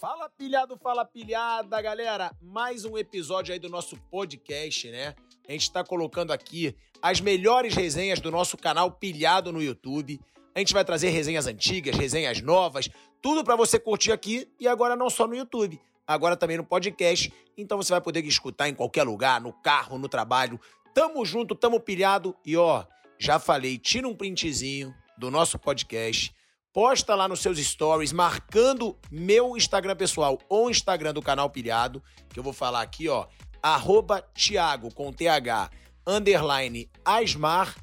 Fala 0.00 0.28
pilhado, 0.28 0.76
fala 0.76 1.04
pilhada, 1.04 1.82
galera. 1.82 2.30
Mais 2.40 2.84
um 2.84 2.96
episódio 2.96 3.52
aí 3.52 3.58
do 3.58 3.68
nosso 3.68 3.96
podcast, 4.08 4.88
né? 4.92 5.12
A 5.48 5.50
gente 5.50 5.72
tá 5.72 5.82
colocando 5.82 6.32
aqui 6.32 6.72
as 7.02 7.20
melhores 7.20 7.74
resenhas 7.74 8.20
do 8.20 8.30
nosso 8.30 8.56
canal 8.56 8.92
Pilhado 8.92 9.50
no 9.50 9.60
YouTube. 9.60 10.20
A 10.54 10.60
gente 10.60 10.72
vai 10.72 10.84
trazer 10.84 11.08
resenhas 11.08 11.48
antigas, 11.48 11.96
resenhas 11.96 12.40
novas, 12.40 12.88
tudo 13.20 13.42
para 13.42 13.56
você 13.56 13.76
curtir 13.76 14.12
aqui 14.12 14.48
e 14.60 14.68
agora 14.68 14.94
não 14.94 15.10
só 15.10 15.26
no 15.26 15.34
YouTube, 15.34 15.80
agora 16.06 16.36
também 16.36 16.58
no 16.58 16.64
podcast. 16.64 17.34
Então 17.56 17.76
você 17.76 17.90
vai 17.90 18.00
poder 18.00 18.24
escutar 18.24 18.68
em 18.68 18.76
qualquer 18.76 19.02
lugar, 19.02 19.40
no 19.40 19.52
carro, 19.52 19.98
no 19.98 20.08
trabalho. 20.08 20.60
Tamo 20.94 21.26
junto, 21.26 21.56
tamo 21.56 21.80
pilhado 21.80 22.36
e 22.46 22.56
ó, 22.56 22.84
já 23.18 23.40
falei, 23.40 23.76
tira 23.76 24.06
um 24.06 24.14
printzinho 24.14 24.94
do 25.18 25.28
nosso 25.28 25.58
podcast 25.58 26.32
posta 26.78 27.16
lá 27.16 27.26
nos 27.26 27.40
seus 27.40 27.58
stories, 27.58 28.12
marcando 28.12 28.96
meu 29.10 29.56
Instagram 29.56 29.96
pessoal 29.96 30.38
ou 30.48 30.70
Instagram 30.70 31.12
do 31.12 31.20
canal 31.20 31.50
Pilhado, 31.50 32.00
que 32.28 32.38
eu 32.38 32.42
vou 32.44 32.52
falar 32.52 32.82
aqui, 32.82 33.08
ó, 33.08 33.26
arroba 33.60 34.22
Thiago, 34.32 34.94
com 34.94 35.12
TH, 35.12 35.72
underline 36.06 36.88
Asmar, 37.04 37.74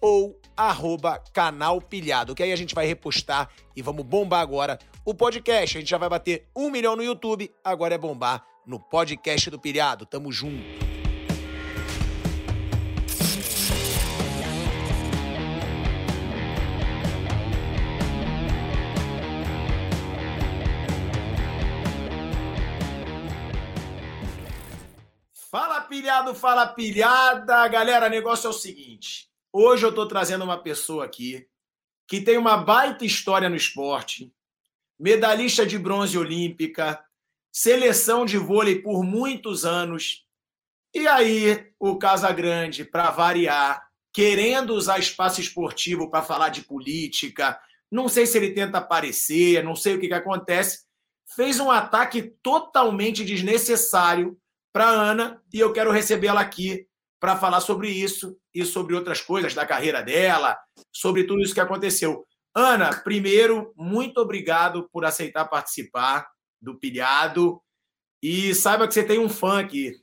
ou 0.00 0.36
arroba 0.56 1.22
canal 1.32 1.80
Pilhado, 1.80 2.34
que 2.34 2.42
aí 2.42 2.50
a 2.50 2.56
gente 2.56 2.74
vai 2.74 2.86
repostar 2.86 3.48
e 3.76 3.82
vamos 3.82 4.04
bombar 4.04 4.40
agora 4.40 4.80
o 5.04 5.14
podcast. 5.14 5.76
A 5.76 5.80
gente 5.80 5.90
já 5.90 5.98
vai 5.98 6.08
bater 6.08 6.48
um 6.56 6.70
milhão 6.70 6.96
no 6.96 7.04
YouTube, 7.04 7.52
agora 7.62 7.94
é 7.94 7.98
bombar 7.98 8.44
no 8.66 8.80
podcast 8.80 9.48
do 9.48 9.60
Pilhado. 9.60 10.04
Tamo 10.04 10.32
junto. 10.32 10.99
Pilhado, 25.90 26.36
fala 26.36 26.68
pilhada. 26.68 27.66
Galera, 27.66 28.06
o 28.06 28.10
negócio 28.10 28.46
é 28.46 28.50
o 28.50 28.54
seguinte. 28.54 29.28
Hoje 29.52 29.84
eu 29.84 29.92
tô 29.92 30.06
trazendo 30.06 30.44
uma 30.44 30.56
pessoa 30.56 31.04
aqui 31.04 31.44
que 32.06 32.20
tem 32.20 32.38
uma 32.38 32.56
baita 32.56 33.04
história 33.04 33.48
no 33.48 33.56
esporte, 33.56 34.32
medalhista 34.98 35.66
de 35.66 35.76
bronze 35.76 36.16
olímpica, 36.16 37.04
seleção 37.52 38.24
de 38.24 38.38
vôlei 38.38 38.80
por 38.80 39.02
muitos 39.02 39.64
anos. 39.64 40.24
E 40.94 41.08
aí, 41.08 41.72
o 41.78 41.98
Casagrande, 41.98 42.84
para 42.84 43.10
variar, 43.10 43.84
querendo 44.12 44.74
usar 44.74 44.98
espaço 44.98 45.40
esportivo 45.40 46.08
para 46.08 46.22
falar 46.22 46.50
de 46.50 46.62
política, 46.62 47.60
não 47.90 48.08
sei 48.08 48.26
se 48.26 48.38
ele 48.38 48.52
tenta 48.52 48.78
aparecer, 48.78 49.64
não 49.64 49.74
sei 49.74 49.96
o 49.96 50.00
que, 50.00 50.08
que 50.08 50.14
acontece, 50.14 50.84
fez 51.34 51.58
um 51.58 51.70
ataque 51.70 52.22
totalmente 52.42 53.24
desnecessário 53.24 54.40
para 54.72 54.88
Ana 54.88 55.42
e 55.52 55.58
eu 55.58 55.72
quero 55.72 55.90
recebê-la 55.90 56.40
aqui 56.40 56.86
para 57.18 57.36
falar 57.36 57.60
sobre 57.60 57.90
isso 57.90 58.36
e 58.54 58.64
sobre 58.64 58.94
outras 58.94 59.20
coisas 59.20 59.54
da 59.54 59.66
carreira 59.66 60.02
dela, 60.02 60.58
sobre 60.92 61.24
tudo 61.24 61.42
isso 61.42 61.54
que 61.54 61.60
aconteceu. 61.60 62.26
Ana, 62.54 63.02
primeiro, 63.02 63.72
muito 63.76 64.18
obrigado 64.18 64.88
por 64.90 65.04
aceitar 65.04 65.44
participar 65.44 66.28
do 66.60 66.78
Pilhado 66.78 67.60
e 68.22 68.54
saiba 68.54 68.88
que 68.88 68.94
você 68.94 69.04
tem 69.04 69.18
um 69.18 69.28
fã 69.28 69.60
aqui. 69.60 69.94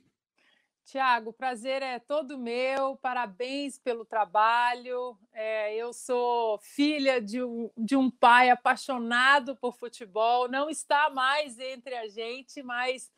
Tiago, 0.90 1.34
prazer 1.34 1.82
é 1.82 1.98
todo 1.98 2.38
meu, 2.38 2.96
parabéns 2.96 3.78
pelo 3.78 4.06
trabalho. 4.06 5.18
É, 5.34 5.76
eu 5.76 5.92
sou 5.92 6.58
filha 6.60 7.20
de 7.20 7.42
um, 7.42 7.70
de 7.76 7.94
um 7.94 8.10
pai 8.10 8.48
apaixonado 8.48 9.54
por 9.54 9.76
futebol, 9.76 10.48
não 10.48 10.70
está 10.70 11.10
mais 11.10 11.58
entre 11.58 11.94
a 11.94 12.08
gente, 12.08 12.62
mas 12.62 13.12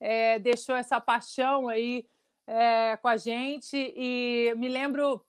é, 0.00 0.38
deixou 0.38 0.74
essa 0.74 1.00
paixão 1.00 1.68
aí 1.68 2.06
é, 2.46 2.96
com 2.96 3.08
a 3.08 3.16
gente. 3.16 3.76
E 3.96 4.54
me 4.56 4.68
lembro 4.68 5.24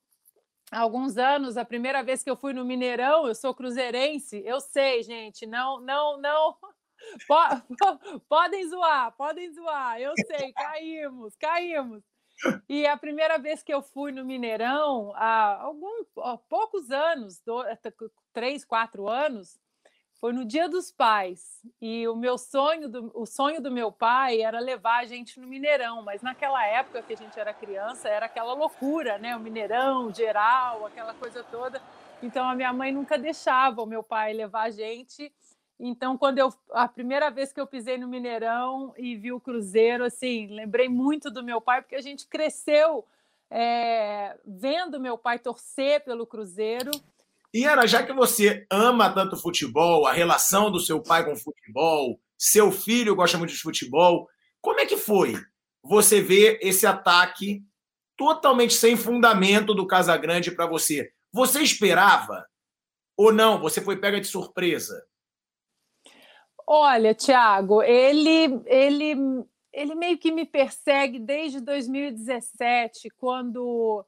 há 0.70 0.80
alguns 0.80 1.16
anos, 1.16 1.56
a 1.56 1.64
primeira 1.64 2.02
vez 2.02 2.22
que 2.22 2.30
eu 2.30 2.36
fui 2.36 2.52
no 2.52 2.64
Mineirão, 2.64 3.26
eu 3.26 3.34
sou 3.34 3.54
cruzeirense, 3.54 4.42
eu 4.44 4.60
sei, 4.60 5.02
gente, 5.02 5.46
não, 5.46 5.80
não, 5.80 6.18
não. 6.18 6.56
Podem 8.28 8.68
zoar, 8.68 9.12
podem 9.16 9.52
zoar, 9.52 10.00
eu 10.00 10.12
sei, 10.26 10.52
caímos, 10.52 11.36
caímos. 11.36 12.02
E 12.68 12.86
a 12.86 12.96
primeira 12.96 13.38
vez 13.38 13.62
que 13.62 13.72
eu 13.72 13.82
fui 13.82 14.12
no 14.12 14.24
Mineirão, 14.24 15.12
há, 15.14 15.62
alguns, 15.62 16.06
há 16.18 16.36
poucos 16.36 16.90
anos, 16.90 17.40
três, 18.32 18.64
quatro 18.64 19.08
anos, 19.08 19.58
foi 20.20 20.32
no 20.32 20.44
Dia 20.44 20.68
dos 20.68 20.90
Pais 20.90 21.60
e 21.80 22.08
o 22.08 22.16
meu 22.16 22.38
sonho 22.38 22.88
do, 22.88 23.10
o 23.14 23.26
sonho 23.26 23.60
do 23.60 23.70
meu 23.70 23.92
pai 23.92 24.40
era 24.40 24.58
levar 24.58 25.00
a 25.00 25.04
gente 25.04 25.38
no 25.38 25.46
Mineirão, 25.46 26.02
mas 26.02 26.22
naquela 26.22 26.64
época 26.66 27.02
que 27.02 27.12
a 27.12 27.16
gente 27.16 27.38
era 27.38 27.52
criança 27.52 28.08
era 28.08 28.26
aquela 28.26 28.54
loucura, 28.54 29.18
né? 29.18 29.36
O 29.36 29.40
Mineirão 29.40 30.12
geral, 30.12 30.86
aquela 30.86 31.12
coisa 31.14 31.44
toda. 31.44 31.82
Então 32.22 32.48
a 32.48 32.54
minha 32.54 32.72
mãe 32.72 32.92
nunca 32.92 33.18
deixava 33.18 33.82
o 33.82 33.86
meu 33.86 34.02
pai 34.02 34.32
levar 34.32 34.62
a 34.62 34.70
gente. 34.70 35.30
Então 35.78 36.16
quando 36.16 36.38
eu 36.38 36.52
a 36.72 36.88
primeira 36.88 37.30
vez 37.30 37.52
que 37.52 37.60
eu 37.60 37.66
pisei 37.66 37.98
no 37.98 38.08
Mineirão 38.08 38.94
e 38.96 39.16
vi 39.16 39.32
o 39.32 39.40
Cruzeiro, 39.40 40.04
assim, 40.04 40.46
lembrei 40.46 40.88
muito 40.88 41.30
do 41.30 41.44
meu 41.44 41.60
pai 41.60 41.82
porque 41.82 41.96
a 41.96 42.00
gente 42.00 42.26
cresceu 42.26 43.04
é, 43.50 44.36
vendo 44.44 44.98
meu 44.98 45.16
pai 45.18 45.38
torcer 45.38 46.02
pelo 46.04 46.26
Cruzeiro. 46.26 46.90
E 47.52 47.64
Ana, 47.64 47.86
já 47.86 48.02
que 48.02 48.12
você 48.12 48.66
ama 48.70 49.12
tanto 49.12 49.36
futebol, 49.36 50.06
a 50.06 50.12
relação 50.12 50.70
do 50.70 50.80
seu 50.80 51.02
pai 51.02 51.24
com 51.24 51.32
o 51.32 51.36
futebol, 51.36 52.20
seu 52.38 52.70
filho 52.70 53.16
gosta 53.16 53.38
muito 53.38 53.52
de 53.52 53.60
futebol, 53.60 54.28
como 54.60 54.80
é 54.80 54.86
que 54.86 54.96
foi 54.96 55.34
você 55.82 56.20
ver 56.20 56.58
esse 56.60 56.86
ataque 56.86 57.62
totalmente 58.16 58.74
sem 58.74 58.96
fundamento 58.96 59.74
do 59.74 59.86
Casagrande 59.86 60.50
para 60.50 60.66
você? 60.66 61.10
Você 61.32 61.60
esperava 61.62 62.46
ou 63.16 63.32
não? 63.32 63.60
Você 63.60 63.80
foi 63.80 63.96
pega 63.96 64.20
de 64.20 64.26
surpresa? 64.26 65.06
Olha, 66.66 67.14
Thiago, 67.14 67.82
ele 67.82 68.60
ele 68.66 69.14
ele 69.72 69.94
meio 69.94 70.18
que 70.18 70.32
me 70.32 70.46
persegue 70.46 71.18
desde 71.18 71.60
2017, 71.60 73.10
quando 73.16 74.04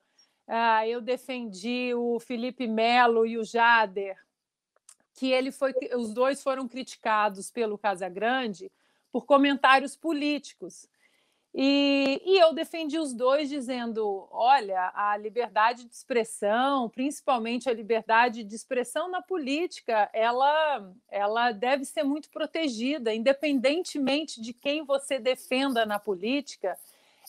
ah, 0.49 0.89
eu 0.89 1.03
defendi 1.03 1.93
o 1.95 2.19
Felipe 2.19 2.67
Melo 2.67 3.27
e 3.27 3.37
o 3.37 3.45
Jader, 3.45 4.17
que 5.13 5.31
ele 5.31 5.53
foi, 5.53 5.75
os 5.95 6.15
dois 6.15 6.43
foram 6.43 6.67
criticados 6.67 7.51
pelo 7.51 7.77
Casagrande 7.77 8.73
por 9.13 9.27
comentários 9.27 9.95
políticos. 9.95 10.89
E, 11.55 12.23
e, 12.25 12.39
eu 12.39 12.53
defendi 12.53 12.99
os 12.99 13.13
dois 13.13 13.49
dizendo: 13.49 14.29
olha, 14.31 14.93
a 14.95 15.17
liberdade 15.17 15.85
de 15.85 15.95
expressão, 15.95 16.89
principalmente 16.89 17.69
a 17.69 17.75
liberdade 17.75 18.45
de 18.45 18.55
expressão 18.55 19.11
na 19.11 19.21
política, 19.21 20.09
ela, 20.13 20.95
ela 21.11 21.53
deve 21.53 21.85
ser 21.85 22.05
muito 22.05 22.31
protegida, 22.31 23.15
independentemente 23.15 24.41
de 24.41 24.53
quem 24.53 24.85
você 24.85 25.19
defenda 25.19 25.85
na 25.85 25.99
política 25.99 26.79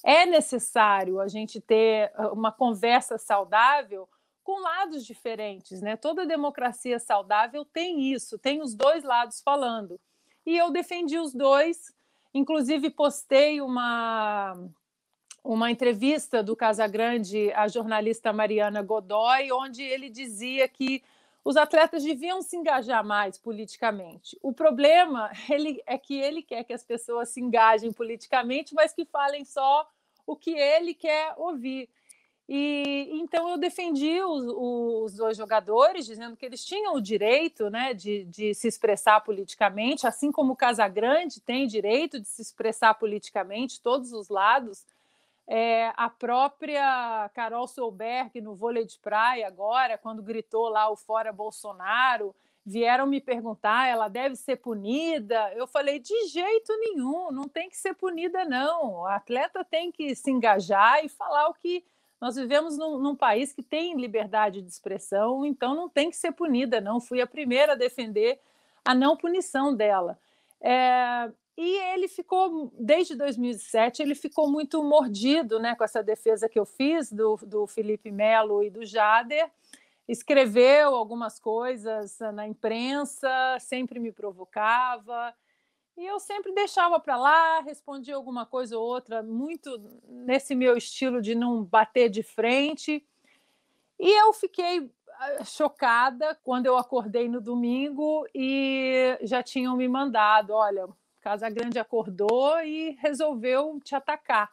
é 0.04 0.26
necessário 0.26 1.20
a 1.20 1.28
gente 1.28 1.60
ter 1.60 2.12
ah, 2.16 2.32
uma 2.32 2.52
conversa 2.52 3.18
saudável 3.18 4.08
com 4.44 4.62
lados 4.62 5.06
diferentes, 5.06 5.82
né? 5.82 5.96
Toda 5.96 6.26
democracia 6.26 7.00
saudável 7.00 7.64
tem 7.66 8.12
isso, 8.12 8.40
tem 8.40 8.62
os 8.62 8.74
dois 8.74 9.04
lados 9.04 9.42
falando. 9.42 10.00
E 10.46 10.58
eu 10.58 10.72
defendi 10.72 11.20
os 11.20 11.34
dois, 11.34 11.94
inclusive 12.34 12.90
postei 12.90 13.62
uma 13.62 14.56
uma 15.44 15.72
entrevista 15.72 16.44
do 16.44 16.56
Casagrande 16.56 17.52
à 17.54 17.68
jornalista 17.68 18.34
Mariana 18.34 18.82
Godoy, 18.82 19.52
onde 19.52 19.82
ele 19.82 20.10
dizia 20.10 20.68
que 20.68 21.02
os 21.44 21.56
atletas 21.56 22.04
deviam 22.04 22.42
se 22.42 22.56
engajar 22.56 23.04
mais 23.04 23.38
politicamente. 23.38 24.38
O 24.42 24.54
problema 24.54 25.32
ele, 25.50 25.82
é 25.86 25.98
que 25.98 26.20
ele 26.20 26.42
quer 26.42 26.64
que 26.64 26.74
as 26.74 26.84
pessoas 26.84 27.30
se 27.30 27.42
engajem 27.42 27.92
politicamente, 27.92 28.74
mas 28.74 28.94
que 28.94 29.06
falem 29.06 29.46
só 29.46 29.90
o 30.26 30.36
que 30.36 30.52
ele 30.52 30.94
quer 30.94 31.34
ouvir. 31.38 31.90
E 32.52 33.08
então 33.12 33.48
eu 33.48 33.60
defendi 33.60 34.20
os, 34.24 34.44
os, 34.48 35.16
dois 35.16 35.38
jogadores, 35.38 36.08
dizendo 36.08 36.36
que 36.36 36.44
eles 36.44 36.66
tinham 36.66 36.96
o 36.96 37.02
direito 37.02 37.70
né, 37.70 37.94
de, 37.94 38.26
de 38.26 38.56
se 38.56 38.68
expressar 38.68 39.22
politicamente, 39.22 40.08
assim 40.08 40.32
como 40.32 40.54
o 40.54 40.56
Casagrande 40.56 41.40
tem 41.42 41.68
direito 41.68 42.20
de 42.20 42.28
se 42.28 42.42
expressar 42.42 42.96
politicamente, 42.96 43.80
todos 43.80 44.12
os 44.12 44.30
lados. 44.30 44.84
É, 45.52 45.92
a 45.98 46.08
própria 46.12 47.28
Carol 47.34 47.68
Solberg 47.68 48.40
no 48.40 48.54
vôlei 48.54 48.86
de 48.86 49.00
praia 49.00 49.48
agora, 49.48 49.98
quando 49.98 50.22
gritou 50.22 50.70
lá 50.70 50.92
o 50.92 50.96
fora 50.96 51.34
Bolsonaro, 51.34 52.36
vieram 52.64 53.08
me 53.08 53.20
perguntar, 53.20 53.88
ela 53.88 54.08
deve 54.08 54.36
ser 54.36 54.58
punida? 54.58 55.52
Eu 55.56 55.66
falei, 55.66 55.98
de 55.98 56.28
jeito 56.28 56.72
nenhum, 56.78 57.32
não 57.32 57.50
tem 57.50 57.68
que 57.68 57.78
ser 57.78 57.96
punida, 57.96 58.46
não. 58.46 59.00
O 59.00 59.06
atleta 59.08 59.66
tem 59.66 59.92
que 59.92 60.14
se 60.14 60.30
engajar 60.30 61.04
e 61.04 61.10
falar 61.10 61.48
o 61.48 61.54
que. 61.56 61.84
Nós 62.22 62.36
vivemos 62.36 62.78
num, 62.78 63.00
num 63.00 63.16
país 63.16 63.52
que 63.52 63.64
tem 63.64 63.96
liberdade 63.96 64.62
de 64.62 64.68
expressão, 64.70 65.44
então 65.44 65.74
não 65.74 65.90
tem 65.90 66.12
que 66.12 66.16
ser 66.16 66.32
punida, 66.32 66.80
não. 66.80 67.02
Fui 67.02 67.22
a 67.22 67.28
primeira 67.28 67.72
a 67.72 67.76
defender 67.76 68.40
a 68.86 68.94
não 68.94 69.18
punição 69.18 69.74
dela. 69.74 70.20
É, 70.62 71.32
e 71.62 71.76
ele 71.94 72.08
ficou, 72.08 72.72
desde 72.80 73.16
2007, 73.16 74.02
ele 74.02 74.16
ficou 74.16 74.50
muito 74.50 74.82
mordido 74.82 75.60
né, 75.60 75.76
com 75.76 75.84
essa 75.84 76.02
defesa 76.02 76.48
que 76.48 76.58
eu 76.58 76.66
fiz 76.66 77.12
do, 77.12 77.36
do 77.46 77.68
Felipe 77.68 78.10
Melo 78.10 78.64
e 78.64 78.70
do 78.70 78.86
Jader. 78.86 79.52
Escreveu 80.08 80.96
algumas 80.96 81.38
coisas 81.38 82.18
na 82.34 82.48
imprensa, 82.48 83.30
sempre 83.60 84.00
me 84.00 84.10
provocava. 84.10 85.36
E 85.98 86.06
eu 86.06 86.18
sempre 86.18 86.54
deixava 86.54 86.98
para 86.98 87.18
lá, 87.18 87.60
respondia 87.60 88.16
alguma 88.16 88.46
coisa 88.46 88.78
ou 88.78 88.88
outra, 88.88 89.22
muito 89.22 89.82
nesse 90.08 90.56
meu 90.56 90.78
estilo 90.78 91.22
de 91.22 91.36
não 91.36 91.62
bater 91.62 92.10
de 92.10 92.24
frente. 92.24 93.06
E 94.00 94.10
eu 94.18 94.32
fiquei 94.32 94.90
ah, 95.10 95.44
chocada 95.44 96.40
quando 96.42 96.68
eu 96.68 96.78
acordei 96.78 97.28
no 97.28 97.42
domingo 97.42 98.26
e 98.34 99.18
já 99.24 99.44
tinham 99.44 99.76
me 99.76 99.90
mandado: 99.90 100.54
olha, 100.54 100.88
Casa 101.30 101.48
Grande 101.48 101.78
acordou 101.78 102.60
e 102.62 102.98
resolveu 103.00 103.80
te 103.84 103.94
atacar. 103.94 104.52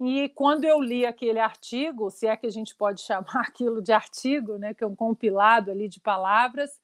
E 0.00 0.28
quando 0.30 0.64
eu 0.64 0.80
li 0.80 1.06
aquele 1.06 1.38
artigo, 1.38 2.10
se 2.10 2.26
é 2.26 2.36
que 2.36 2.48
a 2.48 2.50
gente 2.50 2.74
pode 2.74 3.00
chamar 3.06 3.42
aquilo 3.46 3.80
de 3.80 3.92
artigo, 3.92 4.58
né, 4.58 4.74
que 4.74 4.82
é 4.82 4.86
um 4.88 4.96
compilado 4.96 5.70
ali 5.70 5.88
de 5.88 6.00
palavras, 6.00 6.80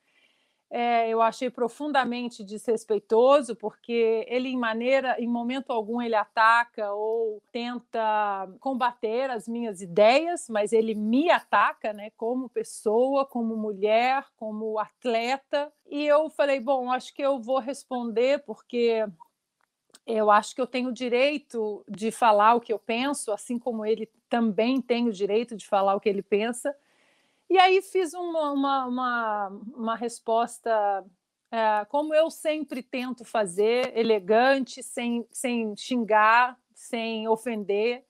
é, 0.70 1.08
eu 1.08 1.20
achei 1.20 1.50
profundamente 1.50 2.44
desrespeitoso, 2.44 3.56
porque 3.56 4.24
ele, 4.28 4.48
em 4.48 4.56
maneira, 4.56 5.16
em 5.18 5.26
momento 5.26 5.72
algum, 5.72 6.00
ele 6.00 6.14
ataca 6.14 6.92
ou 6.92 7.42
tenta 7.50 8.48
combater 8.60 9.30
as 9.30 9.48
minhas 9.48 9.82
ideias, 9.82 10.48
mas 10.48 10.72
ele 10.72 10.94
me 10.94 11.28
ataca, 11.28 11.92
né, 11.92 12.10
como 12.16 12.48
pessoa, 12.48 13.26
como 13.26 13.56
mulher, 13.56 14.24
como 14.36 14.78
atleta. 14.78 15.72
E 15.90 16.06
eu 16.06 16.30
falei, 16.30 16.60
bom, 16.60 16.92
acho 16.92 17.12
que 17.12 17.22
eu 17.22 17.40
vou 17.40 17.58
responder, 17.58 18.44
porque 18.44 19.04
eu 20.06 20.30
acho 20.30 20.54
que 20.54 20.60
eu 20.60 20.68
tenho 20.68 20.90
o 20.90 20.94
direito 20.94 21.84
de 21.88 22.12
falar 22.12 22.54
o 22.54 22.60
que 22.60 22.72
eu 22.72 22.78
penso, 22.78 23.32
assim 23.32 23.58
como 23.58 23.84
ele 23.84 24.08
também 24.28 24.80
tem 24.80 25.08
o 25.08 25.12
direito 25.12 25.56
de 25.56 25.66
falar 25.66 25.96
o 25.96 26.00
que 26.00 26.08
ele 26.08 26.22
pensa. 26.22 26.72
E 27.50 27.58
aí 27.58 27.82
fiz 27.82 28.14
uma, 28.14 28.52
uma, 28.52 28.86
uma, 28.86 29.48
uma 29.74 29.96
resposta 29.96 31.04
é, 31.50 31.84
como 31.86 32.14
eu 32.14 32.30
sempre 32.30 32.80
tento 32.80 33.24
fazer, 33.24 33.92
elegante, 33.98 34.84
sem, 34.84 35.26
sem 35.32 35.74
xingar, 35.76 36.56
sem 36.72 37.26
ofender, 37.26 38.04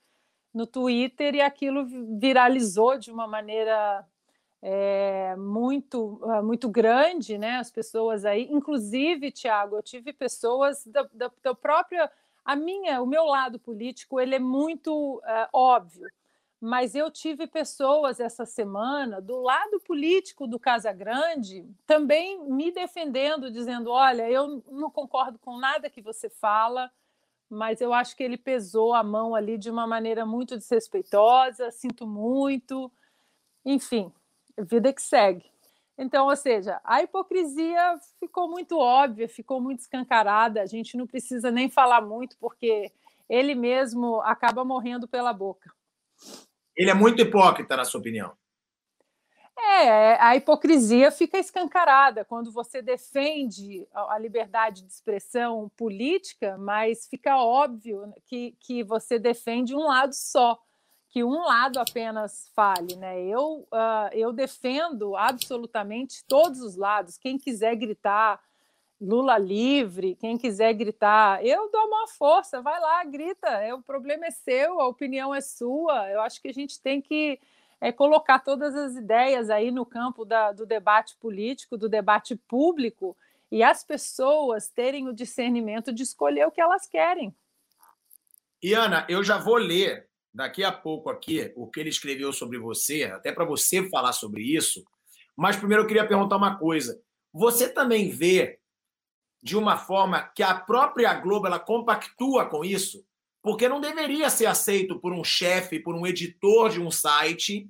no 0.53 0.67
Twitter, 0.67 1.35
e 1.35 1.41
aquilo 1.41 1.87
viralizou 2.19 2.99
de 2.99 3.11
uma 3.11 3.27
maneira 3.27 4.07
é, 4.61 5.35
muito, 5.37 6.21
é, 6.35 6.43
muito 6.43 6.69
grande, 6.69 7.39
né? 7.39 7.57
As 7.57 7.71
pessoas 7.71 8.27
aí, 8.27 8.47
inclusive, 8.51 9.33
Tiago, 9.33 9.77
eu 9.77 9.83
tive 9.83 10.13
pessoas 10.13 10.85
da, 10.87 11.09
da, 11.15 11.31
da, 11.43 11.55
própria. 11.55 12.13
A 12.45 12.55
minha, 12.55 13.01
o 13.01 13.07
meu 13.07 13.25
lado 13.25 13.59
político, 13.59 14.21
ele 14.21 14.35
é 14.35 14.39
muito 14.39 15.23
é, 15.25 15.49
óbvio 15.51 16.07
mas 16.61 16.95
eu 16.95 17.11
tive 17.11 17.47
pessoas 17.47 18.21
essa 18.21 18.45
semana 18.45 19.21
do 19.21 19.41
lado 19.41 19.81
político 19.81 20.47
do 20.47 20.59
Casa 20.59 20.93
Grande 20.93 21.67
também 21.87 22.39
me 22.45 22.71
defendendo, 22.71 23.51
dizendo: 23.51 23.91
olha, 23.91 24.29
eu 24.31 24.63
não 24.71 24.91
concordo 24.91 25.39
com 25.39 25.57
nada 25.59 25.89
que 25.89 26.03
você 26.03 26.29
fala, 26.29 26.91
mas 27.49 27.81
eu 27.81 27.95
acho 27.95 28.15
que 28.15 28.23
ele 28.23 28.37
pesou 28.37 28.93
a 28.93 29.03
mão 29.03 29.35
ali 29.35 29.57
de 29.57 29.71
uma 29.71 29.87
maneira 29.87 30.27
muito 30.27 30.57
desrespeitosa, 30.57 31.71
sinto 31.71 32.07
muito. 32.07 32.93
Enfim, 33.65 34.13
vida 34.59 34.93
que 34.93 35.03
segue. 35.03 35.51
Então, 35.97 36.29
ou 36.29 36.37
seja, 36.37 36.81
a 36.85 37.03
hipocrisia 37.03 37.99
ficou 38.19 38.49
muito 38.49 38.79
óbvia, 38.79 39.29
ficou 39.29 39.61
muito 39.61 39.81
escancarada, 39.81 40.63
a 40.63 40.67
gente 40.67 40.97
não 40.97 41.07
precisa 41.07 41.51
nem 41.51 41.69
falar 41.69 42.01
muito, 42.01 42.37
porque 42.39 42.91
ele 43.29 43.55
mesmo 43.55 44.21
acaba 44.23 44.65
morrendo 44.65 45.07
pela 45.07 45.33
boca. 45.33 45.71
Ele 46.81 46.89
é 46.89 46.95
muito 46.95 47.21
hipócrita, 47.21 47.77
na 47.77 47.85
sua 47.85 48.01
opinião. 48.01 48.33
É, 49.55 50.15
a 50.19 50.35
hipocrisia 50.35 51.11
fica 51.11 51.37
escancarada 51.37 52.25
quando 52.25 52.51
você 52.51 52.81
defende 52.81 53.87
a 53.93 54.19
liberdade 54.19 54.81
de 54.81 54.91
expressão 54.91 55.71
política, 55.77 56.57
mas 56.57 57.07
fica 57.07 57.37
óbvio 57.37 58.11
que, 58.25 58.57
que 58.61 58.83
você 58.83 59.19
defende 59.19 59.75
um 59.75 59.85
lado 59.85 60.15
só, 60.15 60.59
que 61.11 61.23
um 61.23 61.43
lado 61.45 61.79
apenas 61.79 62.51
fale. 62.55 62.97
Né? 62.97 63.27
Eu, 63.27 63.69
uh, 63.71 64.09
eu 64.13 64.33
defendo 64.33 65.15
absolutamente 65.17 66.25
todos 66.27 66.63
os 66.63 66.77
lados. 66.77 67.19
Quem 67.19 67.37
quiser 67.37 67.77
gritar 67.77 68.41
Lula 69.01 69.39
livre, 69.39 70.15
quem 70.17 70.37
quiser 70.37 70.75
gritar, 70.75 71.43
eu 71.45 71.71
dou 71.71 71.87
uma 71.87 72.07
força, 72.07 72.61
vai 72.61 72.79
lá, 72.79 73.03
grita. 73.05 73.49
É, 73.49 73.73
o 73.73 73.81
problema 73.81 74.27
é 74.27 74.31
seu, 74.31 74.79
a 74.79 74.87
opinião 74.87 75.35
é 75.35 75.41
sua. 75.41 76.11
Eu 76.11 76.21
acho 76.21 76.41
que 76.43 76.49
a 76.49 76.53
gente 76.53 76.79
tem 76.83 77.01
que 77.01 77.41
é, 77.81 77.91
colocar 77.91 78.41
todas 78.41 78.75
as 78.77 78.97
ideias 78.97 79.49
aí 79.49 79.71
no 79.71 79.87
campo 79.87 80.25
da, 80.25 80.53
do 80.53 80.67
debate 80.67 81.17
político, 81.19 81.79
do 81.79 81.89
debate 81.89 82.37
público, 82.37 83.17
e 83.51 83.63
as 83.63 83.83
pessoas 83.83 84.69
terem 84.69 85.09
o 85.09 85.15
discernimento 85.15 85.93
de 85.93 86.03
escolher 86.03 86.47
o 86.47 86.53
que 86.53 86.61
elas 86.61 86.87
querem. 86.87 87.35
E 88.63 88.75
Ana, 88.75 89.07
eu 89.09 89.25
já 89.25 89.39
vou 89.39 89.57
ler 89.57 90.07
daqui 90.33 90.63
a 90.63 90.71
pouco 90.71 91.09
aqui 91.09 91.53
o 91.57 91.67
que 91.67 91.81
ele 91.81 91.89
escreveu 91.89 92.33
sobre 92.35 92.59
você, 92.59 93.05
até 93.05 93.33
para 93.33 93.47
você 93.47 93.89
falar 93.89 94.13
sobre 94.13 94.43
isso. 94.43 94.85
Mas 95.35 95.57
primeiro 95.57 95.85
eu 95.85 95.87
queria 95.87 96.07
perguntar 96.07 96.37
uma 96.37 96.59
coisa. 96.59 97.01
Você 97.33 97.69
também 97.69 98.11
vê 98.11 98.60
de 99.43 99.57
uma 99.57 99.77
forma 99.77 100.23
que 100.35 100.43
a 100.43 100.55
própria 100.55 101.15
Globo 101.15 101.47
ela 101.47 101.59
compactua 101.59 102.47
com 102.47 102.65
isso, 102.65 103.05
porque 103.43 103.69
não 103.69 103.81
deveria 103.81 104.29
ser 104.29 104.47
aceito 104.47 105.01
por 105.01 105.13
um 105.13 105.25
chefe, 105.25 105.81
por 105.81 105.95
um 105.95 106.07
editor 106.07 106.71
de 106.71 106.81
um 106.81 106.91
site, 106.91 107.69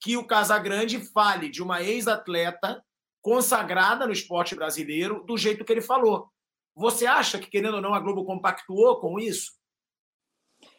que 0.00 0.16
o 0.16 0.26
Casagrande 0.26 0.98
fale 1.00 1.48
de 1.48 1.62
uma 1.62 1.82
ex-atleta 1.82 2.84
consagrada 3.20 4.06
no 4.06 4.12
esporte 4.12 4.54
brasileiro 4.54 5.24
do 5.24 5.36
jeito 5.36 5.64
que 5.64 5.72
ele 5.72 5.80
falou. 5.80 6.28
Você 6.74 7.06
acha 7.06 7.38
que, 7.38 7.50
querendo 7.50 7.74
ou 7.74 7.80
não, 7.80 7.94
a 7.94 8.00
Globo 8.00 8.24
compactuou 8.24 9.00
com 9.00 9.18
isso? 9.18 9.58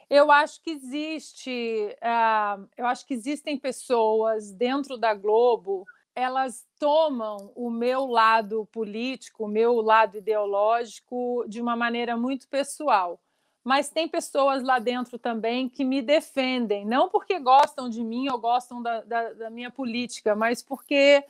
Eu 0.10 0.32
acho 0.32 0.62
que 0.64 0.72
existe, 0.72 1.96
uh, 2.02 2.68
eu 2.76 2.86
acho 2.88 3.06
que 3.06 3.14
existem 3.14 3.58
pessoas 3.58 4.52
dentro 4.52 4.98
da 4.98 5.14
Globo 5.14 5.86
elas 6.20 6.68
tomam 6.78 7.52
o 7.56 7.70
meu 7.70 8.06
lado 8.06 8.68
político, 8.72 9.46
o 9.46 9.48
meu 9.48 9.82
lado 9.82 10.18
ideológico 10.18 11.46
de 11.48 11.62
uma 11.62 11.76
maneira 11.76 12.18
muito 12.18 12.48
pessoal. 12.48 13.20
Mas 13.64 13.90
tem 13.90 14.08
pessoas 14.08 14.64
lá 14.64 14.80
dentro 14.80 15.20
também 15.20 15.70
que 15.70 15.84
me 15.84 16.02
defendem, 16.02 16.86
não 16.86 17.10
porque 17.10 17.40
gostam 17.40 17.90
de 17.90 18.04
mim 18.04 18.30
ou 18.30 18.38
gostam 18.40 18.82
da, 18.82 19.02
da, 19.02 19.34
da 19.34 19.50
minha 19.50 19.70
política, 19.70 20.36
mas 20.36 20.64
porque 20.64 21.24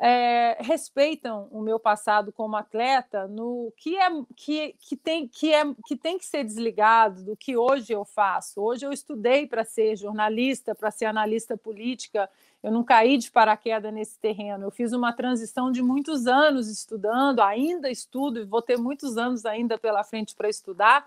é, 0.00 0.56
respeitam 0.60 1.48
o 1.50 1.60
meu 1.60 1.78
passado 1.78 2.32
como 2.32 2.56
atleta 2.56 3.28
no 3.28 3.72
que 3.76 3.96
é 3.96 4.08
que, 4.34 4.74
que, 4.80 4.96
tem, 4.96 5.28
que, 5.28 5.54
é, 5.54 5.62
que 5.86 5.96
tem 5.96 6.18
que 6.18 6.26
ser 6.26 6.44
desligado 6.44 7.22
do 7.22 7.36
que 7.36 7.56
hoje 7.56 7.92
eu 7.92 8.04
faço. 8.04 8.60
Hoje 8.60 8.84
eu 8.84 8.92
estudei 8.92 9.46
para 9.46 9.64
ser 9.64 9.96
jornalista, 9.96 10.74
para 10.74 10.90
ser 10.90 11.06
analista 11.06 11.56
política, 11.56 12.28
eu 12.64 12.72
não 12.72 12.82
caí 12.82 13.18
de 13.18 13.30
paraquedas 13.30 13.92
nesse 13.92 14.18
terreno. 14.18 14.64
Eu 14.64 14.70
fiz 14.70 14.94
uma 14.94 15.12
transição 15.12 15.70
de 15.70 15.82
muitos 15.82 16.26
anos 16.26 16.66
estudando, 16.66 17.40
ainda 17.40 17.90
estudo 17.90 18.40
e 18.40 18.44
vou 18.44 18.62
ter 18.62 18.78
muitos 18.78 19.18
anos 19.18 19.44
ainda 19.44 19.76
pela 19.76 20.02
frente 20.02 20.34
para 20.34 20.48
estudar, 20.48 21.06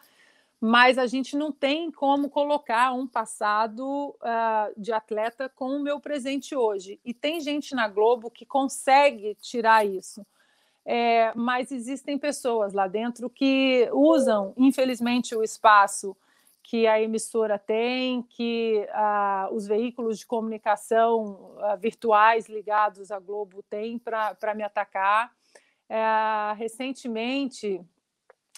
mas 0.62 1.00
a 1.00 1.08
gente 1.08 1.36
não 1.36 1.52
tem 1.52 1.90
como 1.90 2.30
colocar 2.30 2.94
um 2.94 3.08
passado 3.08 4.10
uh, 4.10 4.72
de 4.80 4.94
atleta 4.94 5.50
com 5.50 5.70
o 5.76 5.80
meu 5.80 6.00
presente 6.00 6.56
hoje. 6.56 7.00
E 7.04 7.12
tem 7.12 7.42
gente 7.42 7.74
na 7.74 7.88
Globo 7.88 8.30
que 8.30 8.46
consegue 8.46 9.36
tirar 9.42 9.84
isso. 9.84 10.24
É, 10.86 11.34
mas 11.36 11.72
existem 11.72 12.20
pessoas 12.20 12.72
lá 12.72 12.88
dentro 12.88 13.32
que 13.32 13.90
usam, 13.92 14.54
infelizmente, 14.56 15.36
o 15.36 15.42
espaço 15.42 16.16
que 16.68 16.86
a 16.86 17.02
emissora 17.02 17.58
tem, 17.58 18.22
que 18.24 18.86
ah, 18.92 19.48
os 19.54 19.66
veículos 19.66 20.20
de 20.20 20.26
comunicação 20.26 21.56
ah, 21.60 21.78
virtuais 21.78 22.50
ligados 22.50 23.10
à 23.10 23.18
Globo 23.20 23.64
têm 23.70 23.98
para 23.98 24.54
me 24.54 24.64
atacar. 24.64 25.32
É, 25.88 26.54
recentemente, 26.58 27.80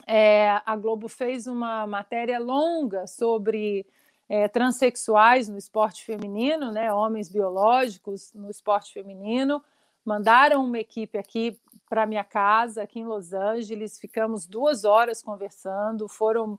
é, 0.07 0.59
a 0.65 0.75
Globo 0.75 1.07
fez 1.07 1.45
uma 1.45 1.85
matéria 1.85 2.39
longa 2.39 3.05
sobre 3.05 3.85
é, 4.27 4.47
transexuais 4.47 5.47
no 5.47 5.59
esporte 5.59 6.03
feminino, 6.03 6.71
né, 6.71 6.91
homens 6.91 7.29
biológicos 7.29 8.33
no 8.33 8.49
esporte 8.49 8.91
feminino. 8.91 9.63
Mandaram 10.03 10.65
uma 10.65 10.79
equipe 10.79 11.15
aqui 11.15 11.59
para 11.87 12.07
minha 12.07 12.23
casa, 12.23 12.81
aqui 12.81 13.01
em 13.01 13.05
Los 13.05 13.33
Angeles. 13.33 13.99
Ficamos 13.99 14.47
duas 14.47 14.83
horas 14.83 15.21
conversando. 15.21 16.07
Foram 16.07 16.57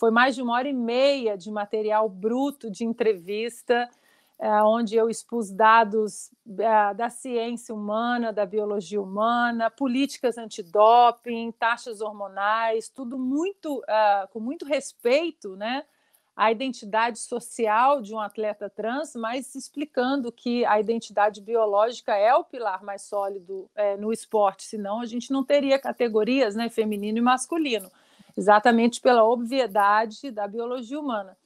foi 0.00 0.10
mais 0.10 0.34
de 0.34 0.40
uma 0.40 0.54
hora 0.54 0.66
e 0.66 0.72
meia 0.72 1.36
de 1.36 1.50
material 1.50 2.08
bruto 2.08 2.70
de 2.70 2.84
entrevista. 2.84 3.86
é, 4.42 4.62
onde 4.62 4.96
eu 4.96 5.10
expus 5.10 5.52
dados 5.52 6.30
é, 6.58 6.94
da 6.94 7.10
ciência 7.10 7.74
humana, 7.74 8.32
da 8.32 8.46
biologia 8.46 8.98
humana, 9.02 9.70
políticas 9.70 10.38
antidoping, 10.38 11.52
taxas 11.52 12.00
hormonais, 12.00 12.88
tudo 12.88 13.18
muito 13.18 13.84
é, 13.86 14.26
com 14.32 14.40
muito 14.40 14.64
respeito, 14.64 15.54
né? 15.56 15.84
a 16.34 16.50
identidade 16.50 17.18
social 17.18 18.00
de 18.00 18.14
um 18.14 18.18
atleta 18.18 18.70
trans, 18.70 19.14
mas 19.14 19.54
explicando 19.54 20.32
que 20.32 20.64
a 20.64 20.80
identidade 20.80 21.38
biológica 21.42 22.16
é 22.16 22.34
o 22.34 22.42
pilar 22.42 22.82
mais 22.82 23.02
sólido 23.02 23.68
é, 23.74 23.98
no 23.98 24.10
esporte, 24.10 24.62
senão 24.62 25.02
a 25.02 25.04
gente 25.04 25.30
não 25.30 25.44
teria 25.44 25.78
categorias 25.78 26.56
né, 26.56 26.70
feminino 26.70 27.18
e 27.18 27.20
masculino, 27.20 27.90
exatamente 28.36 29.00
pela 29.00 29.24
obviedade 29.24 30.30
da 30.30 30.46
biologia 30.46 30.98
humana. 30.98 31.36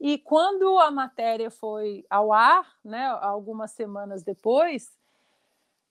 E 0.00 0.18
quando 0.18 0.78
a 0.78 0.90
matéria 0.90 1.50
foi 1.50 2.04
ao 2.08 2.32
ar, 2.32 2.66
né, 2.84 3.06
algumas 3.20 3.72
semanas 3.72 4.22
depois, 4.22 4.96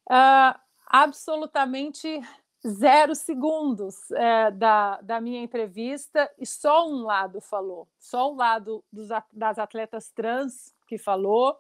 uh, 0.10 0.58
absolutamente 0.86 2.22
zero 2.66 3.14
segundos 3.16 4.10
é, 4.12 4.52
da, 4.52 5.00
da 5.02 5.22
minha 5.22 5.42
entrevista 5.42 6.30
e 6.38 6.46
só 6.46 6.88
um 6.88 7.04
lado 7.04 7.40
falou, 7.40 7.88
só 8.00 8.32
o 8.32 8.36
lado 8.36 8.84
dos, 8.92 9.10
das 9.32 9.60
atletas 9.60 10.10
trans 10.10 10.74
que 10.88 10.98
falou, 10.98 11.60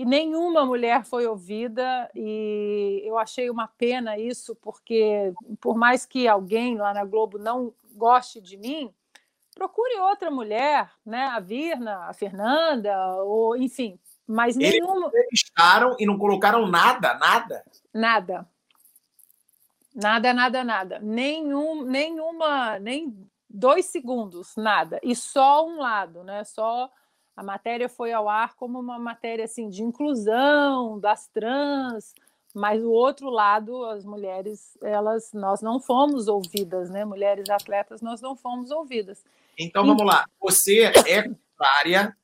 e 0.00 0.04
nenhuma 0.06 0.64
mulher 0.64 1.04
foi 1.04 1.26
ouvida, 1.26 2.10
e 2.14 3.02
eu 3.04 3.18
achei 3.18 3.50
uma 3.50 3.68
pena 3.68 4.18
isso, 4.18 4.56
porque 4.56 5.34
por 5.60 5.76
mais 5.76 6.06
que 6.06 6.26
alguém 6.26 6.78
lá 6.78 6.94
na 6.94 7.04
Globo 7.04 7.36
não 7.36 7.74
goste 7.92 8.40
de 8.40 8.56
mim, 8.56 8.90
procure 9.54 10.00
outra 10.00 10.30
mulher, 10.30 10.90
né? 11.04 11.26
A 11.26 11.38
Virna, 11.38 12.06
a 12.06 12.14
Fernanda, 12.14 12.96
ou 13.24 13.54
enfim, 13.58 14.00
mas 14.26 14.56
nenhuma. 14.56 15.08
Eles 15.08 15.08
entrevistaram 15.08 15.94
e 15.98 16.06
não 16.06 16.16
colocaram 16.16 16.66
nada, 16.66 17.12
nada. 17.18 17.62
Nada. 17.92 18.48
Nada, 19.94 20.32
nada, 20.32 20.64
nada. 20.64 20.98
Nenhum, 21.00 21.84
nenhuma, 21.84 22.78
nem 22.78 23.28
dois 23.50 23.84
segundos, 23.84 24.56
nada. 24.56 24.98
E 25.02 25.14
só 25.14 25.66
um 25.66 25.78
lado, 25.78 26.24
né? 26.24 26.42
Só 26.44 26.90
a 27.36 27.42
matéria 27.42 27.88
foi 27.88 28.12
ao 28.12 28.28
ar 28.28 28.54
como 28.54 28.78
uma 28.78 28.98
matéria 28.98 29.44
assim 29.44 29.68
de 29.68 29.82
inclusão 29.82 30.98
das 30.98 31.26
trans, 31.28 32.14
mas 32.54 32.82
o 32.82 32.90
outro 32.90 33.30
lado, 33.30 33.84
as 33.84 34.04
mulheres, 34.04 34.76
elas, 34.82 35.32
nós 35.32 35.62
não 35.62 35.80
fomos 35.80 36.26
ouvidas, 36.28 36.90
né? 36.90 37.04
Mulheres 37.04 37.48
atletas, 37.48 38.02
nós 38.02 38.20
não 38.20 38.36
fomos 38.36 38.70
ouvidas. 38.70 39.24
Então 39.58 39.84
vamos 39.86 40.04
lá. 40.04 40.24
Você 40.40 40.92
é 41.06 41.22
contrária 41.22 42.16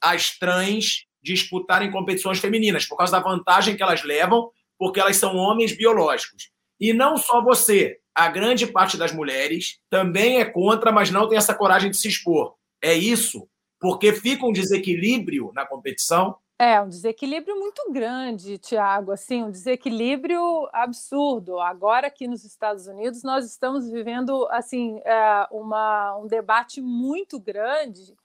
às 0.00 0.38
trans 0.38 1.06
disputarem 1.22 1.90
competições 1.90 2.38
femininas 2.38 2.86
por 2.86 2.96
causa 2.96 3.12
da 3.12 3.20
vantagem 3.20 3.76
que 3.76 3.82
elas 3.82 4.02
levam, 4.02 4.50
porque 4.78 5.00
elas 5.00 5.16
são 5.16 5.36
homens 5.36 5.76
biológicos. 5.76 6.50
E 6.78 6.92
não 6.92 7.16
só 7.16 7.42
você, 7.42 7.98
a 8.14 8.28
grande 8.28 8.66
parte 8.66 8.96
das 8.96 9.12
mulheres 9.12 9.78
também 9.90 10.38
é 10.40 10.44
contra, 10.44 10.92
mas 10.92 11.10
não 11.10 11.28
tem 11.28 11.36
essa 11.36 11.54
coragem 11.54 11.90
de 11.90 11.96
se 11.96 12.08
expor. 12.08 12.54
É 12.80 12.94
isso? 12.94 13.48
Porque 13.78 14.12
fica 14.12 14.46
um 14.46 14.52
desequilíbrio 14.52 15.52
na 15.54 15.66
competição? 15.66 16.36
É, 16.58 16.80
um 16.80 16.88
desequilíbrio 16.88 17.54
muito 17.58 17.92
grande, 17.92 18.56
Tiago, 18.56 19.12
assim, 19.12 19.42
um 19.42 19.50
desequilíbrio 19.50 20.66
absurdo. 20.72 21.60
Agora 21.60 22.06
aqui 22.06 22.26
nos 22.26 22.44
Estados 22.44 22.86
Unidos 22.86 23.22
nós 23.22 23.44
estamos 23.44 23.90
vivendo 23.90 24.48
assim 24.50 24.98
é, 25.04 25.46
uma, 25.50 26.16
um 26.16 26.26
debate 26.26 26.80
muito 26.80 27.38
grande, 27.38 28.16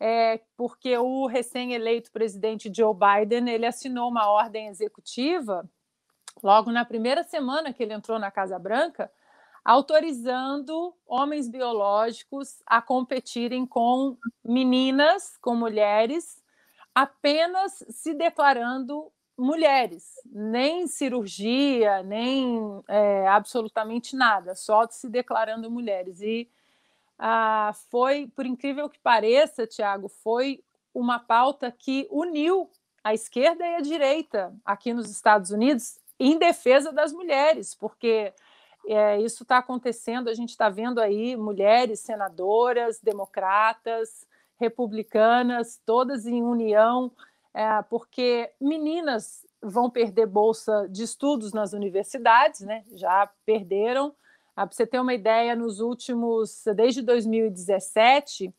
é, 0.00 0.40
porque 0.56 0.98
o 0.98 1.26
recém-eleito 1.26 2.10
presidente 2.10 2.72
Joe 2.74 2.92
Biden 2.92 3.48
ele 3.48 3.66
assinou 3.66 4.08
uma 4.08 4.28
ordem 4.28 4.66
executiva 4.66 5.64
logo 6.42 6.72
na 6.72 6.84
primeira 6.84 7.22
semana 7.22 7.72
que 7.72 7.84
ele 7.84 7.92
entrou 7.92 8.18
na 8.18 8.32
Casa 8.32 8.58
Branca, 8.58 9.12
autorizando 9.64 10.94
homens 11.06 11.48
biológicos 11.48 12.62
a 12.66 12.80
competirem 12.80 13.66
com 13.66 14.16
meninas, 14.44 15.36
com 15.38 15.54
mulheres, 15.54 16.42
apenas 16.94 17.84
se 17.88 18.14
declarando 18.14 19.12
mulheres, 19.36 20.20
nem 20.26 20.86
cirurgia, 20.86 22.02
nem 22.02 22.82
é, 22.86 23.26
absolutamente 23.26 24.14
nada, 24.14 24.54
só 24.54 24.86
se 24.88 25.08
declarando 25.08 25.70
mulheres. 25.70 26.20
E 26.20 26.48
ah, 27.18 27.72
foi, 27.90 28.30
por 28.34 28.44
incrível 28.44 28.88
que 28.88 28.98
pareça, 28.98 29.66
Tiago, 29.66 30.08
foi 30.08 30.62
uma 30.92 31.18
pauta 31.18 31.70
que 31.70 32.06
uniu 32.10 32.70
a 33.02 33.14
esquerda 33.14 33.64
e 33.66 33.76
a 33.76 33.80
direita 33.80 34.54
aqui 34.64 34.92
nos 34.92 35.10
Estados 35.10 35.50
Unidos 35.50 35.98
em 36.18 36.38
defesa 36.38 36.92
das 36.92 37.12
mulheres, 37.12 37.74
porque 37.74 38.34
é, 38.86 39.20
isso 39.20 39.42
está 39.42 39.58
acontecendo, 39.58 40.28
a 40.28 40.34
gente 40.34 40.50
está 40.50 40.68
vendo 40.68 41.00
aí 41.00 41.36
mulheres 41.36 42.00
senadoras, 42.00 43.00
democratas, 43.00 44.26
republicanas, 44.58 45.80
todas 45.84 46.26
em 46.26 46.42
união, 46.42 47.12
é, 47.54 47.82
porque 47.82 48.50
meninas 48.60 49.46
vão 49.62 49.90
perder 49.90 50.26
bolsa 50.26 50.86
de 50.88 51.02
estudos 51.02 51.52
nas 51.52 51.72
universidades, 51.72 52.60
né? 52.60 52.84
já 52.92 53.28
perderam. 53.44 54.14
Ah, 54.56 54.66
Para 54.66 54.74
você 54.74 54.86
ter 54.86 55.00
uma 55.00 55.14
ideia, 55.14 55.54
nos 55.54 55.80
últimos, 55.80 56.64
desde 56.74 57.02
2017, 57.02 58.52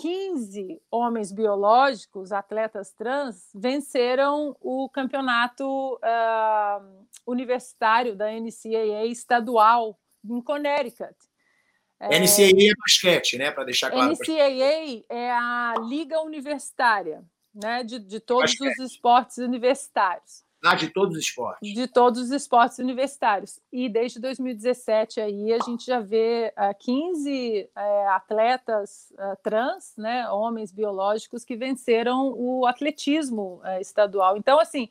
15 0.00 0.72
é, 0.72 0.78
homens 0.90 1.30
biológicos, 1.30 2.32
atletas 2.32 2.92
trans, 2.92 3.50
venceram 3.54 4.56
o 4.60 4.88
campeonato 4.88 5.64
uh, 5.96 7.06
universitário 7.26 8.16
da 8.16 8.30
NCAA 8.32 9.04
estadual 9.06 9.98
em 10.24 10.40
Connecticut. 10.40 11.14
É, 12.00 12.18
NCAA 12.18 12.70
é 12.70 12.74
basquete, 12.80 13.36
né? 13.36 13.50
Para 13.50 13.64
deixar 13.64 13.90
claro. 13.90 14.12
NCAA 14.12 15.04
é 15.10 15.30
a 15.30 15.74
liga 15.86 16.22
universitária, 16.22 17.22
né? 17.54 17.84
De, 17.84 17.98
de 17.98 18.20
todos 18.20 18.52
basquete. 18.52 18.80
os 18.80 18.92
esportes 18.92 19.36
universitários. 19.36 20.42
Ah, 20.62 20.74
de 20.74 20.90
todos 20.90 21.16
os 21.16 21.24
esportes. 21.24 21.72
De 21.72 21.86
todos 21.86 22.20
os 22.20 22.30
esportes 22.30 22.78
universitários. 22.78 23.58
E 23.72 23.88
desde 23.88 24.20
2017 24.20 25.20
aí 25.20 25.52
a 25.52 25.58
gente 25.60 25.86
já 25.86 26.00
vê 26.00 26.52
uh, 26.56 26.76
15 26.78 27.70
uh, 27.74 28.08
atletas 28.10 29.10
uh, 29.12 29.36
trans, 29.42 29.94
né, 29.96 30.28
homens 30.28 30.70
biológicos, 30.70 31.44
que 31.44 31.56
venceram 31.56 32.34
o 32.36 32.66
atletismo 32.66 33.62
uh, 33.64 33.80
estadual. 33.80 34.36
Então, 34.36 34.60
assim, 34.60 34.90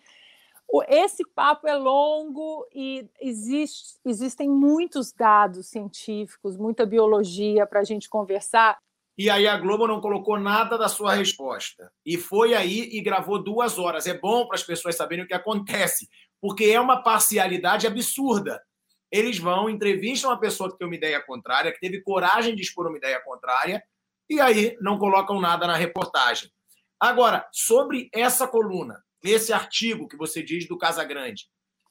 o, 0.68 0.82
esse 0.88 1.24
papo 1.24 1.68
é 1.68 1.76
longo 1.76 2.68
e 2.74 3.08
existe, 3.22 4.00
existem 4.04 4.50
muitos 4.50 5.12
dados 5.12 5.68
científicos, 5.68 6.58
muita 6.58 6.86
biologia 6.86 7.68
para 7.68 7.82
a 7.82 7.84
gente 7.84 8.10
conversar 8.10 8.80
e 9.20 9.30
aí 9.30 9.50
a 9.50 9.58
Globo 9.58 9.86
não 9.86 10.00
colocou 10.00 10.40
nada 10.40 10.78
da 10.78 10.88
sua 10.88 11.14
resposta. 11.14 11.92
E 12.06 12.16
foi 12.16 12.54
aí 12.54 12.88
e 12.94 13.02
gravou 13.02 13.44
duas 13.44 13.78
horas. 13.78 14.08
É 14.08 14.18
bom 14.18 14.48
para 14.48 14.56
as 14.56 14.64
pessoas 14.64 14.96
saberem 14.96 15.26
o 15.26 15.28
que 15.28 15.34
acontece, 15.34 16.08
porque 16.40 16.64
é 16.64 16.80
uma 16.80 17.04
parcialidade 17.04 17.86
absurda. 17.86 18.64
Eles 19.12 19.38
vão, 19.38 19.70
entrevistam 19.70 20.30
uma 20.30 20.40
pessoa 20.40 20.72
que 20.72 20.78
tem 20.78 20.88
uma 20.88 20.96
ideia 20.96 21.20
contrária, 21.20 21.70
que 21.74 21.82
teve 21.82 22.02
coragem 22.02 22.56
de 22.56 22.62
expor 22.62 22.88
uma 22.88 22.96
ideia 22.96 23.20
contrária, 23.20 23.84
e 24.30 24.40
aí 24.40 24.78
não 24.80 24.98
colocam 24.98 25.42
nada 25.42 25.68
na 25.68 25.76
reportagem. 25.76 26.50
Agora, 26.98 27.46
sobre 27.52 28.10
essa 28.14 28.48
coluna, 28.48 29.04
esse 29.22 29.52
artigo 29.52 30.08
que 30.08 30.16
você 30.16 30.42
diz 30.42 30.66
do 30.66 30.78
Casagrande, 30.78 31.44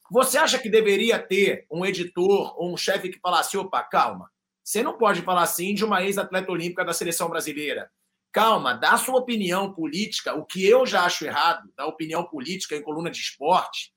você 0.09 0.39
acha 0.39 0.57
que 0.57 0.67
deveria 0.67 1.19
ter 1.19 1.67
um 1.71 1.85
editor 1.85 2.59
ou 2.59 2.73
um 2.73 2.77
chefe 2.77 3.09
que 3.09 3.19
falasse: 3.19 3.55
opa, 3.55 3.83
calma, 3.83 4.31
você 4.69 4.83
não 4.83 4.95
pode 4.95 5.23
falar 5.23 5.41
assim 5.41 5.73
de 5.73 5.83
uma 5.83 6.03
ex-atleta 6.03 6.51
olímpica 6.51 6.85
da 6.85 6.93
seleção 6.93 7.27
brasileira. 7.27 7.89
Calma, 8.31 8.75
dá 8.75 8.95
sua 8.97 9.17
opinião 9.17 9.73
política, 9.73 10.35
o 10.35 10.45
que 10.45 10.63
eu 10.63 10.85
já 10.85 11.05
acho 11.05 11.25
errado, 11.25 11.67
da 11.75 11.87
opinião 11.87 12.23
política 12.23 12.75
em 12.75 12.83
coluna 12.83 13.09
de 13.09 13.19
esporte, 13.19 13.91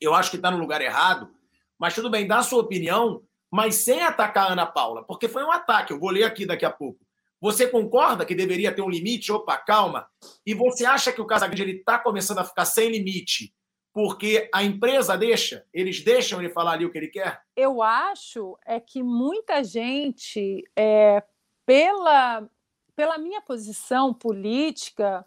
eu 0.00 0.12
acho 0.12 0.28
que 0.28 0.36
está 0.36 0.50
no 0.50 0.58
lugar 0.58 0.80
errado, 0.80 1.32
mas 1.78 1.94
tudo 1.94 2.10
bem, 2.10 2.26
dá 2.26 2.42
sua 2.42 2.62
opinião, 2.62 3.22
mas 3.48 3.76
sem 3.76 4.02
atacar 4.02 4.48
a 4.48 4.52
Ana 4.54 4.66
Paula, 4.66 5.04
porque 5.04 5.28
foi 5.28 5.44
um 5.44 5.52
ataque, 5.52 5.92
eu 5.92 6.00
vou 6.00 6.10
ler 6.10 6.24
aqui 6.24 6.44
daqui 6.44 6.64
a 6.64 6.70
pouco. 6.72 6.98
Você 7.40 7.68
concorda 7.68 8.26
que 8.26 8.34
deveria 8.34 8.74
ter 8.74 8.82
um 8.82 8.90
limite? 8.90 9.30
Opa, 9.30 9.56
calma. 9.56 10.08
E 10.44 10.52
você 10.52 10.84
acha 10.84 11.12
que 11.12 11.20
o 11.20 11.26
Casagrande 11.26 11.76
está 11.76 11.96
começando 11.96 12.38
a 12.38 12.44
ficar 12.44 12.64
sem 12.64 12.90
limite 12.90 13.54
porque 13.92 14.48
a 14.52 14.62
empresa 14.62 15.16
deixa? 15.16 15.66
Eles 15.72 16.02
deixam 16.02 16.40
ele 16.40 16.50
falar 16.50 16.72
ali 16.72 16.86
o 16.86 16.90
que 16.90 16.98
ele 16.98 17.08
quer? 17.08 17.42
Eu 17.54 17.82
acho 17.82 18.58
é 18.64 18.80
que 18.80 19.02
muita 19.02 19.62
gente, 19.62 20.64
é, 20.74 21.22
pela, 21.66 22.48
pela 22.96 23.18
minha 23.18 23.42
posição 23.42 24.14
política, 24.14 25.24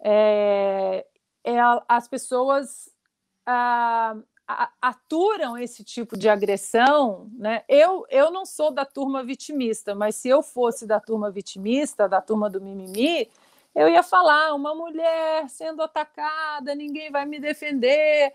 é, 0.00 1.06
é, 1.42 1.56
as 1.88 2.06
pessoas 2.06 2.90
a, 3.46 4.16
a, 4.46 4.70
aturam 4.82 5.56
esse 5.56 5.82
tipo 5.82 6.16
de 6.16 6.28
agressão. 6.28 7.30
Né? 7.32 7.64
Eu, 7.66 8.04
eu 8.10 8.30
não 8.30 8.44
sou 8.44 8.70
da 8.70 8.84
turma 8.84 9.24
vitimista, 9.24 9.94
mas 9.94 10.16
se 10.16 10.28
eu 10.28 10.42
fosse 10.42 10.86
da 10.86 11.00
turma 11.00 11.30
vitimista, 11.30 12.06
da 12.06 12.20
turma 12.20 12.50
do 12.50 12.60
mimimi, 12.60 13.30
eu 13.74 13.88
ia 13.88 14.02
falar: 14.02 14.54
uma 14.54 14.74
mulher 14.74 15.48
sendo 15.48 15.82
atacada, 15.82 16.74
ninguém 16.74 17.10
vai 17.10 17.24
me 17.26 17.38
defender. 17.40 18.32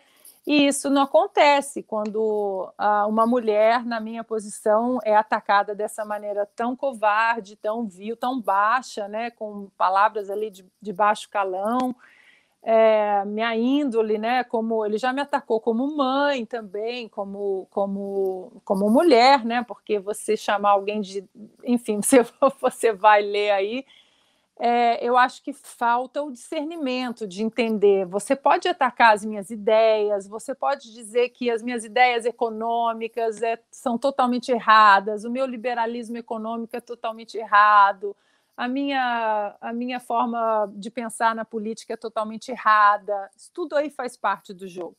E 0.47 0.67
isso 0.67 0.89
não 0.89 1.03
acontece 1.03 1.83
quando 1.83 2.73
ah, 2.77 3.05
uma 3.05 3.27
mulher, 3.27 3.85
na 3.85 3.99
minha 3.99 4.23
posição, 4.23 4.99
é 5.03 5.15
atacada 5.15 5.75
dessa 5.75 6.03
maneira 6.03 6.43
tão 6.55 6.75
covarde, 6.75 7.55
tão 7.55 7.85
vil, 7.87 8.17
tão 8.17 8.41
baixa, 8.41 9.07
né, 9.07 9.29
com 9.29 9.69
palavras 9.77 10.29
ali 10.29 10.49
de, 10.49 10.65
de 10.81 10.91
baixo 10.93 11.29
calão. 11.29 11.95
É, 12.63 13.23
minha 13.25 13.55
índole, 13.55 14.17
né, 14.17 14.43
como 14.43 14.85
ele 14.85 14.97
já 14.97 15.13
me 15.13 15.21
atacou 15.21 15.61
como 15.61 15.95
mãe 15.95 16.45
também, 16.45 17.07
como 17.07 17.67
como 17.69 18.51
como 18.65 18.89
mulher, 18.89 19.45
né, 19.45 19.63
porque 19.63 19.99
você 19.99 20.35
chamar 20.35 20.71
alguém 20.71 20.99
de, 20.99 21.23
enfim, 21.63 22.01
você 22.03 22.25
você 22.59 22.91
vai 22.91 23.21
ler 23.21 23.51
aí, 23.51 23.85
é, 24.59 25.01
eu 25.01 25.17
acho 25.17 25.41
que 25.41 25.53
falta 25.53 26.21
o 26.21 26.31
discernimento 26.31 27.25
de 27.25 27.41
entender. 27.41 28.05
Você 28.05 28.35
pode 28.35 28.67
atacar 28.67 29.13
as 29.13 29.23
minhas 29.23 29.49
ideias, 29.49 30.27
você 30.27 30.53
pode 30.53 30.93
dizer 30.93 31.29
que 31.29 31.49
as 31.49 31.63
minhas 31.63 31.85
ideias 31.85 32.25
econômicas 32.25 33.41
é, 33.41 33.57
são 33.71 33.97
totalmente 33.97 34.51
erradas, 34.51 35.23
o 35.23 35.31
meu 35.31 35.45
liberalismo 35.45 36.17
econômico 36.17 36.75
é 36.75 36.81
totalmente 36.81 37.37
errado, 37.37 38.13
a 38.57 38.67
minha, 38.67 39.55
a 39.61 39.71
minha 39.71 40.01
forma 40.01 40.69
de 40.75 40.91
pensar 40.91 41.33
na 41.33 41.45
política 41.45 41.93
é 41.93 41.97
totalmente 41.97 42.51
errada. 42.51 43.29
Isso 43.33 43.49
tudo 43.53 43.77
aí 43.77 43.89
faz 43.89 44.17
parte 44.17 44.53
do 44.53 44.67
jogo. 44.67 44.97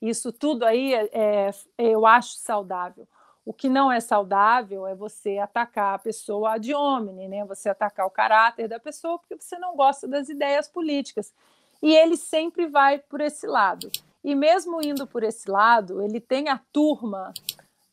Isso 0.00 0.32
tudo 0.32 0.64
aí 0.64 0.94
é, 0.94 1.10
é 1.12 1.50
eu 1.76 2.06
acho 2.06 2.36
saudável. 2.38 3.06
O 3.46 3.52
que 3.52 3.68
não 3.68 3.92
é 3.92 4.00
saudável 4.00 4.88
é 4.88 4.94
você 4.96 5.38
atacar 5.38 5.94
a 5.94 5.98
pessoa 6.00 6.54
ad 6.54 6.74
hominem, 6.74 7.28
né? 7.28 7.44
Você 7.44 7.68
atacar 7.68 8.04
o 8.04 8.10
caráter 8.10 8.66
da 8.66 8.80
pessoa 8.80 9.20
porque 9.20 9.36
você 9.36 9.56
não 9.56 9.76
gosta 9.76 10.08
das 10.08 10.28
ideias 10.28 10.68
políticas. 10.68 11.32
E 11.80 11.94
ele 11.94 12.16
sempre 12.16 12.66
vai 12.66 12.98
por 12.98 13.20
esse 13.20 13.46
lado. 13.46 13.88
E 14.24 14.34
mesmo 14.34 14.82
indo 14.82 15.06
por 15.06 15.22
esse 15.22 15.48
lado, 15.48 16.02
ele 16.02 16.20
tem 16.20 16.48
a 16.48 16.60
turma 16.72 17.32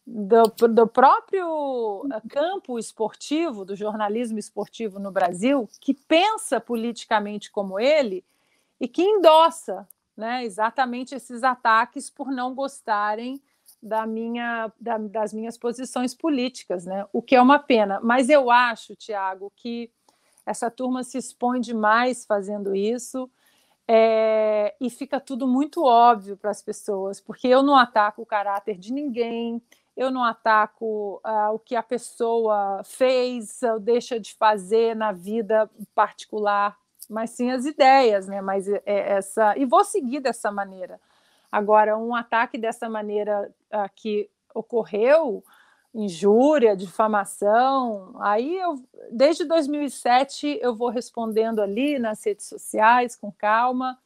do, 0.07 0.43
do, 0.67 0.87
próprio 0.87 2.03
campo 2.27 2.79
esportivo, 2.79 3.63
do 3.63 3.75
jornalismo 3.75 4.39
esportivo 4.39 4.99
no 4.99 5.11
Brasil, 5.11 5.69
que 5.79 5.93
pensa 5.93 6.59
politicamente 6.59 7.51
como 7.51 7.79
ele 7.79 8.25
e 8.81 8.87
que 8.87 9.03
endossa 9.03 9.87
né, 10.17 10.43
exatamente 10.43 11.13
esses 11.13 11.43
ataques 11.43 12.09
por 12.09 12.31
não 12.31 12.55
gostarem 12.55 13.39
da 13.83 14.07
minha, 14.07 14.71
da, 14.79 14.97
das 14.97 15.33
minhas 15.33 15.57
posições 15.57 16.15
políticas, 16.15 16.85
né? 16.85 17.05
O 17.11 17.21
que 17.21 17.35
é 17.35 17.41
uma 17.41 17.59
pena. 17.59 17.99
Mas 18.01 18.29
eu 18.29 18.49
acho, 18.49 18.95
Tiago, 18.95 19.51
que 19.55 19.91
essa 20.45 20.71
turma 20.71 21.03
se 21.03 21.17
expõe 21.17 21.59
demais 21.59 22.25
fazendo 22.25 22.73
isso 22.73 23.29
é, 23.87 24.73
e 24.79 24.89
fica 24.89 25.19
tudo 25.19 25.45
muito 25.45 25.83
óbvio 25.83 26.37
para 26.37 26.49
as 26.49 26.61
pessoas, 26.61 27.19
porque 27.19 27.47
eu 27.47 27.61
não 27.61 27.75
ataco 27.75 28.21
o 28.21 28.25
caráter 28.25 28.77
de 28.77 28.93
ninguém, 28.93 29.61
eu 29.95 30.09
não 30.09 30.23
ataco 30.23 31.21
uh, 31.25 31.53
o 31.53 31.59
que 31.59 31.75
a 31.75 31.83
pessoa 31.83 32.81
fez 32.85 33.61
ou 33.63 33.79
deixa 33.79 34.19
de 34.19 34.33
fazer 34.33 34.95
na 34.95 35.11
vida 35.11 35.69
particular, 35.93 36.77
mas 37.09 37.31
sim 37.31 37.51
as 37.51 37.65
ideias, 37.65 38.27
né? 38.27 38.41
Mas 38.41 38.67
é, 38.67 38.81
essa 38.85 39.57
e 39.57 39.65
vou 39.65 39.83
seguir 39.83 40.21
dessa 40.21 40.49
maneira. 40.49 40.99
Agora, 41.53 41.95
um 41.95 42.15
ataque 42.15 42.57
dessa 42.57 42.89
maneira 42.89 43.47
uh, 43.71 43.87
que 43.95 44.27
ocorreu, 44.55 45.43
injúria, 45.93 46.75
difamação, 46.75 48.15
aí 48.19 48.57
eu, 48.57 48.83
desde 49.11 49.45
2007 49.45 50.57
eu 50.59 50.75
vou 50.75 50.89
respondendo 50.89 51.61
ali 51.61 51.99
nas 51.99 52.25
redes 52.25 52.47
sociais 52.47 53.15
com 53.15 53.31
calma, 53.31 53.99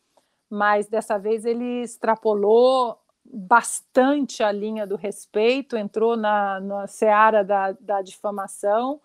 mas 0.49 0.89
dessa 0.89 1.17
vez 1.17 1.45
ele 1.45 1.83
extrapolou 1.83 2.99
bastante 3.23 4.43
a 4.43 4.51
linha 4.51 4.85
do 4.85 4.97
respeito, 4.97 5.77
entrou 5.77 6.17
na, 6.17 6.59
na 6.59 6.85
seara 6.85 7.45
da, 7.45 7.71
da 7.71 8.01
difamação, 8.01 8.99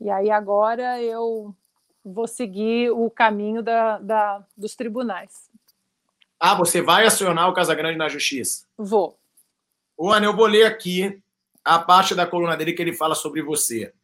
e 0.00 0.10
aí 0.10 0.32
agora 0.32 1.00
eu 1.00 1.54
vou 2.04 2.26
seguir 2.26 2.90
o 2.90 3.08
caminho 3.08 3.62
da, 3.62 4.00
da, 4.00 4.44
dos 4.56 4.74
tribunais. 4.74 5.48
Ah, 6.46 6.54
você 6.54 6.82
vai 6.82 7.06
acionar 7.06 7.48
o 7.48 7.54
Casagrande 7.54 7.96
na 7.96 8.06
justiça? 8.06 8.66
Vou. 8.76 9.18
O 9.96 10.12
Ana, 10.12 10.26
eu 10.26 10.36
vou 10.36 10.44
ler 10.44 10.66
aqui 10.66 11.18
a 11.64 11.78
parte 11.78 12.14
da 12.14 12.26
coluna 12.26 12.54
dele 12.54 12.74
que 12.74 12.82
ele 12.82 12.92
fala 12.92 13.14
sobre 13.14 13.40
você. 13.40 13.94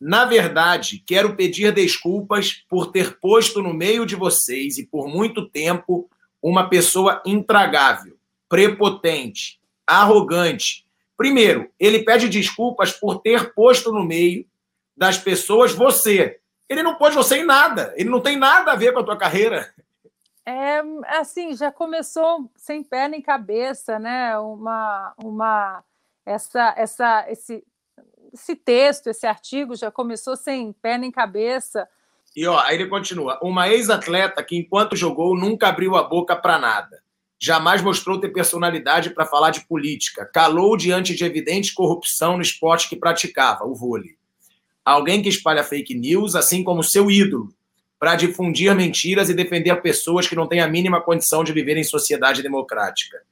Na 0.00 0.24
verdade, 0.24 1.02
quero 1.04 1.34
pedir 1.34 1.72
desculpas 1.72 2.64
por 2.68 2.92
ter 2.92 3.18
posto 3.18 3.60
no 3.60 3.74
meio 3.74 4.06
de 4.06 4.14
vocês 4.14 4.78
e 4.78 4.86
por 4.86 5.08
muito 5.08 5.48
tempo 5.48 6.08
uma 6.40 6.68
pessoa 6.68 7.20
intragável, 7.26 8.16
prepotente, 8.48 9.60
arrogante. 9.84 10.86
Primeiro, 11.16 11.68
ele 11.80 12.04
pede 12.04 12.28
desculpas 12.28 12.92
por 12.92 13.18
ter 13.22 13.52
posto 13.54 13.90
no 13.90 14.04
meio 14.04 14.46
das 14.96 15.18
pessoas 15.18 15.72
você. 15.72 16.38
Ele 16.68 16.84
não 16.84 16.94
pôs 16.94 17.12
você 17.12 17.38
em 17.38 17.44
nada. 17.44 17.92
Ele 17.96 18.08
não 18.08 18.20
tem 18.20 18.36
nada 18.36 18.70
a 18.70 18.76
ver 18.76 18.92
com 18.92 19.00
a 19.00 19.04
tua 19.04 19.16
carreira. 19.16 19.74
É, 20.50 20.80
assim, 21.20 21.54
já 21.54 21.70
começou 21.70 22.50
sem 22.56 22.82
pé 22.82 23.06
nem 23.06 23.20
cabeça, 23.20 23.98
né? 23.98 24.38
Uma, 24.38 25.12
uma, 25.22 25.84
essa, 26.24 26.72
essa, 26.74 27.26
esse, 27.28 27.62
esse 28.32 28.56
texto, 28.56 29.08
esse 29.08 29.26
artigo 29.26 29.76
já 29.76 29.90
começou 29.90 30.34
sem 30.36 30.72
pé 30.72 30.96
nem 30.96 31.10
cabeça. 31.10 31.86
E 32.34 32.46
ó, 32.46 32.58
aí 32.60 32.76
ele 32.76 32.86
continua: 32.86 33.38
uma 33.42 33.68
ex-atleta 33.68 34.42
que, 34.42 34.56
enquanto 34.56 34.96
jogou, 34.96 35.36
nunca 35.36 35.68
abriu 35.68 35.94
a 35.96 36.02
boca 36.02 36.34
para 36.34 36.58
nada. 36.58 37.02
Jamais 37.38 37.82
mostrou 37.82 38.18
ter 38.18 38.30
personalidade 38.30 39.10
para 39.10 39.26
falar 39.26 39.50
de 39.50 39.66
política. 39.66 40.24
Calou 40.24 40.78
diante 40.78 41.14
de 41.14 41.26
evidente 41.26 41.74
corrupção 41.74 42.36
no 42.36 42.42
esporte 42.42 42.88
que 42.88 42.96
praticava, 42.96 43.66
o 43.66 43.74
vôlei. 43.74 44.16
Alguém 44.82 45.20
que 45.20 45.28
espalha 45.28 45.62
fake 45.62 45.94
news, 45.94 46.34
assim 46.34 46.64
como 46.64 46.82
seu 46.82 47.10
ídolo, 47.10 47.52
para 47.98 48.14
difundir 48.14 48.74
mentiras 48.74 49.28
e 49.28 49.34
defender 49.34 49.74
pessoas 49.82 50.26
que 50.28 50.36
não 50.36 50.46
têm 50.46 50.60
a 50.60 50.68
mínima 50.68 51.00
condição 51.00 51.42
de 51.42 51.52
viver 51.52 51.76
em 51.76 51.84
sociedade 51.84 52.42
democrática. 52.42 53.22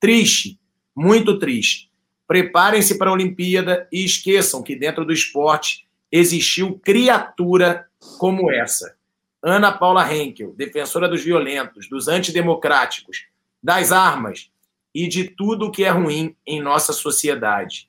Triste, 0.00 0.58
muito 0.94 1.38
triste. 1.38 1.90
Preparem-se 2.26 2.98
para 2.98 3.10
a 3.10 3.12
Olimpíada 3.12 3.86
e 3.92 4.04
esqueçam 4.04 4.62
que 4.62 4.74
dentro 4.74 5.04
do 5.04 5.12
esporte 5.12 5.86
existiu 6.10 6.78
criatura 6.78 7.86
como 8.18 8.50
essa. 8.50 8.96
Ana 9.42 9.70
Paula 9.70 10.12
Henkel, 10.12 10.52
defensora 10.56 11.08
dos 11.08 11.22
violentos, 11.22 11.88
dos 11.88 12.08
antidemocráticos, 12.08 13.26
das 13.62 13.92
armas 13.92 14.50
e 14.92 15.06
de 15.06 15.24
tudo 15.24 15.66
o 15.66 15.70
que 15.70 15.84
é 15.84 15.90
ruim 15.90 16.34
em 16.44 16.60
nossa 16.60 16.92
sociedade. 16.92 17.88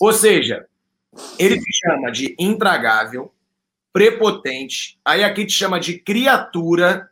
Ou 0.00 0.12
seja, 0.12 0.66
ele 1.38 1.60
se 1.60 1.72
chama 1.72 2.10
de 2.10 2.34
intragável, 2.38 3.32
prepotente, 3.96 5.00
aí 5.02 5.24
aqui 5.24 5.46
te 5.46 5.54
chama 5.54 5.80
de 5.80 5.98
criatura 5.98 7.10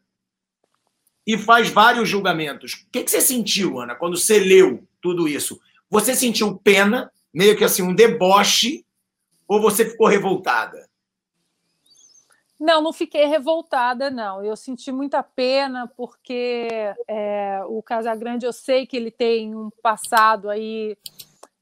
e 1.26 1.38
faz 1.38 1.70
vários 1.70 2.06
julgamentos. 2.06 2.74
O 2.74 2.90
que, 2.92 3.02
que 3.02 3.10
você 3.10 3.22
sentiu, 3.22 3.80
Ana, 3.80 3.94
quando 3.94 4.18
você 4.18 4.38
leu 4.38 4.86
tudo 5.00 5.26
isso? 5.26 5.58
Você 5.88 6.14
sentiu 6.14 6.58
pena, 6.58 7.10
meio 7.32 7.56
que 7.56 7.64
assim, 7.64 7.80
um 7.80 7.94
deboche, 7.94 8.84
ou 9.48 9.62
você 9.62 9.88
ficou 9.88 10.06
revoltada? 10.06 10.86
Não, 12.60 12.82
não 12.82 12.92
fiquei 12.92 13.24
revoltada, 13.24 14.10
não. 14.10 14.44
Eu 14.44 14.54
senti 14.54 14.92
muita 14.92 15.22
pena, 15.22 15.90
porque 15.96 16.68
é, 17.08 17.62
o 17.66 17.82
Casagrande, 17.82 18.44
eu 18.44 18.52
sei 18.52 18.86
que 18.86 18.94
ele 18.94 19.10
tem 19.10 19.56
um 19.56 19.70
passado 19.82 20.50
aí 20.50 20.98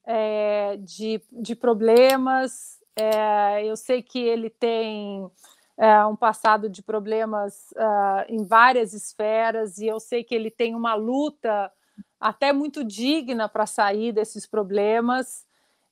é, 0.04 0.76
de, 0.78 1.22
de 1.30 1.54
problemas, 1.54 2.81
é, 2.96 3.64
eu 3.64 3.76
sei 3.76 4.02
que 4.02 4.18
ele 4.18 4.50
tem 4.50 5.30
é, 5.76 6.04
um 6.04 6.14
passado 6.14 6.68
de 6.68 6.82
problemas 6.82 7.72
uh, 7.72 8.24
em 8.28 8.44
várias 8.44 8.92
esferas 8.92 9.78
e 9.78 9.86
eu 9.86 9.98
sei 9.98 10.22
que 10.22 10.34
ele 10.34 10.50
tem 10.50 10.74
uma 10.74 10.94
luta 10.94 11.72
até 12.20 12.52
muito 12.52 12.84
digna 12.84 13.48
para 13.48 13.66
sair 13.66 14.12
desses 14.12 14.46
problemas. 14.46 15.46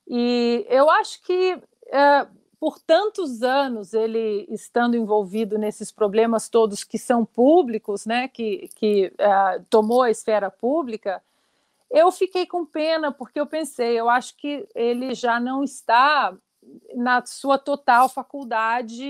E 0.07 0.65
eu 0.69 0.89
acho 0.89 1.21
que 1.23 1.55
uh, 1.55 2.41
por 2.59 2.79
tantos 2.79 3.41
anos 3.41 3.93
ele 3.93 4.45
estando 4.49 4.95
envolvido 4.95 5.57
nesses 5.57 5.91
problemas 5.91 6.47
todos 6.47 6.83
que 6.83 6.99
são 6.99 7.25
públicos, 7.25 8.05
né, 8.05 8.27
que, 8.27 8.69
que 8.75 9.11
uh, 9.19 9.65
tomou 9.69 10.03
a 10.03 10.11
esfera 10.11 10.51
pública, 10.51 11.23
eu 11.89 12.11
fiquei 12.11 12.45
com 12.45 12.65
pena 12.65 13.11
porque 13.11 13.39
eu 13.39 13.47
pensei, 13.47 13.99
eu 13.99 14.09
acho 14.09 14.37
que 14.37 14.67
ele 14.75 15.13
já 15.15 15.39
não 15.39 15.63
está 15.63 16.37
na 16.95 17.25
sua 17.25 17.57
total 17.57 18.09
faculdade 18.09 19.03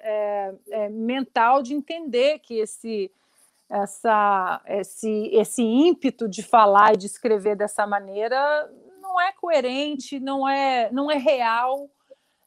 é, 0.00 0.54
é, 0.70 0.88
mental 0.88 1.62
de 1.62 1.74
entender 1.74 2.38
que 2.40 2.54
esse, 2.54 3.10
essa, 3.68 4.60
esse, 4.66 5.30
esse 5.32 5.62
ímpeto 5.62 6.28
de 6.28 6.42
falar 6.42 6.94
e 6.94 6.96
de 6.96 7.06
escrever 7.06 7.56
dessa 7.56 7.86
maneira 7.86 8.70
não 9.00 9.20
é 9.20 9.32
coerente, 9.32 10.20
não 10.20 10.48
é, 10.48 10.90
não 10.92 11.10
é 11.10 11.16
real. 11.16 11.88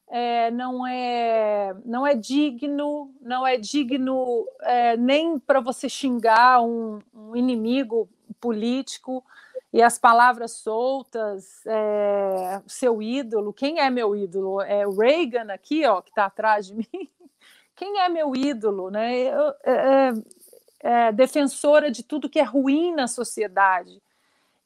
é, 0.08 0.50
não 0.50 0.86
é 0.86 1.74
não 1.84 2.06
é 2.06 2.14
digno, 2.14 3.14
não 3.20 3.46
é 3.46 3.56
digno 3.56 4.46
é, 4.62 4.96
nem 4.96 5.38
para 5.38 5.60
você 5.60 5.88
xingar 5.88 6.60
um, 6.62 6.98
um, 7.14 7.36
inimigo 7.36 8.08
político 8.40 9.24
e 9.72 9.82
as 9.82 9.98
palavras 9.98 10.52
soltas, 10.52 11.64
é, 11.66 12.60
seu 12.66 13.00
ídolo. 13.00 13.52
Quem 13.52 13.78
é 13.78 13.88
meu 13.88 14.16
ídolo? 14.16 14.60
É 14.60 14.86
o 14.86 14.96
Reagan 14.96 15.52
aqui, 15.52 15.86
ó, 15.86 16.00
que 16.00 16.10
está 16.10 16.26
atrás 16.26 16.66
de 16.66 16.74
mim. 16.92 17.08
Quem 17.76 18.00
é 18.00 18.08
meu 18.08 18.34
ídolo, 18.34 18.90
né? 18.90 19.16
Eu, 19.16 19.54
é, 19.64 19.72
é, 19.72 20.12
é, 20.80 21.12
defensora 21.12 21.90
de 21.90 22.02
tudo 22.02 22.28
que 22.28 22.40
é 22.40 22.42
ruim 22.42 22.92
na 22.94 23.06
sociedade. 23.06 24.02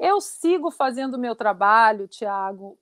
Eu 0.01 0.21
sigo 0.21 0.71
fazendo 0.71 1.15
o 1.15 1.21
meu 1.21 1.37
trabalho, 1.37 2.09
Tiago, 2.09 2.79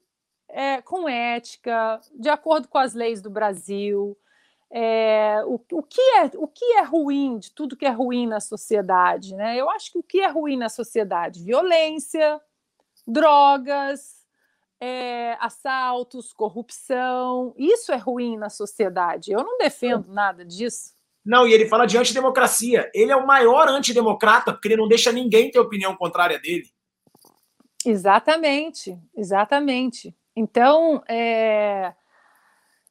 é, 0.49 0.81
com 0.81 1.09
ética, 1.09 2.01
de 2.15 2.29
acordo 2.29 2.69
com 2.69 2.79
as 2.79 2.95
leis 2.95 3.21
do 3.21 3.31
Brasil. 3.31 4.17
É, 4.75 5.43
o, 5.45 5.61
o, 5.73 5.83
que 5.83 6.01
é, 6.01 6.31
o 6.37 6.49
que 6.49 6.65
é 6.77 6.83
ruim 6.83 7.39
de 7.39 7.51
tudo 7.53 7.77
que 7.77 7.85
é 7.85 7.91
ruim 7.91 8.27
na 8.27 8.41
sociedade? 8.41 9.35
Né? 9.35 9.57
Eu 9.57 9.69
acho 9.69 9.93
que 9.93 9.99
o 9.99 10.03
que 10.03 10.21
é 10.21 10.29
ruim 10.29 10.57
na 10.57 10.71
sociedade? 10.71 11.45
Violência, 11.45 12.41
drogas, 13.07 14.23
é, 14.81 15.37
assaltos, 15.41 16.33
corrupção. 16.33 17.55
Isso 17.59 17.93
é 17.93 17.97
ruim 17.97 18.39
na 18.39 18.49
sociedade. 18.49 19.31
Eu 19.31 19.45
não 19.45 19.59
defendo 19.59 20.11
nada 20.11 20.45
disso. 20.45 20.95
Não, 21.25 21.47
e 21.47 21.53
ele 21.53 21.69
fala 21.69 21.87
de 21.87 21.99
antidemocracia. 21.99 22.91
Ele 22.95 23.13
é 23.13 23.17
o 23.17 23.27
maior 23.27 23.69
antidemocrata, 23.69 24.53
porque 24.53 24.69
ele 24.69 24.77
não 24.77 24.89
deixa 24.89 25.13
ninguém 25.13 25.51
ter 25.51 25.61
opinião 25.61 25.95
contrária 25.95 26.39
dele. 26.39 26.67
Exatamente, 27.85 28.99
exatamente. 29.15 30.17
Então, 30.35 31.03
é, 31.09 31.93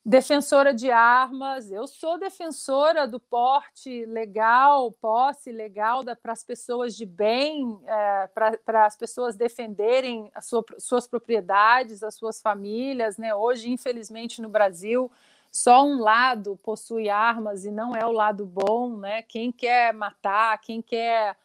defensora 0.03 0.73
de 0.73 0.89
armas, 0.89 1.71
eu 1.71 1.87
sou 1.87 2.17
defensora 2.17 3.07
do 3.07 3.19
porte 3.19 4.03
legal, 4.05 4.91
posse 4.93 5.51
legal 5.51 6.03
para 6.21 6.33
as 6.33 6.43
pessoas 6.43 6.95
de 6.95 7.05
bem, 7.05 7.79
é, 7.85 8.27
para 8.65 8.85
as 8.85 8.97
pessoas 8.97 9.35
defenderem 9.35 10.31
sua, 10.41 10.65
suas 10.79 11.07
propriedades, 11.07 12.01
as 12.01 12.15
suas 12.15 12.41
famílias. 12.41 13.17
Né? 13.17 13.33
Hoje, 13.33 13.69
infelizmente, 13.69 14.41
no 14.41 14.49
Brasil, 14.49 15.11
só 15.51 15.85
um 15.85 15.99
lado 15.99 16.59
possui 16.63 17.07
armas 17.07 17.63
e 17.63 17.71
não 17.71 17.95
é 17.95 18.03
o 18.03 18.11
lado 18.11 18.43
bom. 18.43 18.97
Né? 18.97 19.21
Quem 19.21 19.51
quer 19.51 19.93
matar, 19.93 20.59
quem 20.61 20.81
quer 20.81 21.37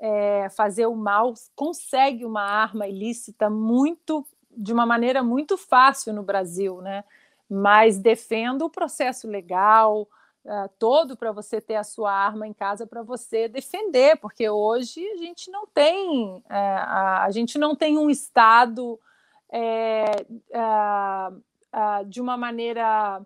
é, 0.00 0.48
fazer 0.50 0.86
o 0.86 0.96
mal, 0.96 1.32
consegue 1.54 2.24
uma 2.24 2.42
arma 2.42 2.88
ilícita 2.88 3.48
muito 3.48 4.26
de 4.50 4.72
uma 4.72 4.84
maneira 4.84 5.22
muito 5.22 5.56
fácil 5.56 6.12
no 6.12 6.24
Brasil, 6.24 6.80
né? 6.80 7.04
Mas 7.50 7.98
defendo 7.98 8.66
o 8.66 8.70
processo 8.70 9.26
legal 9.26 10.02
uh, 10.44 10.68
todo 10.78 11.16
para 11.16 11.32
você 11.32 11.60
ter 11.60 11.74
a 11.74 11.84
sua 11.84 12.12
arma 12.12 12.46
em 12.46 12.52
casa 12.52 12.86
para 12.86 13.02
você 13.02 13.48
defender, 13.48 14.16
porque 14.18 14.48
hoje 14.48 15.04
a 15.10 15.16
gente 15.16 15.50
não 15.50 15.66
tem 15.66 16.36
uh, 16.36 16.44
a, 16.48 17.24
a, 17.24 17.30
gente 17.30 17.58
não 17.58 17.74
tem 17.74 17.98
um 17.98 18.08
estado 18.08 19.00
uh, 19.48 20.20
de 22.06 22.20
uma 22.20 22.36
maneira 22.36 23.20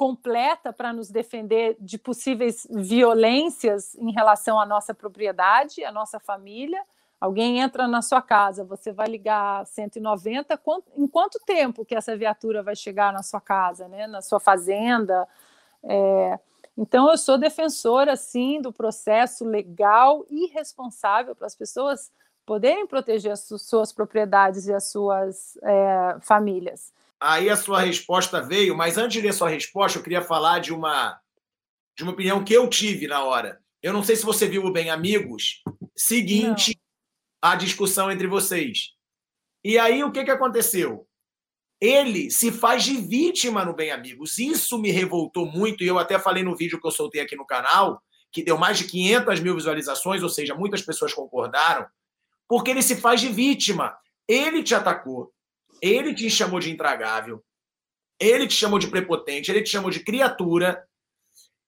completa 0.00 0.72
para 0.72 0.92
nos 0.94 1.10
defender 1.10 1.76
de 1.78 1.98
possíveis 1.98 2.66
violências 2.70 3.94
em 3.96 4.10
relação 4.12 4.58
à 4.58 4.64
nossa 4.64 4.94
propriedade, 4.94 5.84
à 5.84 5.92
nossa 5.92 6.18
família. 6.18 6.82
Alguém 7.20 7.60
entra 7.60 7.86
na 7.86 8.00
sua 8.00 8.22
casa, 8.22 8.64
você 8.64 8.92
vai 8.92 9.06
ligar 9.06 9.66
190, 9.66 10.58
em 10.96 11.06
quanto 11.06 11.38
tempo 11.44 11.84
que 11.84 11.94
essa 11.94 12.16
viatura 12.16 12.62
vai 12.62 12.74
chegar 12.74 13.12
na 13.12 13.22
sua 13.22 13.40
casa, 13.40 13.86
né? 13.88 14.06
na 14.06 14.22
sua 14.22 14.40
fazenda? 14.40 15.28
É, 15.82 16.38
então, 16.78 17.10
eu 17.10 17.18
sou 17.18 17.36
defensora, 17.36 18.16
sim, 18.16 18.62
do 18.62 18.72
processo 18.72 19.44
legal 19.44 20.24
e 20.30 20.46
responsável 20.46 21.36
para 21.36 21.46
as 21.46 21.54
pessoas 21.54 22.10
poderem 22.46 22.86
proteger 22.86 23.32
as 23.32 23.46
suas 23.46 23.92
propriedades 23.92 24.66
e 24.66 24.72
as 24.72 24.90
suas 24.90 25.58
é, 25.62 26.16
famílias. 26.22 26.90
Aí 27.20 27.50
a 27.50 27.56
sua 27.56 27.82
resposta 27.82 28.40
veio, 28.40 28.74
mas 28.74 28.96
antes 28.96 29.12
de 29.12 29.20
ler 29.20 29.34
sua 29.34 29.50
resposta, 29.50 29.98
eu 29.98 30.02
queria 30.02 30.22
falar 30.22 30.58
de 30.58 30.72
uma, 30.72 31.20
de 31.94 32.02
uma 32.02 32.12
opinião 32.12 32.42
que 32.42 32.54
eu 32.54 32.66
tive 32.66 33.06
na 33.06 33.22
hora. 33.22 33.60
Eu 33.82 33.92
não 33.92 34.02
sei 34.02 34.16
se 34.16 34.24
você 34.24 34.48
viu 34.48 34.64
o 34.64 34.72
Bem 34.72 34.88
Amigos. 34.88 35.62
Seguinte, 35.94 36.80
a 37.40 37.54
discussão 37.54 38.10
entre 38.10 38.26
vocês. 38.26 38.90
E 39.64 39.78
aí 39.78 40.02
o 40.04 40.12
que, 40.12 40.24
que 40.24 40.30
aconteceu? 40.30 41.06
Ele 41.80 42.30
se 42.30 42.52
faz 42.52 42.84
de 42.84 42.96
vítima 42.96 43.64
no 43.64 43.74
Bem 43.74 43.90
Amigos. 43.90 44.38
Isso 44.38 44.78
me 44.78 44.90
revoltou 44.90 45.46
muito, 45.46 45.82
e 45.82 45.86
eu 45.86 45.98
até 45.98 46.18
falei 46.18 46.42
no 46.42 46.56
vídeo 46.56 46.80
que 46.80 46.86
eu 46.86 46.90
soltei 46.90 47.22
aqui 47.22 47.34
no 47.34 47.46
canal, 47.46 48.02
que 48.30 48.42
deu 48.42 48.58
mais 48.58 48.78
de 48.78 48.84
500 48.84 49.40
mil 49.40 49.54
visualizações, 49.54 50.22
ou 50.22 50.28
seja, 50.28 50.54
muitas 50.54 50.82
pessoas 50.82 51.14
concordaram, 51.14 51.86
porque 52.46 52.70
ele 52.70 52.82
se 52.82 52.96
faz 52.96 53.20
de 53.20 53.28
vítima. 53.28 53.96
Ele 54.28 54.62
te 54.62 54.74
atacou, 54.74 55.32
ele 55.80 56.14
te 56.14 56.30
chamou 56.30 56.60
de 56.60 56.70
intragável, 56.70 57.42
ele 58.20 58.46
te 58.46 58.54
chamou 58.54 58.78
de 58.78 58.88
prepotente, 58.88 59.50
ele 59.50 59.62
te 59.62 59.70
chamou 59.70 59.90
de 59.90 60.04
criatura. 60.04 60.84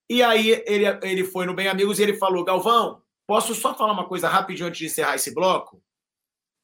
E 0.09 0.23
aí 0.23 0.63
ele, 0.67 0.85
ele 1.03 1.25
foi 1.25 1.47
no 1.47 1.55
Bem 1.55 1.69
Amigos 1.69 1.99
e 1.99 2.03
ele 2.03 2.19
falou: 2.19 2.45
Galvão, 2.45 3.03
Posso 3.33 3.55
só 3.55 3.75
falar 3.75 3.95
uma 3.95 4.07
coisa 4.07 4.29
rapidinho 4.29 4.69
antes 4.69 4.79
de 4.79 4.85
encerrar 4.85 5.15
esse 5.15 5.33
bloco? 5.33 5.83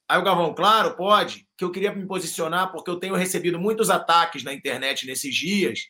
Aí 0.06 0.18
o 0.18 0.22
Galvão, 0.22 0.54
claro, 0.54 0.94
pode, 0.96 1.48
que 1.56 1.64
eu 1.64 1.72
queria 1.72 1.94
me 1.94 2.06
posicionar 2.06 2.70
porque 2.70 2.90
eu 2.90 2.98
tenho 2.98 3.14
recebido 3.14 3.58
muitos 3.58 3.88
ataques 3.88 4.44
na 4.44 4.52
internet 4.52 5.06
nesses 5.06 5.34
dias 5.34 5.86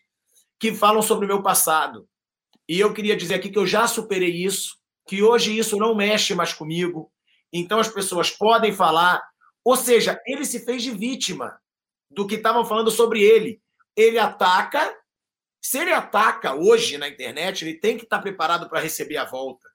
que 0.56 0.72
falam 0.72 1.02
sobre 1.02 1.24
o 1.24 1.28
meu 1.28 1.42
passado. 1.42 2.08
E 2.68 2.78
eu 2.78 2.94
queria 2.94 3.16
dizer 3.16 3.34
aqui 3.34 3.50
que 3.50 3.58
eu 3.58 3.66
já 3.66 3.88
superei 3.88 4.30
isso, 4.30 4.78
que 5.04 5.20
hoje 5.20 5.58
isso 5.58 5.76
não 5.78 5.96
mexe 5.96 6.32
mais 6.32 6.52
comigo. 6.52 7.10
Então 7.52 7.80
as 7.80 7.88
pessoas 7.88 8.30
podem 8.30 8.72
falar. 8.72 9.20
Ou 9.64 9.76
seja, 9.76 10.16
ele 10.24 10.44
se 10.44 10.64
fez 10.64 10.84
de 10.84 10.92
vítima 10.92 11.60
do 12.08 12.24
que 12.24 12.36
estavam 12.36 12.64
falando 12.64 12.92
sobre 12.92 13.20
ele. 13.20 13.60
Ele 13.96 14.16
ataca. 14.16 14.96
Se 15.60 15.78
ele 15.78 15.90
ataca 15.90 16.54
hoje 16.54 16.96
na 16.98 17.08
internet, 17.08 17.64
ele 17.64 17.74
tem 17.74 17.98
que 17.98 18.04
estar 18.04 18.20
preparado 18.20 18.68
para 18.68 18.78
receber 18.78 19.16
a 19.16 19.24
volta. 19.24 19.67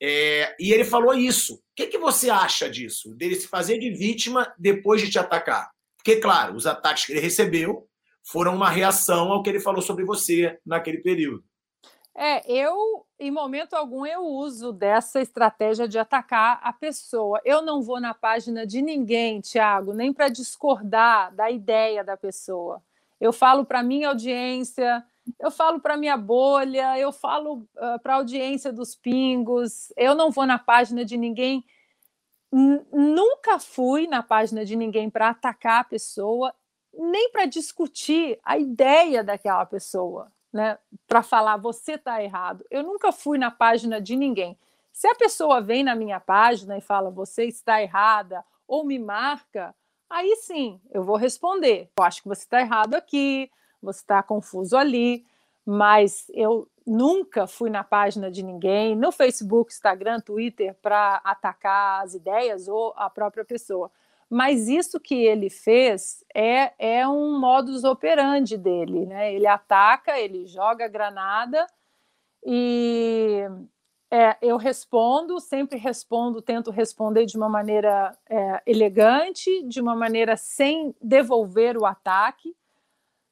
É, 0.00 0.54
e 0.60 0.72
ele 0.72 0.84
falou 0.84 1.14
isso. 1.14 1.54
O 1.54 1.60
que, 1.74 1.86
que 1.86 1.98
você 1.98 2.30
acha 2.30 2.70
disso? 2.70 3.14
Dele 3.14 3.34
se 3.34 3.48
fazer 3.48 3.78
de 3.78 3.90
vítima 3.90 4.52
depois 4.58 5.00
de 5.00 5.10
te 5.10 5.18
atacar? 5.18 5.70
Porque, 5.96 6.16
claro, 6.16 6.54
os 6.54 6.66
ataques 6.66 7.04
que 7.04 7.12
ele 7.12 7.20
recebeu 7.20 7.88
foram 8.22 8.54
uma 8.54 8.70
reação 8.70 9.32
ao 9.32 9.42
que 9.42 9.50
ele 9.50 9.60
falou 9.60 9.82
sobre 9.82 10.04
você 10.04 10.58
naquele 10.64 10.98
período. 10.98 11.42
É, 12.14 12.42
eu, 12.50 13.06
em 13.18 13.30
momento 13.30 13.74
algum, 13.74 14.04
eu 14.04 14.24
uso 14.24 14.72
dessa 14.72 15.20
estratégia 15.20 15.86
de 15.86 15.98
atacar 15.98 16.58
a 16.62 16.72
pessoa. 16.72 17.40
Eu 17.44 17.62
não 17.62 17.80
vou 17.80 18.00
na 18.00 18.12
página 18.12 18.66
de 18.66 18.82
ninguém, 18.82 19.40
Tiago, 19.40 19.92
nem 19.92 20.12
para 20.12 20.28
discordar 20.28 21.32
da 21.34 21.48
ideia 21.48 22.02
da 22.02 22.16
pessoa. 22.16 22.82
Eu 23.20 23.32
falo 23.32 23.64
para 23.64 23.84
minha 23.84 24.08
audiência, 24.08 25.04
eu 25.38 25.50
falo 25.50 25.80
para 25.80 25.96
minha 25.96 26.16
bolha, 26.16 26.98
eu 26.98 27.12
falo 27.12 27.58
uh, 27.58 27.68
ah, 27.76 27.98
para 27.98 28.14
a 28.14 28.16
audiência 28.16 28.72
dos 28.72 28.94
pingos, 28.94 29.92
eu 29.96 30.14
não 30.14 30.30
vou 30.30 30.46
na 30.46 30.58
página 30.58 31.04
de 31.04 31.16
ninguém. 31.16 31.64
Nunca 32.50 33.58
fui 33.58 34.06
na 34.06 34.22
página 34.22 34.64
de 34.64 34.74
ninguém 34.74 35.10
para 35.10 35.28
atacar 35.28 35.80
a 35.80 35.84
pessoa, 35.84 36.54
nem 36.92 37.30
para 37.30 37.44
discutir 37.44 38.38
a 38.42 38.56
ideia 38.58 39.22
daquela 39.22 39.66
pessoa, 39.66 40.32
né? 40.52 40.78
Para 41.06 41.22
falar 41.22 41.58
você 41.58 41.92
está 41.92 42.22
errado. 42.22 42.64
Eu 42.70 42.82
nunca 42.82 43.12
fui 43.12 43.36
na 43.36 43.50
página 43.50 44.00
de 44.00 44.16
ninguém. 44.16 44.58
Se 44.92 45.06
a 45.06 45.14
pessoa 45.14 45.60
vem 45.60 45.84
na 45.84 45.94
minha 45.94 46.18
página 46.18 46.78
e 46.78 46.80
fala 46.80 47.10
você 47.10 47.44
está 47.44 47.82
errada 47.82 48.44
ou 48.66 48.84
me 48.84 48.98
marca, 48.98 49.74
aí 50.08 50.36
sim 50.36 50.80
eu 50.90 51.04
vou 51.04 51.16
responder. 51.16 51.90
Eu 51.98 52.04
acho 52.04 52.22
que 52.22 52.28
você 52.28 52.42
está 52.42 52.60
errado 52.60 52.94
aqui, 52.94 53.50
você 53.82 54.00
está 54.00 54.22
confuso 54.22 54.76
ali, 54.76 55.24
mas 55.64 56.26
eu 56.34 56.68
nunca 56.86 57.46
fui 57.46 57.68
na 57.68 57.84
página 57.84 58.30
de 58.30 58.42
ninguém, 58.42 58.96
no 58.96 59.12
Facebook, 59.12 59.72
Instagram, 59.72 60.20
Twitter, 60.20 60.74
para 60.80 61.20
atacar 61.24 62.04
as 62.04 62.14
ideias 62.14 62.68
ou 62.68 62.94
a 62.96 63.10
própria 63.10 63.44
pessoa. 63.44 63.90
Mas 64.30 64.68
isso 64.68 65.00
que 65.00 65.14
ele 65.14 65.48
fez 65.48 66.24
é, 66.34 66.72
é 66.78 67.08
um 67.08 67.38
modus 67.38 67.84
operandi 67.84 68.58
dele, 68.58 69.06
né? 69.06 69.32
Ele 69.32 69.46
ataca, 69.46 70.18
ele 70.18 70.46
joga 70.46 70.86
granada 70.86 71.66
e 72.44 73.44
é, 74.10 74.36
eu 74.40 74.56
respondo, 74.56 75.40
sempre 75.40 75.78
respondo, 75.78 76.40
tento 76.40 76.70
responder 76.70 77.26
de 77.26 77.36
uma 77.36 77.48
maneira 77.48 78.16
é, 78.28 78.62
elegante, 78.66 79.62
de 79.64 79.80
uma 79.80 79.94
maneira 79.94 80.36
sem 80.36 80.94
devolver 81.00 81.76
o 81.76 81.84
ataque. 81.84 82.54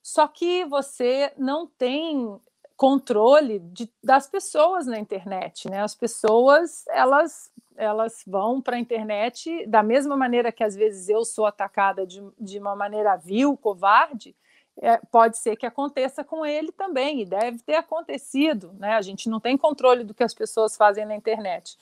Só 0.07 0.29
que 0.29 0.65
você 0.67 1.33
não 1.37 1.67
tem 1.67 2.39
controle 2.77 3.59
de, 3.59 3.93
das 4.05 4.29
pessoas 4.29 4.87
na 4.87 5.01
internet, 5.01 5.69
né? 5.69 5.83
As 5.83 5.97
pessoas 5.97 6.85
elas 6.87 7.51
elas 7.75 8.23
vão 8.25 8.63
para 8.63 8.77
a 8.77 8.79
internet 8.79 9.67
da 9.67 9.83
mesma 9.83 10.17
maneira 10.17 10.53
que 10.53 10.63
às 10.63 10.77
vezes 10.77 11.09
eu 11.09 11.25
sou 11.25 11.45
atacada 11.45 12.07
de, 12.07 12.23
de 12.39 12.57
uma 12.61 12.77
maneira 12.77 13.17
vil, 13.17 13.57
covarde. 13.57 14.37
é, 14.81 14.97
pode 15.11 15.39
ser 15.39 15.57
que 15.57 15.67
aconteça 15.67 16.23
com 16.23 16.47
ele 16.47 16.71
também, 16.71 17.23
e 17.23 17.27
deve 17.27 17.59
ter 17.59 17.75
acontecido, 17.75 18.73
né? 18.79 18.95
A 18.95 19.03
gente 19.03 19.29
não 19.29 19.41
tem 19.41 19.57
controle 19.59 20.05
do 20.05 20.15
que 20.15 20.23
as 20.23 20.35
pessoas 20.35 20.77
fazem 20.77 21.05
na 21.05 21.17
internet. 21.17 21.77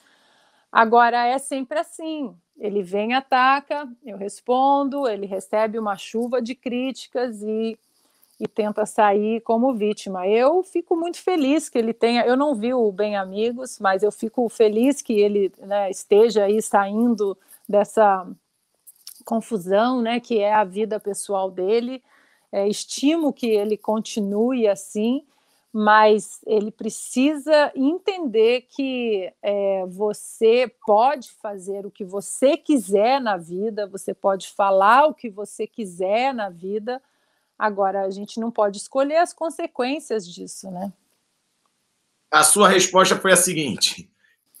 Agora 0.71 1.27
é 1.27 1.37
sempre 1.37 1.79
assim: 1.79 2.35
ele 2.57 2.81
vem, 2.83 3.13
ataca, 3.13 3.87
eu 4.03 4.17
respondo, 4.17 5.07
ele 5.07 5.25
recebe 5.27 5.77
uma 5.77 5.95
chuva 5.97 6.41
de 6.41 6.55
críticas 6.55 7.41
e, 7.43 7.77
e 8.39 8.47
tenta 8.47 8.85
sair 8.85 9.41
como 9.41 9.73
vítima. 9.73 10.27
Eu 10.27 10.61
fico 10.61 10.95
muito 10.95 11.21
feliz 11.21 11.69
que 11.69 11.77
ele 11.77 11.93
tenha. 11.93 12.25
Eu 12.25 12.35
não 12.35 12.53
vi 12.53 12.73
o 12.73 12.91
Bem 12.91 13.15
Amigos, 13.15 13.79
mas 13.79 14.03
eu 14.03 14.11
fico 14.11 14.47
feliz 14.49 15.01
que 15.01 15.13
ele 15.13 15.51
né, 15.59 15.89
esteja 15.89 16.43
aí 16.43 16.61
saindo 16.61 17.37
dessa 17.67 18.27
confusão, 19.23 20.01
né, 20.01 20.19
que 20.19 20.39
é 20.39 20.53
a 20.53 20.63
vida 20.63 20.99
pessoal 20.99 21.49
dele. 21.49 22.03
É, 22.51 22.67
estimo 22.67 23.33
que 23.33 23.47
ele 23.47 23.77
continue 23.77 24.67
assim, 24.67 25.25
mas 25.73 26.39
ele 26.45 26.71
precisa 26.71 27.71
entender 27.75 28.61
que 28.69 29.31
é, 29.41 29.85
você 29.87 30.71
pode 30.85 31.31
fazer 31.31 31.85
o 31.85 31.91
que 31.91 32.05
você 32.05 32.55
quiser 32.55 33.19
na 33.19 33.35
vida, 33.35 33.87
você 33.87 34.13
pode 34.13 34.49
falar 34.49 35.07
o 35.07 35.13
que 35.13 35.29
você 35.29 35.67
quiser 35.67 36.33
na 36.33 36.49
vida. 36.49 37.01
Agora, 37.57 38.01
a 38.01 38.09
gente 38.09 38.39
não 38.39 38.51
pode 38.51 38.77
escolher 38.77 39.17
as 39.17 39.33
consequências 39.33 40.27
disso, 40.27 40.69
né? 40.69 40.91
A 42.29 42.43
sua 42.43 42.67
resposta 42.67 43.15
foi 43.15 43.31
a 43.31 43.37
seguinte: 43.37 44.09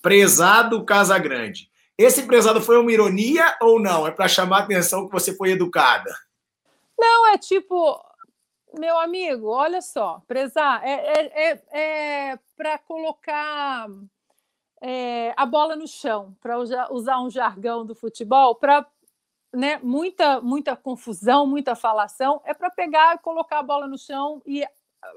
prezado 0.01 0.83
Casagrande. 0.85 1.69
Esse 1.97 2.23
prezado 2.23 2.61
foi 2.61 2.77
uma 2.77 2.91
ironia 2.91 3.57
ou 3.61 3.79
não? 3.79 4.05
É 4.05 4.11
para 4.11 4.27
chamar 4.27 4.59
a 4.59 4.63
atenção 4.63 5.05
que 5.05 5.11
você 5.11 5.35
foi 5.35 5.51
educada? 5.51 6.13
Não, 6.97 7.27
é 7.27 7.37
tipo, 7.37 8.01
meu 8.77 8.97
amigo, 8.99 9.47
olha 9.47 9.81
só, 9.81 10.21
prezar, 10.27 10.81
é, 10.83 10.93
é, 10.93 11.51
é, 11.51 12.31
é 12.31 12.39
para 12.57 12.77
colocar 12.77 13.87
é, 14.81 15.33
a 15.35 15.45
bola 15.45 15.75
no 15.75 15.87
chão, 15.87 16.35
para 16.41 16.57
usar 16.59 17.21
um 17.21 17.29
jargão 17.29 17.85
do 17.85 17.95
futebol, 17.95 18.55
para 18.55 18.85
né, 19.55 19.79
muita, 19.81 20.41
muita 20.41 20.75
confusão, 20.75 21.47
muita 21.47 21.75
falação, 21.75 22.41
é 22.45 22.53
para 22.53 22.69
pegar 22.69 23.15
e 23.15 23.19
colocar 23.19 23.59
a 23.59 23.63
bola 23.63 23.87
no 23.87 23.97
chão 23.97 24.41
e 24.45 24.63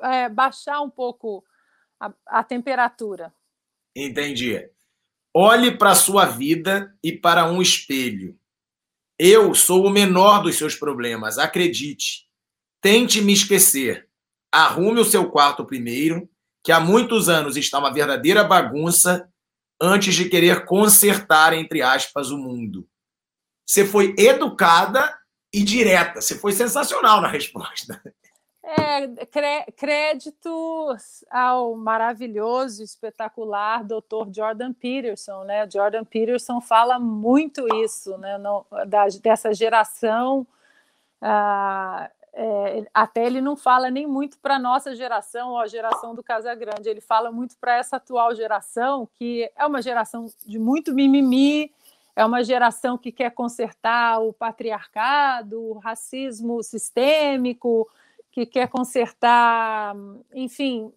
é, 0.03 0.29
baixar 0.29 0.81
um 0.81 0.91
pouco 0.91 1.45
a, 2.01 2.13
a 2.27 2.45
temperatura. 2.45 3.33
Entendi. 3.95 4.71
Olhe 5.35 5.77
para 5.77 5.91
a 5.91 5.97
sua 5.97 6.25
vida 6.25 6.97
e 7.03 7.13
para 7.13 7.51
um 7.51 7.61
espelho. 7.61 8.39
Eu 9.19 9.55
sou 9.55 9.85
o 9.85 9.91
menor 9.91 10.43
dos 10.43 10.57
seus 10.57 10.75
problemas, 10.75 11.39
acredite. 11.39 12.29
Tente 12.81 13.21
me 13.21 13.33
esquecer. 13.33 14.09
Arrume 14.53 15.01
o 15.01 15.05
seu 15.05 15.29
quarto 15.31 15.65
primeiro, 15.65 16.29
que 16.65 16.73
há 16.73 16.81
muitos 16.81 17.29
anos 17.29 17.57
está 17.57 17.79
uma 17.79 17.93
verdadeira 17.93 18.45
bagunça, 18.45 19.29
antes 19.81 20.15
de 20.15 20.29
querer 20.29 20.65
consertar, 20.65 21.53
entre 21.53 21.83
aspas, 21.83 22.31
o 22.31 22.39
mundo. 22.39 22.89
Você 23.69 23.85
foi 23.85 24.15
educada 24.17 25.15
e 25.53 25.63
direta. 25.63 26.23
Você 26.23 26.39
foi 26.39 26.53
sensacional 26.53 27.21
na 27.21 27.29
resposta. 27.29 28.01
É, 28.63 29.07
créditos 29.77 31.25
ao 31.31 31.77
maravilhoso, 31.77 32.83
espetacular 32.83 33.85
Dr. 33.85 34.33
Jordan 34.35 34.73
Peterson, 34.73 35.45
né? 35.45 35.69
Jordan 35.71 36.05
Peterson 36.05 36.63
fala 36.63 36.99
muito 36.99 37.67
isso, 37.85 38.17
né? 38.17 38.39
Da, 38.87 39.07
dessa 39.23 39.53
geração. 39.53 40.47
Ah, 41.21 42.11
é, 42.33 42.87
até 42.95 43.27
ele 43.27 43.41
não 43.41 43.57
fala 43.57 43.91
nem 43.91 44.07
muito 44.07 44.39
para 44.39 44.57
a 44.57 44.59
nossa 44.59 44.95
geração, 44.95 45.51
ou 45.51 45.59
a 45.59 45.67
geração 45.67 46.15
do 46.15 46.23
Casagrande, 46.23 46.89
ele 46.89 47.01
fala 47.01 47.33
muito 47.33 47.57
para 47.59 47.77
essa 47.77 47.97
atual 47.97 48.35
geração, 48.35 49.09
que 49.19 49.51
é 49.57 49.67
uma 49.67 49.83
geração 49.83 50.27
de 50.47 50.59
muito 50.59 50.95
mimimi, 50.95 51.73
é 52.19 52.25
uma 52.25 52.43
geração 52.43 52.99
que 52.99 53.13
quer 53.13 53.31
consertar 53.31 54.19
o 54.19 54.33
patriarcado, 54.33 55.63
o 55.63 55.79
racismo 55.79 56.65
sistêmico, 56.65 57.89
que 58.33 58.45
quer 58.45 58.67
consertar, 58.67 59.95
enfim, 60.35 60.93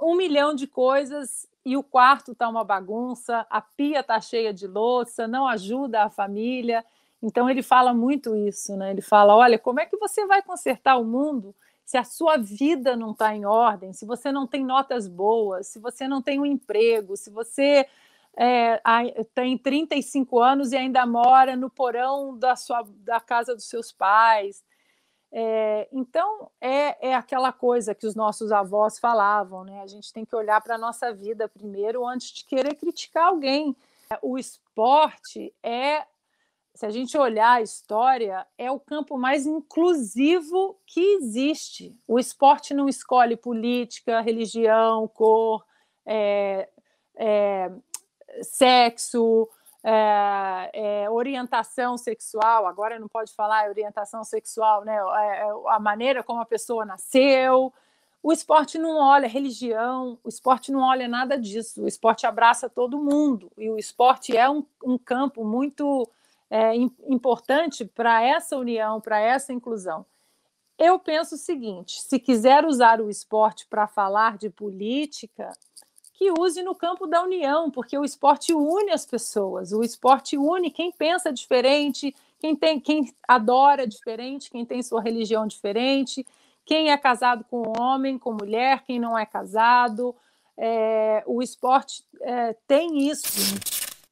um 0.00 0.14
milhão 0.14 0.54
de 0.54 0.68
coisas 0.68 1.48
e 1.66 1.76
o 1.76 1.82
quarto 1.82 2.30
está 2.30 2.48
uma 2.48 2.62
bagunça, 2.62 3.44
a 3.50 3.60
pia 3.60 3.98
está 3.98 4.20
cheia 4.20 4.54
de 4.54 4.68
louça, 4.68 5.26
não 5.26 5.48
ajuda 5.48 6.04
a 6.04 6.08
família. 6.08 6.84
Então 7.20 7.50
ele 7.50 7.64
fala 7.64 7.92
muito 7.92 8.36
isso, 8.36 8.76
né? 8.76 8.92
Ele 8.92 9.02
fala: 9.02 9.34
olha, 9.34 9.58
como 9.58 9.80
é 9.80 9.86
que 9.86 9.96
você 9.96 10.24
vai 10.24 10.40
consertar 10.40 10.98
o 10.98 11.04
mundo 11.04 11.52
se 11.84 11.98
a 11.98 12.04
sua 12.04 12.36
vida 12.36 12.96
não 12.96 13.10
está 13.10 13.34
em 13.34 13.44
ordem, 13.44 13.92
se 13.92 14.06
você 14.06 14.30
não 14.30 14.46
tem 14.46 14.64
notas 14.64 15.08
boas, 15.08 15.66
se 15.66 15.80
você 15.80 16.06
não 16.06 16.22
tem 16.22 16.38
um 16.38 16.46
emprego, 16.46 17.16
se 17.16 17.28
você 17.28 17.88
é, 18.36 18.80
tem 19.34 19.58
35 19.58 20.38
anos 20.40 20.72
e 20.72 20.76
ainda 20.76 21.04
mora 21.06 21.56
no 21.56 21.68
porão 21.68 22.38
da, 22.38 22.56
sua, 22.56 22.84
da 22.98 23.20
casa 23.20 23.54
dos 23.54 23.68
seus 23.68 23.92
pais, 23.92 24.62
é, 25.32 25.88
então, 25.92 26.50
é, 26.60 27.10
é 27.10 27.14
aquela 27.14 27.52
coisa 27.52 27.94
que 27.94 28.06
os 28.06 28.16
nossos 28.16 28.50
avós 28.50 28.98
falavam, 28.98 29.64
né? 29.64 29.80
A 29.80 29.86
gente 29.86 30.12
tem 30.12 30.24
que 30.24 30.34
olhar 30.34 30.60
para 30.60 30.74
a 30.74 30.78
nossa 30.78 31.12
vida 31.14 31.48
primeiro 31.48 32.04
antes 32.04 32.32
de 32.32 32.44
querer 32.44 32.74
criticar 32.74 33.28
alguém. 33.28 33.76
O 34.20 34.36
esporte 34.36 35.54
é, 35.62 36.04
se 36.74 36.86
a 36.86 36.90
gente 36.90 37.16
olhar 37.16 37.52
a 37.52 37.62
história, 37.62 38.46
é 38.56 38.70
o 38.70 38.80
campo 38.80 39.18
mais 39.18 39.46
inclusivo 39.46 40.80
que 40.86 41.00
existe. 41.16 41.96
O 42.08 42.18
esporte 42.18 42.72
não 42.74 42.88
escolhe 42.88 43.36
política, 43.36 44.20
religião, 44.20 45.06
cor, 45.06 45.64
é, 46.06 46.68
é, 47.16 47.70
sexo, 48.42 49.48
é, 49.82 50.70
é, 50.72 51.10
orientação 51.10 51.96
sexual, 51.96 52.66
agora 52.66 52.98
não 52.98 53.08
pode 53.08 53.32
falar 53.32 53.68
orientação 53.68 54.22
sexual, 54.24 54.84
né? 54.84 54.96
É, 54.96 55.40
é, 55.40 55.50
a 55.68 55.78
maneira 55.80 56.22
como 56.22 56.40
a 56.40 56.46
pessoa 56.46 56.84
nasceu. 56.84 57.72
O 58.22 58.32
esporte 58.32 58.78
não 58.78 58.98
olha 58.98 59.26
religião, 59.26 60.18
o 60.22 60.28
esporte 60.28 60.70
não 60.70 60.80
olha 60.80 61.08
nada 61.08 61.38
disso. 61.38 61.82
O 61.84 61.88
esporte 61.88 62.26
abraça 62.26 62.68
todo 62.68 63.02
mundo 63.02 63.50
e 63.56 63.70
o 63.70 63.78
esporte 63.78 64.36
é 64.36 64.48
um, 64.48 64.64
um 64.84 64.98
campo 64.98 65.42
muito 65.42 66.06
é, 66.50 66.74
importante 66.74 67.84
para 67.84 68.22
essa 68.22 68.58
união, 68.58 69.00
para 69.00 69.18
essa 69.18 69.52
inclusão. 69.52 70.04
Eu 70.78 70.98
penso 70.98 71.34
o 71.34 71.38
seguinte: 71.38 72.00
se 72.02 72.18
quiser 72.18 72.66
usar 72.66 73.00
o 73.00 73.08
esporte 73.08 73.66
para 73.66 73.86
falar 73.86 74.36
de 74.36 74.50
política, 74.50 75.50
que 76.20 76.30
use 76.38 76.62
no 76.62 76.74
campo 76.74 77.06
da 77.06 77.22
união, 77.22 77.70
porque 77.70 77.96
o 77.96 78.04
esporte 78.04 78.52
une 78.52 78.90
as 78.90 79.06
pessoas, 79.06 79.72
o 79.72 79.82
esporte 79.82 80.36
une 80.36 80.70
quem 80.70 80.92
pensa 80.92 81.32
diferente, 81.32 82.14
quem 82.38 82.54
tem, 82.54 82.78
quem 82.78 83.10
adora 83.26 83.86
diferente, 83.86 84.50
quem 84.50 84.66
tem 84.66 84.82
sua 84.82 85.00
religião 85.00 85.46
diferente, 85.46 86.26
quem 86.66 86.90
é 86.90 86.98
casado 86.98 87.42
com 87.44 87.72
homem, 87.80 88.18
com 88.18 88.34
mulher, 88.34 88.84
quem 88.84 89.00
não 89.00 89.18
é 89.18 89.24
casado. 89.24 90.14
É, 90.58 91.24
o 91.26 91.40
esporte 91.40 92.04
é, 92.20 92.54
tem 92.68 93.08
isso. 93.08 93.58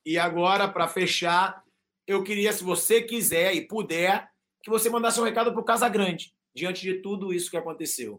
E 0.02 0.18
agora, 0.18 0.66
para 0.66 0.88
fechar, 0.88 1.62
eu 2.06 2.24
queria, 2.24 2.54
se 2.54 2.64
você 2.64 3.02
quiser 3.02 3.54
e 3.54 3.66
puder, 3.66 4.30
que 4.62 4.70
você 4.70 4.88
mandasse 4.88 5.20
um 5.20 5.24
recado 5.24 5.52
para 5.52 5.60
o 5.60 5.64
Casa 5.64 5.90
Grande, 5.90 6.32
diante 6.54 6.80
de 6.80 7.02
tudo 7.02 7.34
isso 7.34 7.50
que 7.50 7.56
aconteceu. 7.58 8.18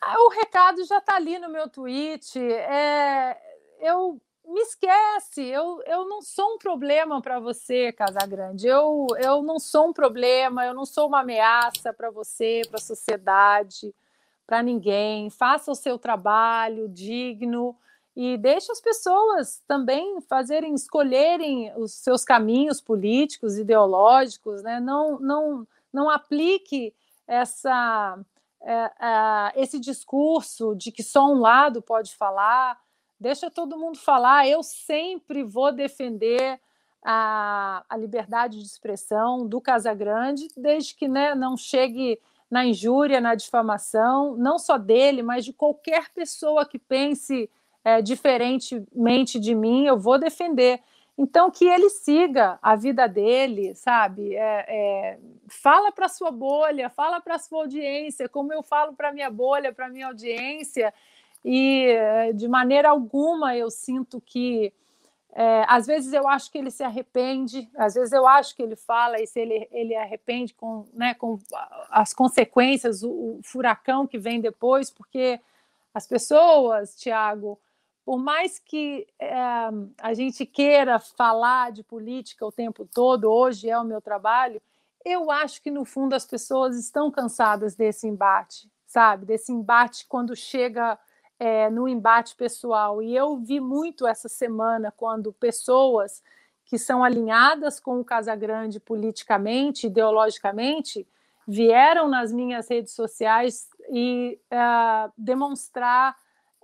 Ah, 0.00 0.16
o 0.24 0.28
recado 0.28 0.84
já 0.84 0.98
está 0.98 1.16
ali 1.16 1.38
no 1.38 1.48
meu 1.48 1.68
tweet. 1.68 2.38
É, 2.40 3.36
eu 3.80 4.20
me 4.46 4.60
esquece, 4.62 5.42
eu, 5.42 5.82
eu 5.86 6.08
não 6.08 6.22
sou 6.22 6.54
um 6.54 6.58
problema 6.58 7.20
para 7.20 7.38
você, 7.38 7.92
Casagrande. 7.92 8.66
Eu, 8.66 9.06
eu 9.18 9.42
não 9.42 9.58
sou 9.58 9.88
um 9.88 9.92
problema, 9.92 10.64
eu 10.64 10.72
não 10.72 10.86
sou 10.86 11.08
uma 11.08 11.20
ameaça 11.20 11.92
para 11.92 12.10
você, 12.10 12.62
para 12.68 12.78
a 12.78 12.82
sociedade, 12.82 13.94
para 14.46 14.62
ninguém. 14.62 15.28
Faça 15.28 15.70
o 15.70 15.74
seu 15.74 15.98
trabalho 15.98 16.88
digno 16.88 17.76
e 18.16 18.38
deixe 18.38 18.72
as 18.72 18.80
pessoas 18.80 19.62
também 19.68 20.20
fazerem, 20.22 20.74
escolherem 20.74 21.72
os 21.76 21.92
seus 21.92 22.24
caminhos 22.24 22.80
políticos, 22.80 23.58
ideológicos, 23.58 24.62
né? 24.62 24.80
Não, 24.80 25.20
não, 25.20 25.68
não 25.92 26.08
aplique 26.08 26.94
essa 27.26 28.18
esse 29.54 29.78
discurso 29.78 30.74
de 30.74 30.90
que 30.92 31.02
só 31.02 31.26
um 31.26 31.40
lado 31.40 31.80
pode 31.80 32.14
falar, 32.16 32.78
deixa 33.18 33.50
todo 33.50 33.78
mundo 33.78 33.98
falar. 33.98 34.48
Eu 34.48 34.62
sempre 34.62 35.42
vou 35.42 35.72
defender 35.72 36.60
a, 37.04 37.84
a 37.88 37.96
liberdade 37.96 38.58
de 38.58 38.66
expressão 38.66 39.46
do 39.46 39.60
Casagrande, 39.60 40.48
desde 40.56 40.94
que 40.94 41.08
né, 41.08 41.34
não 41.34 41.56
chegue 41.56 42.20
na 42.50 42.64
injúria, 42.64 43.20
na 43.20 43.34
difamação, 43.34 44.36
não 44.36 44.58
só 44.58 44.78
dele, 44.78 45.22
mas 45.22 45.44
de 45.44 45.52
qualquer 45.52 46.08
pessoa 46.14 46.66
que 46.66 46.78
pense 46.78 47.50
é, 47.84 48.02
diferentemente 48.02 49.38
de 49.38 49.54
mim, 49.54 49.86
eu 49.86 49.98
vou 49.98 50.18
defender. 50.18 50.80
Então, 51.18 51.50
que 51.50 51.66
ele 51.66 51.90
siga 51.90 52.60
a 52.62 52.76
vida 52.76 53.08
dele, 53.08 53.74
sabe? 53.74 54.36
É, 54.36 54.64
é, 54.68 55.18
fala 55.48 55.90
para 55.90 56.08
sua 56.08 56.30
bolha, 56.30 56.88
fala 56.88 57.20
para 57.20 57.40
sua 57.40 57.62
audiência, 57.62 58.28
como 58.28 58.52
eu 58.52 58.62
falo 58.62 58.94
para 58.94 59.12
minha 59.12 59.28
bolha, 59.28 59.72
para 59.72 59.88
minha 59.88 60.06
audiência, 60.06 60.94
e 61.44 61.96
de 62.36 62.46
maneira 62.46 62.90
alguma 62.90 63.56
eu 63.56 63.68
sinto 63.68 64.20
que. 64.20 64.72
É, 65.32 65.64
às 65.68 65.86
vezes 65.86 66.12
eu 66.12 66.26
acho 66.26 66.50
que 66.50 66.58
ele 66.58 66.70
se 66.70 66.82
arrepende, 66.82 67.68
às 67.76 67.94
vezes 67.94 68.12
eu 68.12 68.26
acho 68.26 68.56
que 68.56 68.62
ele 68.62 68.74
fala 68.74 69.20
e 69.20 69.26
se 69.26 69.38
ele, 69.38 69.68
ele 69.70 69.94
arrepende 69.94 70.54
com, 70.54 70.86
né, 70.92 71.14
com 71.14 71.38
as 71.90 72.14
consequências, 72.14 73.02
o, 73.02 73.10
o 73.10 73.40
furacão 73.44 74.06
que 74.06 74.18
vem 74.18 74.40
depois, 74.40 74.90
porque 74.90 75.38
as 75.92 76.06
pessoas, 76.06 76.96
Tiago, 76.96 77.58
por 78.08 78.18
mais 78.18 78.58
que 78.58 79.06
é, 79.18 79.34
a 79.98 80.14
gente 80.14 80.46
queira 80.46 80.98
falar 80.98 81.70
de 81.72 81.82
política 81.82 82.46
o 82.46 82.50
tempo 82.50 82.86
todo, 82.86 83.30
hoje 83.30 83.68
é 83.68 83.78
o 83.78 83.84
meu 83.84 84.00
trabalho, 84.00 84.62
eu 85.04 85.30
acho 85.30 85.60
que 85.60 85.70
no 85.70 85.84
fundo 85.84 86.14
as 86.14 86.24
pessoas 86.24 86.78
estão 86.78 87.10
cansadas 87.10 87.74
desse 87.74 88.08
embate, 88.08 88.66
sabe? 88.86 89.26
Desse 89.26 89.52
embate 89.52 90.06
quando 90.08 90.34
chega 90.34 90.98
é, 91.38 91.68
no 91.68 91.86
embate 91.86 92.34
pessoal. 92.34 93.02
E 93.02 93.14
eu 93.14 93.36
vi 93.36 93.60
muito 93.60 94.06
essa 94.06 94.26
semana 94.26 94.90
quando 94.90 95.30
pessoas 95.34 96.22
que 96.64 96.78
são 96.78 97.04
alinhadas 97.04 97.78
com 97.78 98.00
o 98.00 98.04
Casagrande 98.06 98.80
politicamente, 98.80 99.86
ideologicamente, 99.86 101.06
vieram 101.46 102.08
nas 102.08 102.32
minhas 102.32 102.70
redes 102.70 102.94
sociais 102.94 103.68
e 103.90 104.40
uh, 104.50 105.12
demonstrar 105.14 106.16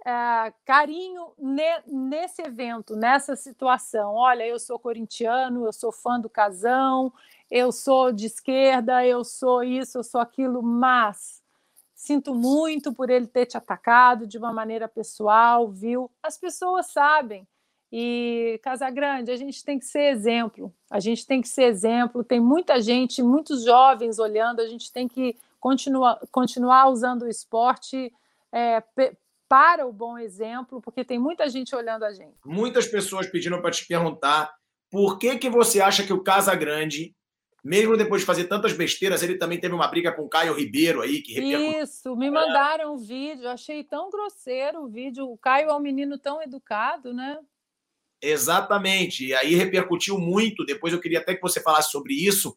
é, 0.04 0.52
carinho 0.64 1.32
ne, 1.38 1.80
nesse 1.86 2.42
evento, 2.42 2.94
nessa 2.94 3.34
situação. 3.34 4.14
Olha, 4.14 4.46
eu 4.46 4.58
sou 4.58 4.78
corintiano, 4.78 5.64
eu 5.64 5.72
sou 5.72 5.90
fã 5.90 6.20
do 6.20 6.28
Casão, 6.28 7.12
eu 7.50 7.72
sou 7.72 8.12
de 8.12 8.26
esquerda, 8.26 9.06
eu 9.06 9.24
sou 9.24 9.62
isso, 9.62 9.98
eu 9.98 10.04
sou 10.04 10.20
aquilo, 10.20 10.62
mas 10.62 11.42
sinto 11.94 12.34
muito 12.34 12.92
por 12.92 13.08
ele 13.08 13.26
ter 13.26 13.46
te 13.46 13.56
atacado 13.56 14.26
de 14.26 14.36
uma 14.36 14.52
maneira 14.52 14.86
pessoal, 14.86 15.68
viu? 15.68 16.10
As 16.22 16.36
pessoas 16.36 16.86
sabem. 16.88 17.46
E 17.90 18.58
Casagrande, 18.62 19.30
a 19.30 19.36
gente 19.36 19.64
tem 19.64 19.78
que 19.78 19.86
ser 19.86 20.10
exemplo. 20.10 20.74
A 20.90 20.98
gente 20.98 21.26
tem 21.26 21.40
que 21.40 21.48
ser 21.48 21.62
exemplo. 21.62 22.24
Tem 22.24 22.40
muita 22.40 22.82
gente, 22.82 23.22
muitos 23.22 23.64
jovens 23.64 24.18
olhando. 24.18 24.60
A 24.60 24.66
gente 24.66 24.92
tem 24.92 25.06
que 25.06 25.36
continuar, 25.60 26.18
continuar 26.32 26.88
usando 26.88 27.22
o 27.22 27.28
esporte 27.28 28.12
é, 28.50 28.82
para 29.48 29.86
o 29.86 29.92
bom 29.92 30.18
exemplo, 30.18 30.80
porque 30.80 31.04
tem 31.04 31.18
muita 31.18 31.48
gente 31.48 31.74
olhando 31.74 32.04
a 32.04 32.12
gente. 32.12 32.36
Muitas 32.44 32.86
pessoas 32.86 33.26
pediram 33.26 33.60
para 33.60 33.70
te 33.70 33.86
perguntar 33.86 34.52
por 34.90 35.18
que, 35.18 35.38
que 35.38 35.50
você 35.50 35.80
acha 35.80 36.04
que 36.04 36.12
o 36.12 36.22
Casa 36.22 36.54
Grande, 36.54 37.14
mesmo 37.62 37.96
depois 37.96 38.22
de 38.22 38.26
fazer 38.26 38.44
tantas 38.44 38.72
besteiras, 38.72 39.22
ele 39.22 39.36
também 39.36 39.58
teve 39.58 39.74
uma 39.74 39.88
briga 39.88 40.12
com 40.12 40.22
o 40.22 40.28
Caio 40.28 40.54
Ribeiro 40.54 41.02
aí, 41.02 41.20
que 41.20 41.40
Isso, 41.40 42.14
me 42.16 42.30
mandaram 42.30 42.94
um 42.94 42.96
vídeo, 42.96 43.48
achei 43.48 43.82
tão 43.82 44.10
grosseiro 44.10 44.82
o 44.82 44.88
vídeo. 44.88 45.28
O 45.28 45.38
Caio 45.38 45.70
é 45.70 45.74
um 45.74 45.80
menino 45.80 46.18
tão 46.18 46.42
educado, 46.42 47.12
né? 47.12 47.38
Exatamente. 48.20 49.26
E 49.26 49.34
aí 49.34 49.54
repercutiu 49.54 50.18
muito. 50.18 50.64
Depois 50.64 50.92
eu 50.92 51.00
queria 51.00 51.18
até 51.18 51.34
que 51.34 51.42
você 51.42 51.60
falasse 51.60 51.90
sobre 51.90 52.14
isso. 52.14 52.56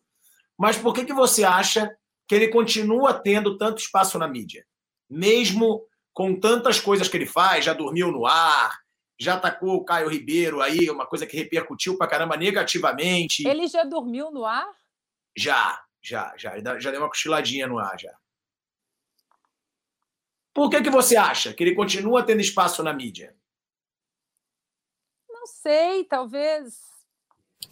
Mas 0.57 0.77
por 0.77 0.93
que, 0.93 1.05
que 1.05 1.13
você 1.13 1.43
acha 1.43 1.95
que 2.27 2.35
ele 2.35 2.47
continua 2.47 3.13
tendo 3.13 3.57
tanto 3.57 3.79
espaço 3.79 4.17
na 4.17 4.27
mídia? 4.27 4.65
Mesmo 5.09 5.85
com 6.17 6.33
tantas 6.33 6.79
coisas 6.79 7.07
que 7.07 7.15
ele 7.15 7.27
faz, 7.27 7.63
já 7.63 7.73
dormiu 7.75 8.11
no 8.11 8.25
ar, 8.25 8.81
já 9.19 9.35
atacou 9.35 9.75
o 9.75 9.85
Caio 9.85 10.09
Ribeiro 10.09 10.63
aí, 10.63 10.89
uma 10.89 11.05
coisa 11.05 11.27
que 11.27 11.37
repercutiu 11.37 11.95
pra 11.95 12.07
caramba 12.07 12.35
negativamente. 12.35 13.47
Ele 13.47 13.67
já 13.67 13.83
dormiu 13.83 14.31
no 14.31 14.43
ar? 14.43 14.67
Já, 15.37 15.79
já, 16.01 16.33
já. 16.35 16.57
Já 16.79 16.89
deu 16.89 17.01
uma 17.01 17.07
cochiladinha 17.07 17.67
no 17.67 17.77
ar, 17.77 17.99
já. 17.99 18.17
Por 20.55 20.71
que, 20.71 20.81
que 20.81 20.89
você 20.89 21.15
acha 21.15 21.53
que 21.53 21.63
ele 21.63 21.75
continua 21.75 22.25
tendo 22.25 22.41
espaço 22.41 22.81
na 22.81 22.93
mídia? 22.93 23.37
Não 25.29 25.45
sei, 25.45 26.03
talvez 26.03 26.81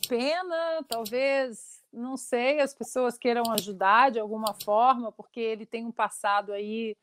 pena, 0.08 0.86
talvez, 0.88 1.84
não 1.92 2.16
sei, 2.16 2.60
as 2.60 2.76
pessoas 2.76 3.18
queiram 3.18 3.52
ajudar 3.54 4.12
de 4.12 4.20
alguma 4.20 4.54
forma, 4.54 5.12
porque 5.12 5.40
ele 5.40 5.66
tem 5.66 5.84
um 5.84 5.92
passado 5.92 6.54
aí 6.54 6.96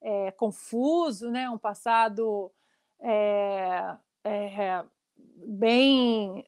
é, 0.00 0.30
confuso, 0.32 1.30
né? 1.30 1.48
um 1.50 1.58
passado 1.58 2.50
é, 3.00 3.96
é, 4.24 4.84
bem, 5.46 6.44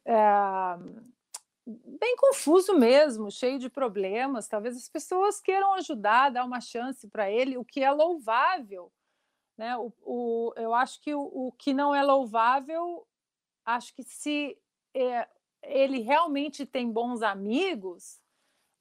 bem 1.65 2.15
confuso 2.17 2.77
mesmo, 2.77 3.31
cheio 3.31 3.59
de 3.59 3.69
problemas. 3.69 4.47
Talvez 4.47 4.75
as 4.75 4.89
pessoas 4.89 5.39
queiram 5.39 5.73
ajudar, 5.75 6.29
dar 6.29 6.45
uma 6.45 6.61
chance 6.61 7.07
para 7.07 7.29
ele, 7.29 7.57
o 7.57 7.65
que 7.65 7.83
é 7.83 7.91
louvável. 7.91 8.91
Né? 9.57 9.77
O, 9.77 9.93
o, 10.01 10.53
eu 10.55 10.73
acho 10.73 10.99
que 11.01 11.13
o, 11.13 11.21
o, 11.21 11.51
que 11.51 11.73
não 11.73 11.93
é 11.93 12.03
louvável, 12.03 13.07
acho 13.65 13.93
que 13.93 14.03
se 14.03 14.57
ele 15.63 15.99
realmente 15.99 16.65
tem 16.65 16.91
bons 16.91 17.21
amigos, 17.21 18.19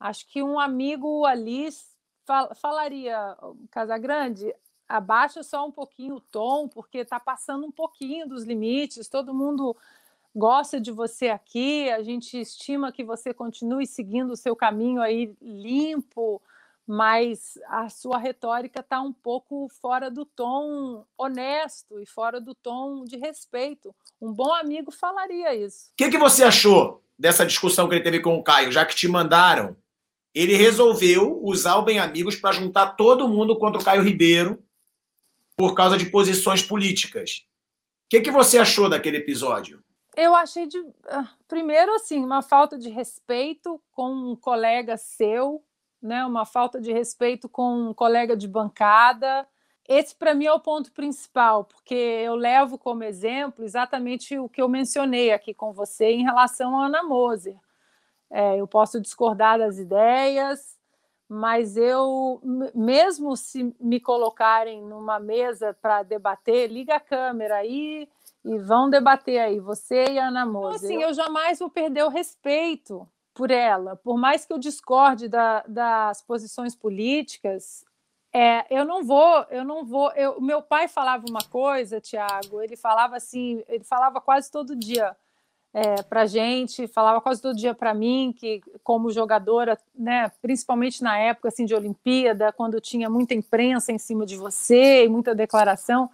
acho 0.01 0.27
que 0.29 0.43
um 0.43 0.59
amigo 0.59 1.25
ali 1.25 1.69
fal, 2.27 2.55
falaria, 2.55 3.37
Casagrande, 3.71 4.55
abaixa 4.89 5.43
só 5.43 5.67
um 5.67 5.73
pouquinho 5.73 6.17
o 6.17 6.21
tom, 6.21 6.69
porque 6.69 6.99
está 6.99 7.19
passando 7.19 7.67
um 7.67 7.73
pouquinho 7.73 8.29
dos 8.29 8.45
limites, 8.45 9.09
todo 9.09 9.35
mundo 9.35 9.77
gosta 10.35 10.81
de 10.81 10.91
você 10.91 11.29
aqui, 11.29 11.91
a 11.91 12.03
gente 12.03 12.41
estima 12.41 12.93
que 12.93 13.05
você 13.05 13.35
continue 13.35 13.87
seguindo 13.87 14.33
o 14.33 14.37
seu 14.37 14.57
caminho 14.57 15.01
aí 15.01 15.35
limpo, 15.41 16.41
mas 16.87 17.59
a 17.69 17.89
sua 17.89 18.19
retórica 18.19 18.81
está 18.81 19.01
um 19.01 19.13
pouco 19.13 19.69
fora 19.81 20.11
do 20.11 20.25
tom 20.25 21.05
honesto 21.17 22.01
e 22.01 22.07
fora 22.07 22.41
do 22.41 22.55
tom 22.55 23.05
de 23.05 23.17
respeito. 23.17 23.95
Um 24.21 24.33
bom 24.33 24.53
amigo 24.53 24.91
falaria 24.91 25.55
isso. 25.55 25.91
O 25.93 25.97
que, 25.97 26.11
que 26.11 26.19
você 26.19 26.43
achou 26.43 27.03
dessa 27.19 27.47
discussão 27.47 27.89
que 27.89 27.95
ele 27.95 28.05
teve 28.05 28.21
com 28.21 28.37
o 28.37 28.43
Caio, 28.43 28.73
já 28.73 28.85
que 28.85 28.97
te 28.97 29.07
mandaram? 29.07 29.77
Ele 30.35 30.57
resolveu 30.57 31.39
usar 31.43 31.77
o 31.77 31.83
Bem 31.83 31.99
Amigos 31.99 32.37
para 32.37 32.53
juntar 32.53 32.93
todo 32.97 33.29
mundo 33.29 33.57
contra 33.59 33.81
o 33.81 33.85
Caio 33.85 34.03
Ribeiro 34.03 34.63
por 35.57 35.75
causa 35.75 35.97
de 35.97 36.07
posições 36.07 36.63
políticas. 36.63 37.47
O 38.07 38.09
que, 38.11 38.21
que 38.21 38.31
você 38.31 38.59
achou 38.59 38.89
daquele 38.89 39.19
episódio? 39.19 39.83
Eu 40.17 40.35
achei 40.35 40.67
de 40.67 40.79
ah, 41.09 41.29
primeiro 41.49 41.95
assim 41.95 42.23
uma 42.23 42.43
falta 42.43 42.79
de 42.79 42.91
respeito 42.91 43.81
com 43.93 44.13
um 44.13 44.37
colega 44.37 44.97
seu, 44.97 45.65
né? 46.01 46.25
Uma 46.25 46.45
falta 46.45 46.81
de 46.81 46.93
respeito 46.93 47.49
com 47.49 47.91
um 47.91 47.95
colega 47.95 48.37
de 48.37 48.47
bancada. 48.47 49.47
Esse 49.89 50.15
para 50.15 50.35
mim 50.35 50.45
é 50.45 50.53
o 50.53 50.61
ponto 50.61 50.93
principal, 50.93 51.65
porque 51.65 51.95
eu 51.95 52.35
levo 52.35 52.79
como 52.79 53.03
exemplo 53.03 53.65
exatamente 53.65 54.39
o 54.39 54.49
que 54.49 54.63
eu 54.63 54.69
mencionei 54.69 55.33
aqui 55.33 55.55
com 55.55 55.73
você 55.73 56.07
em 56.07 56.23
relação 56.23 56.79
a 56.79 56.87
Ana 56.87 57.03
Moser. 57.03 57.57
É, 58.31 58.61
eu 58.61 58.67
posso 58.67 59.01
discordar 59.01 59.59
das 59.59 59.79
ideias, 59.79 60.79
mas 61.33 61.79
eu, 61.79 62.41
mesmo 62.75 63.35
se 63.37 63.75
me 63.81 63.99
colocarem 63.99 64.83
numa 64.83 65.19
mesa 65.19 65.75
para 65.81 66.03
debater, 66.03 66.71
liga 66.71 66.97
a 66.97 67.01
câmera 67.01 67.57
aí 67.57 68.07
e 68.45 68.59
vão 68.59 68.91
debater 68.91 69.41
aí, 69.41 69.59
você 69.59 70.05
e 70.11 70.19
a 70.19 70.29
Ana 70.29 70.43
então, 70.43 70.53
Moser. 70.53 70.77
Então, 70.77 70.87
assim, 70.87 71.03
eu 71.03 71.15
jamais 71.15 71.59
vou 71.59 71.71
perder 71.71 72.05
o 72.05 72.11
respeito 72.11 73.09
por 73.33 73.51
ela, 73.51 73.97
por 73.97 74.19
mais 74.19 74.45
que 74.45 74.53
eu 74.53 74.59
discorde 74.59 75.27
da, 75.27 75.65
das 75.67 76.21
posições 76.21 76.77
políticas, 76.77 77.83
é, 78.31 78.67
eu 78.71 78.85
não 78.85 79.03
vou, 79.03 79.47
eu 79.49 79.65
não 79.65 79.87
vou. 79.87 80.11
Eu, 80.13 80.39
meu 80.39 80.61
pai 80.61 80.87
falava 80.87 81.25
uma 81.27 81.43
coisa, 81.45 81.99
Tiago, 81.99 82.61
ele 82.61 82.77
falava 82.77 83.17
assim, 83.17 83.63
ele 83.69 83.85
falava 83.85 84.21
quase 84.21 84.51
todo 84.51 84.77
dia 84.77 85.17
é, 85.75 86.03
para 86.03 86.27
gente, 86.27 86.87
falava 86.87 87.21
quase 87.21 87.41
todo 87.41 87.57
dia 87.57 87.75
para 87.75 87.95
mim 87.95 88.35
que, 88.37 88.61
como 88.85 89.11
jogadora, 89.11 89.79
né, 89.95 90.31
principalmente 90.43 91.03
na 91.03 91.19
época 91.19 91.49
assim 91.49 91.65
de 91.65 91.75
Olimpíada, 91.75 92.53
quando 92.53 92.81
tinha 92.81 93.09
muita 93.09 93.35
imprensa 93.35 93.91
em 93.91 93.99
cima 93.99 94.27
de 94.27 94.37
você 94.37 95.05
e 95.05 95.09
muita 95.09 95.35
declaração, 95.35 96.11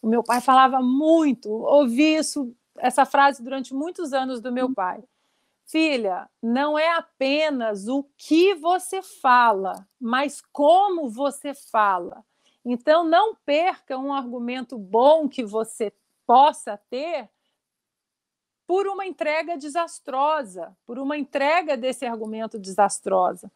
o 0.00 0.08
meu 0.08 0.22
pai 0.22 0.40
falava 0.40 0.80
muito. 0.80 1.50
Ouvi 1.50 2.14
isso, 2.16 2.54
essa 2.78 3.04
frase 3.04 3.42
durante 3.42 3.74
muitos 3.74 4.12
anos 4.14 4.40
do 4.40 4.50
meu 4.50 4.72
pai. 4.72 5.02
Filha, 5.66 6.28
não 6.42 6.78
é 6.78 6.96
apenas 6.96 7.88
o 7.88 8.04
que 8.16 8.54
você 8.54 9.00
fala, 9.02 9.86
mas 10.00 10.42
como 10.52 11.08
você 11.08 11.54
fala. 11.54 12.24
Então, 12.64 13.04
não 13.04 13.34
perca 13.44 13.98
um 13.98 14.12
argumento 14.12 14.76
bom 14.78 15.28
que 15.28 15.44
você 15.44 15.92
possa 16.26 16.78
ter 16.90 17.28
por 18.66 18.86
uma 18.86 19.06
entrega 19.06 19.56
desastrosa, 19.56 20.76
por 20.86 20.98
uma 20.98 21.16
entrega 21.16 21.76
desse 21.76 22.06
argumento 22.06 22.58
desastrosa. 22.58 23.50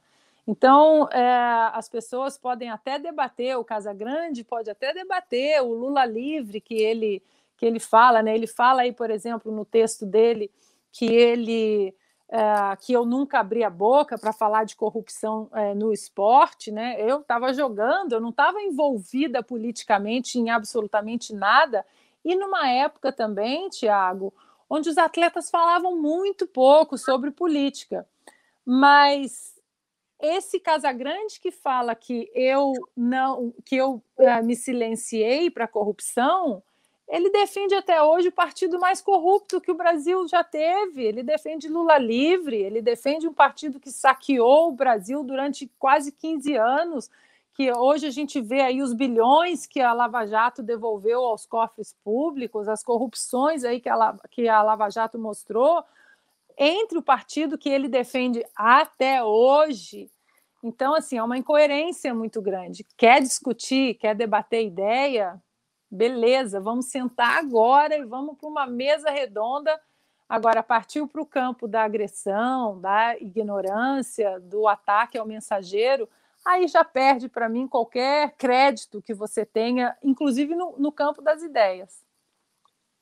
Então, 0.46 1.08
é, 1.10 1.70
as 1.72 1.88
pessoas 1.88 2.38
podem 2.38 2.70
até 2.70 2.98
debater, 2.98 3.58
o 3.58 3.64
Casagrande 3.64 4.44
pode 4.44 4.70
até 4.70 4.92
debater 4.92 5.60
o 5.60 5.72
Lula 5.72 6.04
livre 6.04 6.60
que 6.60 6.74
ele, 6.74 7.22
que 7.56 7.66
ele 7.66 7.80
fala, 7.80 8.22
né? 8.22 8.34
Ele 8.34 8.46
fala 8.46 8.82
aí, 8.82 8.92
por 8.92 9.10
exemplo, 9.10 9.50
no 9.50 9.64
texto 9.64 10.06
dele, 10.06 10.50
que 10.92 11.06
ele 11.06 11.94
é, 12.28 12.76
que 12.76 12.92
eu 12.92 13.06
nunca 13.06 13.38
abri 13.38 13.62
a 13.62 13.70
boca 13.70 14.18
para 14.18 14.32
falar 14.32 14.64
de 14.64 14.74
corrupção 14.74 15.48
é, 15.52 15.74
no 15.74 15.92
esporte, 15.92 16.72
né? 16.72 16.96
Eu 17.00 17.20
estava 17.20 17.52
jogando, 17.52 18.12
eu 18.12 18.20
não 18.20 18.30
estava 18.30 18.60
envolvida 18.60 19.42
politicamente 19.42 20.38
em 20.38 20.50
absolutamente 20.50 21.32
nada. 21.32 21.84
E 22.24 22.34
numa 22.34 22.68
época 22.68 23.12
também, 23.12 23.68
Tiago, 23.68 24.34
onde 24.68 24.88
os 24.88 24.98
atletas 24.98 25.50
falavam 25.50 25.96
muito 25.96 26.46
pouco 26.46 26.98
sobre 26.98 27.30
política. 27.30 28.06
Mas 28.64 29.54
esse 30.20 30.58
Casagrande 30.58 31.38
que 31.40 31.50
fala 31.50 31.94
que 31.94 32.30
eu 32.34 32.72
não, 32.96 33.54
que 33.64 33.76
eu 33.76 34.02
uh, 34.18 34.44
me 34.44 34.56
silenciei 34.56 35.50
para 35.50 35.64
a 35.64 35.68
corrupção, 35.68 36.62
ele 37.08 37.30
defende 37.30 37.74
até 37.74 38.02
hoje 38.02 38.28
o 38.28 38.32
partido 38.32 38.80
mais 38.80 39.00
corrupto 39.00 39.60
que 39.60 39.70
o 39.70 39.76
Brasil 39.76 40.26
já 40.26 40.42
teve. 40.42 41.04
Ele 41.04 41.22
defende 41.22 41.68
Lula 41.68 41.98
livre, 41.98 42.56
ele 42.56 42.82
defende 42.82 43.28
um 43.28 43.32
partido 43.32 43.78
que 43.78 43.92
saqueou 43.92 44.70
o 44.70 44.72
Brasil 44.72 45.22
durante 45.22 45.70
quase 45.78 46.10
15 46.10 46.56
anos, 46.56 47.10
que 47.56 47.72
hoje 47.72 48.06
a 48.06 48.10
gente 48.10 48.38
vê 48.38 48.60
aí 48.60 48.82
os 48.82 48.92
bilhões 48.92 49.66
que 49.66 49.80
a 49.80 49.94
Lava 49.94 50.26
Jato 50.26 50.62
devolveu 50.62 51.24
aos 51.24 51.46
cofres 51.46 51.96
públicos, 52.04 52.68
as 52.68 52.84
corrupções 52.84 53.64
aí 53.64 53.80
que 53.80 53.88
a, 53.88 54.14
que 54.30 54.46
a 54.46 54.62
Lava 54.62 54.90
Jato 54.90 55.18
mostrou 55.18 55.82
entre 56.58 56.98
o 56.98 57.02
partido 57.02 57.56
que 57.56 57.70
ele 57.70 57.88
defende 57.88 58.44
até 58.54 59.24
hoje. 59.24 60.10
Então, 60.62 60.94
assim, 60.94 61.16
é 61.16 61.22
uma 61.22 61.38
incoerência 61.38 62.12
muito 62.12 62.42
grande. 62.42 62.84
Quer 62.94 63.22
discutir, 63.22 63.94
quer 63.94 64.14
debater 64.14 64.66
ideia? 64.66 65.42
Beleza, 65.90 66.60
vamos 66.60 66.86
sentar 66.86 67.38
agora 67.38 67.96
e 67.96 68.04
vamos 68.04 68.36
para 68.36 68.50
uma 68.50 68.66
mesa 68.66 69.10
redonda. 69.10 69.80
Agora, 70.28 70.62
partiu 70.62 71.08
para 71.08 71.22
o 71.22 71.26
campo 71.26 71.66
da 71.66 71.84
agressão, 71.84 72.78
da 72.78 73.16
ignorância, 73.16 74.38
do 74.40 74.68
ataque 74.68 75.16
ao 75.16 75.26
mensageiro, 75.26 76.06
aí 76.46 76.68
já 76.68 76.84
perde 76.84 77.28
para 77.28 77.48
mim 77.48 77.66
qualquer 77.66 78.34
crédito 78.38 79.02
que 79.02 79.12
você 79.12 79.44
tenha, 79.44 79.96
inclusive 80.02 80.54
no, 80.54 80.76
no 80.78 80.92
campo 80.92 81.20
das 81.20 81.42
ideias. 81.42 82.04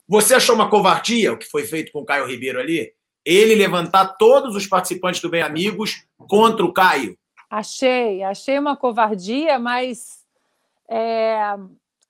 Você 0.09 0.35
achou 0.35 0.55
uma 0.55 0.69
covardia 0.69 1.33
o 1.33 1.39
que 1.39 1.47
foi 1.47 1.65
feito 1.65 1.93
com 1.93 2.01
o 2.01 2.05
Caio 2.05 2.27
Ribeiro 2.27 2.59
ali? 2.59 2.93
ele 3.25 3.55
levantar 3.55 4.17
todos 4.17 4.55
os 4.55 4.67
participantes 4.67 5.21
do 5.21 5.31
Bem 5.31 5.43
Amigos 5.43 6.07
contra 6.19 6.65
o 6.65 6.73
Caio? 6.73 7.17
Achei, 7.49 8.23
achei 8.23 8.59
uma 8.59 8.77
covardia, 8.77 9.59
mas 9.59 10.25
é, 10.89 11.39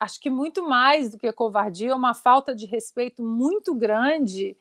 acho 0.01 0.21
que 0.21 0.29
muito 0.29 0.67
mais 0.67 1.11
do 1.11 1.19
que 1.19 1.33
covardia, 1.33 1.95
uma 1.95 2.15
falta 2.15 2.55
de 2.55 2.67
respeito 2.67 3.23
muito 3.23 3.75
grande. 3.75 4.57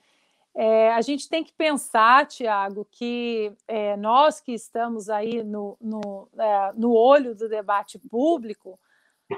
É, 0.55 0.93
a 0.93 1.01
gente 1.01 1.27
tem 1.27 1.43
que 1.43 1.51
pensar, 1.53 2.27
Tiago, 2.27 2.87
que 2.91 3.51
é, 3.67 3.97
nós 3.97 4.39
que 4.39 4.53
estamos 4.53 5.09
aí 5.09 5.43
no, 5.43 5.75
no, 5.81 6.29
é, 6.37 6.73
no 6.75 6.93
olho 6.93 7.33
do 7.33 7.49
debate 7.49 7.97
público, 7.97 8.79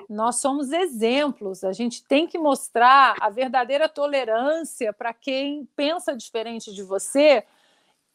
nós 0.10 0.38
somos 0.38 0.72
exemplos, 0.72 1.64
a 1.64 1.72
gente 1.72 2.04
tem 2.04 2.28
que 2.28 2.38
mostrar 2.38 3.16
a 3.22 3.30
verdadeira 3.30 3.88
tolerância 3.88 4.92
para 4.92 5.14
quem 5.14 5.66
pensa 5.76 6.16
diferente 6.16 6.74
de 6.74 6.84
você, 6.84 7.46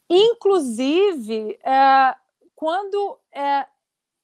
inclusive 0.07 1.57
é, 1.63 2.15
quando 2.55 3.19
é, 3.31 3.65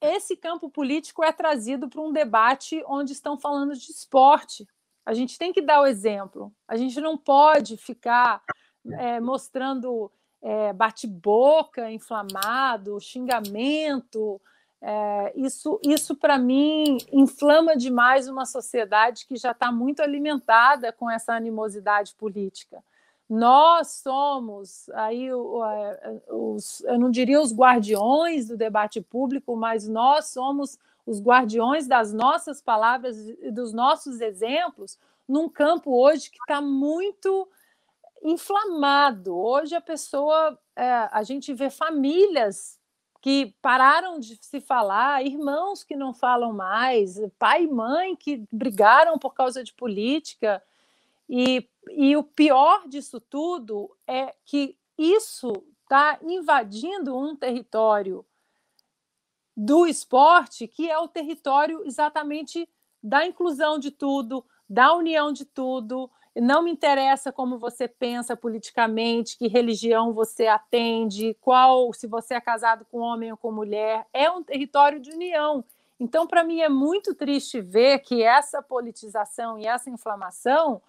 esse 0.02 0.38
campo 0.38 0.70
político 0.70 1.24
é 1.24 1.32
trazido 1.32 1.90
para 1.90 2.02
um 2.02 2.12
debate 2.12 2.84
onde 2.86 3.14
estão 3.14 3.40
falando 3.40 3.74
de 3.74 3.92
esporte. 3.92 4.68
A 5.04 5.14
gente 5.14 5.40
tem 5.40 5.52
que 5.52 5.62
dar 5.62 5.82
o 5.82 5.88
exemplo, 5.88 6.54
a 6.68 6.76
gente 6.76 7.00
não 7.02 7.18
pode 7.18 7.78
ficar 7.78 8.44
é, 8.94 9.20
mostrando 9.20 10.12
é, 10.42 10.74
bate-boca 10.74 11.92
inflamado, 11.92 13.00
xingamento. 13.00 14.40
É, 14.82 15.34
isso, 15.36 15.80
isso 15.84 16.16
para 16.16 16.38
mim, 16.38 16.98
inflama 17.12 17.76
demais 17.76 18.28
uma 18.28 18.46
sociedade 18.46 19.26
que 19.26 19.36
já 19.36 19.52
está 19.52 19.72
muito 19.72 20.02
alimentada 20.02 20.92
com 20.92 21.10
essa 21.10 21.34
animosidade 21.34 22.14
política. 22.16 22.84
Nós 23.30 23.92
somos 24.04 24.88
aí 24.92 25.30
os, 25.34 26.82
eu 26.86 26.98
não 26.98 27.12
diria 27.12 27.42
os 27.42 27.54
guardiões 27.54 28.48
do 28.48 28.56
debate 28.56 29.02
público, 29.02 29.54
mas 29.56 29.86
nós 29.86 30.28
somos 30.28 30.80
os 31.06 31.22
guardiões 31.22 31.88
das 31.88 32.14
nossas 32.14 32.62
palavras 32.62 33.18
e 33.42 33.52
dos 33.52 33.74
nossos 33.74 34.22
exemplos 34.22 34.98
num 35.28 35.50
campo 35.50 35.92
hoje 35.92 36.30
que 36.30 36.38
está 36.40 36.62
muito 36.62 37.50
inflamado. 38.28 39.36
Hoje 39.36 39.76
a 39.76 39.82
pessoa, 39.82 40.60
é, 40.76 41.10
a 41.12 41.24
gente 41.24 41.54
vê 41.54 41.70
famílias 41.70 42.78
que 43.22 43.56
pararam 43.62 44.20
de 44.20 44.38
se 44.42 44.62
falar, 44.62 45.26
irmãos 45.26 45.84
que 45.84 45.96
não 45.96 46.14
falam 46.14 46.54
mais, 46.54 47.20
pai 47.40 47.64
e 47.64 47.68
mãe 47.68 48.16
que 48.16 48.44
brigaram 48.52 49.18
por 49.18 49.34
causa 49.34 49.64
de 49.64 49.74
política. 49.74 50.64
E, 51.30 51.68
e 51.90 52.16
o 52.16 52.24
pior 52.24 52.88
disso 52.88 53.20
tudo 53.20 53.96
é 54.06 54.34
que 54.46 54.78
isso 54.98 55.52
está 55.84 56.20
invadindo 56.22 57.18
um 57.18 57.36
território 57.36 58.26
do 59.56 59.88
esporte 59.88 60.68
que 60.68 60.90
é 60.90 61.00
o 61.00 61.08
território 61.08 61.84
exatamente 61.86 62.70
da 63.02 63.26
inclusão 63.26 63.80
de 63.80 63.90
tudo, 63.90 64.46
da 64.70 64.94
união 64.94 65.32
de 65.32 65.46
tudo, 65.46 66.12
não 66.42 66.62
me 66.62 66.72
interessa 66.72 67.32
como 67.32 67.58
você 67.58 67.88
pensa 67.88 68.36
politicamente, 68.36 69.38
que 69.38 69.48
religião 69.48 70.14
você 70.14 70.48
atende, 70.48 71.36
qual, 71.42 71.92
se 71.94 72.08
você 72.08 72.36
é 72.36 72.42
casado 72.42 72.86
com 72.92 73.00
homem 73.00 73.32
ou 73.32 73.38
com 73.38 73.52
mulher, 73.52 74.06
é 74.14 74.30
um 74.30 74.44
território 74.44 75.00
de 75.00 75.12
união. 75.12 75.64
Então, 76.00 76.28
para 76.28 76.44
mim, 76.44 76.62
é 76.62 76.70
muito 76.70 77.16
triste 77.16 77.60
ver 77.60 78.00
que 78.00 78.22
essa 78.22 78.62
politização 78.62 79.58
e 79.58 79.66
essa 79.66 79.90
inflamação 79.90 80.82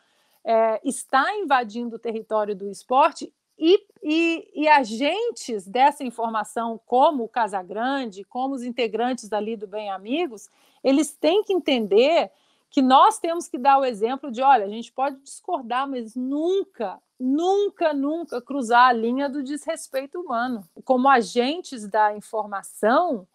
é, 0.44 0.80
está 0.84 1.34
invadindo 1.36 1.96
o 1.96 1.98
território 1.98 2.54
do 2.54 2.70
esporte 2.70 3.32
e, 3.58 3.84
e, 4.02 4.48
e, 4.54 4.68
agentes 4.68 5.66
dessa 5.66 6.04
informação, 6.04 6.80
como 6.86 7.24
o 7.24 7.28
Casagrande, 7.28 8.22
como 8.22 8.54
os 8.54 8.62
integrantes 8.62 9.32
ali 9.32 9.56
do 9.56 9.66
Bem 9.66 9.90
Amigos, 9.90 10.48
eles 10.84 11.12
têm 11.12 11.42
que 11.42 11.52
entender 11.52 12.30
que 12.70 12.82
nós 12.82 13.18
temos 13.18 13.48
que 13.48 13.58
dar 13.58 13.78
o 13.78 13.84
exemplo 13.84 14.30
de, 14.30 14.42
olha, 14.42 14.64
a 14.64 14.68
gente 14.68 14.92
pode 14.92 15.16
discordar, 15.22 15.88
mas 15.88 16.14
nunca, 16.14 17.00
nunca, 17.18 17.92
nunca 17.94 18.40
cruzar 18.42 18.88
a 18.88 18.92
linha 18.92 19.28
do 19.28 19.42
desrespeito 19.42 20.20
humano. 20.20 20.68
Como 20.84 21.08
agentes 21.08 21.88
da 21.88 22.14
informação, 22.14 23.26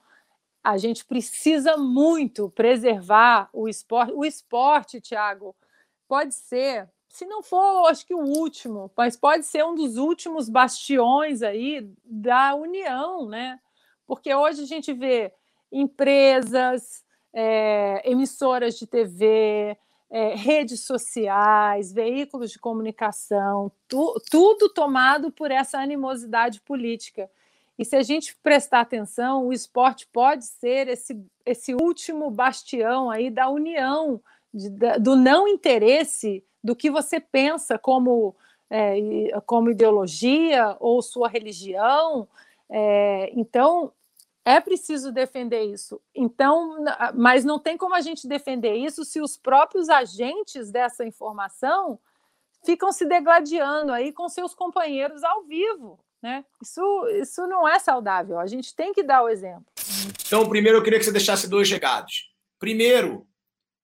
a 0.64 0.78
gente 0.78 1.04
precisa 1.04 1.76
muito 1.76 2.50
preservar 2.52 3.50
o 3.52 3.68
esporte. 3.68 4.14
O 4.14 4.24
esporte, 4.24 5.02
Tiago, 5.02 5.56
pode 6.08 6.36
ser, 6.36 6.88
se 7.10 7.26
não 7.26 7.42
for, 7.42 7.88
acho 7.90 8.06
que 8.06 8.14
o 8.14 8.24
último, 8.24 8.90
mas 8.96 9.18
pode 9.18 9.46
ser 9.46 9.66
um 9.66 9.76
dos 9.76 9.98
últimos 9.98 10.48
bastiões 10.48 11.42
aí 11.42 11.92
da 12.06 12.54
união, 12.56 13.28
né? 13.28 13.60
Porque 14.06 14.34
hoje 14.34 14.62
a 14.62 14.66
gente 14.66 14.94
vê 14.94 15.34
empresas, 15.72 17.04
é, 17.34 18.02
emissoras 18.10 18.78
de 18.78 18.86
TV, 18.86 19.78
é, 20.10 20.36
redes 20.36 20.82
sociais, 20.82 21.92
veículos 21.92 22.52
de 22.52 22.60
comunicação, 22.60 23.72
tu, 23.88 24.22
tudo 24.30 24.70
tomado 24.70 25.32
por 25.32 25.50
essa 25.50 25.80
animosidade 25.80 26.62
política. 26.62 27.30
E 27.80 27.84
se 27.84 27.96
a 27.96 28.04
gente 28.04 28.38
prestar 28.44 28.82
atenção, 28.82 29.48
o 29.48 29.54
esporte 29.54 30.08
pode 30.14 30.46
ser 30.46 30.88
esse, 30.88 31.20
esse 31.44 31.74
último 31.74 32.30
bastião 32.30 33.10
aí 33.10 33.32
da 33.32 33.50
união, 33.50 34.22
de, 34.54 34.70
da, 34.70 34.98
do 34.98 35.16
não 35.16 35.48
interesse 35.48 36.44
do 36.64 36.76
que 36.76 36.92
você 36.92 37.20
pensa 37.20 37.80
como, 37.80 38.36
é, 38.70 38.96
como 39.48 39.72
ideologia 39.72 40.78
ou 40.80 41.02
sua 41.02 41.28
religião. 41.28 42.28
É, 42.70 43.32
então, 43.36 43.92
é 44.46 44.60
preciso 44.60 45.12
defender 45.12 45.64
isso. 45.64 46.02
Então, 46.14 46.84
mas 47.16 47.46
não 47.46 47.58
tem 47.58 47.78
como 47.78 47.96
a 47.96 48.02
gente 48.02 48.28
defender 48.28 48.76
isso 48.76 49.06
se 49.06 49.22
os 49.22 49.38
próprios 49.38 49.90
agentes 49.90 50.70
dessa 50.72 51.06
informação 51.06 52.00
ficam 52.66 52.92
se 52.92 53.06
degladiando 53.06 53.92
aí 53.92 54.12
com 54.12 54.28
seus 54.28 54.54
companheiros 54.54 55.24
ao 55.24 55.44
vivo, 55.44 56.00
né? 56.22 56.46
Isso, 56.62 57.08
isso 57.22 57.48
não 57.48 57.68
é 57.68 57.80
saudável. 57.80 58.40
A 58.40 58.48
gente 58.48 58.76
tem 58.76 58.94
que 58.94 59.04
dar 59.04 59.24
o 59.24 59.30
exemplo. 59.30 59.66
Então, 60.26 60.48
primeiro 60.48 60.78
eu 60.78 60.84
queria 60.84 61.00
que 61.00 61.06
você 61.06 61.12
deixasse 61.12 61.50
dois 61.50 61.70
recados. 61.70 62.32
Primeiro, 62.60 63.28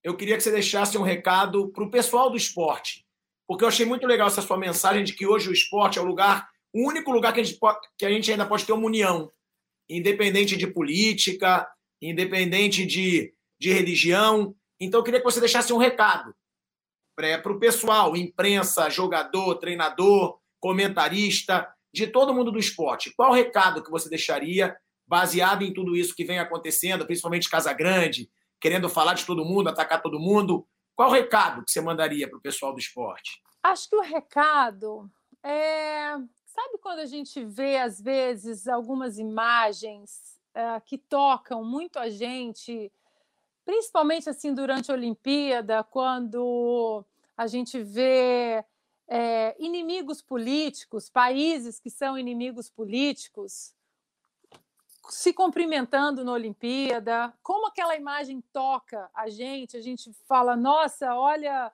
eu 0.02 0.16
queria 0.16 0.36
que 0.36 0.42
você 0.42 0.50
deixasse 0.50 0.96
um 0.96 1.02
recado 1.02 1.68
para 1.68 1.84
o 1.84 1.90
pessoal 1.90 2.30
do 2.30 2.36
esporte, 2.36 3.06
porque 3.46 3.64
eu 3.64 3.68
achei 3.68 3.84
muito 3.84 4.06
legal 4.06 4.28
essa 4.28 4.42
sua 4.42 4.56
mensagem 4.56 5.04
de 5.04 5.12
que 5.14 5.26
hoje 5.26 5.48
o 5.48 5.52
esporte 5.52 5.98
é 5.98 6.02
o 6.02 6.06
lugar, 6.06 6.48
o 6.72 6.86
único 6.88 7.10
lugar 7.10 7.32
que 7.32 7.40
a 7.40 7.44
gente, 7.44 7.58
pode, 7.58 7.78
que 7.98 8.06
a 8.06 8.10
gente 8.10 8.30
ainda 8.30 8.46
pode 8.46 8.64
ter 8.64 8.72
uma 8.72 8.86
união 8.86 9.30
independente 9.90 10.56
de 10.56 10.66
política, 10.68 11.68
independente 12.00 12.86
de, 12.86 13.34
de 13.58 13.72
religião. 13.72 14.54
Então, 14.78 15.00
eu 15.00 15.04
queria 15.04 15.20
que 15.20 15.24
você 15.24 15.40
deixasse 15.40 15.72
um 15.72 15.78
recado 15.78 16.34
para 17.16 17.52
o 17.52 17.58
pessoal, 17.58 18.16
imprensa, 18.16 18.88
jogador, 18.88 19.56
treinador, 19.56 20.38
comentarista, 20.58 21.68
de 21.92 22.06
todo 22.06 22.32
mundo 22.32 22.52
do 22.52 22.58
esporte. 22.58 23.12
Qual 23.14 23.32
o 23.32 23.34
recado 23.34 23.82
que 23.82 23.90
você 23.90 24.08
deixaria, 24.08 24.76
baseado 25.06 25.62
em 25.62 25.72
tudo 25.72 25.96
isso 25.96 26.14
que 26.14 26.24
vem 26.24 26.38
acontecendo, 26.38 27.04
principalmente 27.04 27.50
Casa 27.50 27.72
Grande, 27.72 28.30
querendo 28.60 28.88
falar 28.88 29.14
de 29.14 29.26
todo 29.26 29.44
mundo, 29.44 29.68
atacar 29.68 30.00
todo 30.00 30.20
mundo? 30.20 30.66
Qual 30.94 31.10
o 31.10 31.12
recado 31.12 31.64
que 31.64 31.70
você 31.70 31.80
mandaria 31.80 32.28
para 32.28 32.38
o 32.38 32.42
pessoal 32.42 32.72
do 32.72 32.78
esporte? 32.78 33.42
Acho 33.62 33.88
que 33.88 33.96
o 33.96 34.02
recado 34.02 35.10
é. 35.44 36.14
Sabe 36.62 36.76
quando 36.76 36.98
a 36.98 37.06
gente 37.06 37.42
vê, 37.42 37.78
às 37.78 37.98
vezes, 37.98 38.68
algumas 38.68 39.18
imagens 39.18 40.38
uh, 40.50 40.78
que 40.84 40.98
tocam 40.98 41.64
muito 41.64 41.98
a 41.98 42.10
gente, 42.10 42.92
principalmente 43.64 44.28
assim 44.28 44.52
durante 44.52 44.90
a 44.90 44.94
Olimpíada, 44.94 45.82
quando 45.82 47.02
a 47.34 47.46
gente 47.46 47.82
vê 47.82 48.62
é, 49.08 49.56
inimigos 49.58 50.20
políticos, 50.20 51.08
países 51.08 51.80
que 51.80 51.88
são 51.88 52.18
inimigos 52.18 52.68
políticos, 52.68 53.74
se 55.08 55.32
cumprimentando 55.32 56.22
na 56.22 56.32
Olimpíada, 56.32 57.32
como 57.42 57.68
aquela 57.68 57.96
imagem 57.96 58.42
toca 58.52 59.10
a 59.14 59.30
gente, 59.30 59.78
a 59.78 59.80
gente 59.80 60.12
fala, 60.28 60.54
nossa, 60.56 61.14
olha 61.14 61.72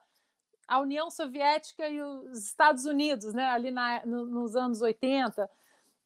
a 0.67 0.79
União 0.79 1.09
Soviética 1.09 1.87
e 1.87 2.01
os 2.01 2.45
Estados 2.45 2.85
Unidos, 2.85 3.33
né, 3.33 3.45
ali 3.45 3.71
na, 3.71 4.05
no, 4.05 4.25
nos 4.25 4.55
anos 4.55 4.81
80, 4.81 5.49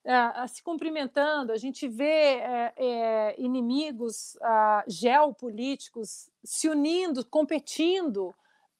é, 0.03 0.47
se 0.47 0.63
cumprimentando, 0.63 1.51
a 1.51 1.57
gente 1.57 1.87
vê 1.87 2.39
é, 2.39 2.73
é, 2.75 3.35
inimigos 3.37 4.35
ah, 4.41 4.83
geopolíticos 4.87 6.29
se 6.43 6.67
unindo, 6.67 7.23
competindo, 7.25 8.33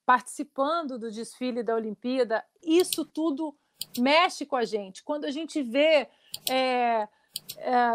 participando 0.04 0.98
do 0.98 1.10
desfile 1.10 1.62
da 1.62 1.76
Olimpíada, 1.76 2.44
isso 2.60 3.04
tudo 3.04 3.54
mexe 3.96 4.44
com 4.44 4.56
a 4.56 4.64
gente. 4.64 5.02
Quando 5.02 5.24
a 5.24 5.30
gente 5.30 5.62
vê 5.62 6.08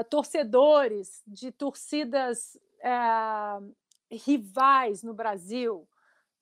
torcedores 0.09 1.21
de 1.27 1.51
torcidas 1.51 2.57
rivais 4.09 5.03
no 5.03 5.13
Brasil, 5.13 5.85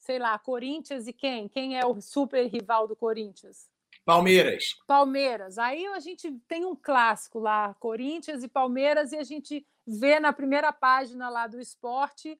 sei 0.05 0.19
lá, 0.19 0.37
Corinthians 0.37 1.07
e 1.07 1.13
quem? 1.13 1.47
Quem 1.49 1.77
é 1.77 1.85
o 1.85 1.99
super 1.99 2.45
rival 2.47 2.87
do 2.87 2.95
Corinthians? 2.95 3.67
Palmeiras. 4.05 4.75
Palmeiras. 4.85 5.57
Aí 5.57 5.83
a 5.87 5.99
gente 5.99 6.31
tem 6.47 6.63
um 6.63 6.75
clássico 6.75 7.39
lá, 7.39 7.73
Corinthians 7.79 8.43
e 8.43 8.47
Palmeiras, 8.47 9.11
e 9.11 9.17
a 9.17 9.23
gente 9.23 9.65
vê 9.85 10.19
na 10.19 10.31
primeira 10.31 10.71
página 10.71 11.27
lá 11.27 11.47
do 11.47 11.59
esporte 11.59 12.39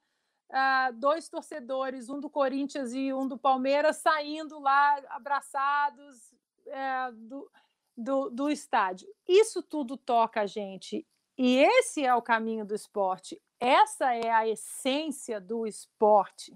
uh, 0.52 0.94
dois 0.94 1.28
torcedores, 1.28 2.08
um 2.08 2.20
do 2.20 2.30
Corinthians 2.30 2.94
e 2.94 3.12
um 3.12 3.28
do 3.28 3.38
Palmeiras, 3.38 3.98
saindo 3.98 4.60
lá 4.60 5.02
abraçados 5.10 6.34
uh, 6.68 7.12
do, 7.14 7.52
do, 7.98 8.30
do 8.30 8.50
estádio. 8.50 9.08
Isso 9.28 9.64
tudo 9.64 9.98
toca 9.98 10.42
a 10.42 10.46
gente. 10.46 11.04
E 11.36 11.58
esse 11.58 12.06
é 12.06 12.14
o 12.14 12.22
caminho 12.22 12.64
do 12.64 12.76
esporte. 12.76 13.42
Essa 13.60 14.14
é 14.14 14.30
a 14.30 14.48
essência 14.48 15.42
do 15.42 15.66
esporte. 15.66 16.56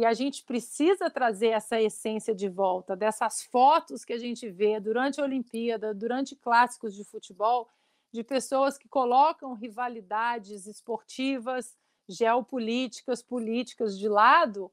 E 0.00 0.04
a 0.06 0.14
gente 0.14 0.44
precisa 0.44 1.10
trazer 1.10 1.48
essa 1.48 1.78
essência 1.78 2.34
de 2.34 2.48
volta, 2.48 2.96
dessas 2.96 3.42
fotos 3.42 4.02
que 4.02 4.14
a 4.14 4.18
gente 4.18 4.48
vê 4.48 4.80
durante 4.80 5.20
a 5.20 5.24
Olimpíada, 5.24 5.92
durante 5.92 6.34
clássicos 6.34 6.94
de 6.94 7.04
futebol, 7.04 7.68
de 8.10 8.24
pessoas 8.24 8.78
que 8.78 8.88
colocam 8.88 9.52
rivalidades 9.52 10.66
esportivas, 10.66 11.76
geopolíticas, 12.08 13.22
políticas 13.22 13.98
de 13.98 14.08
lado, 14.08 14.72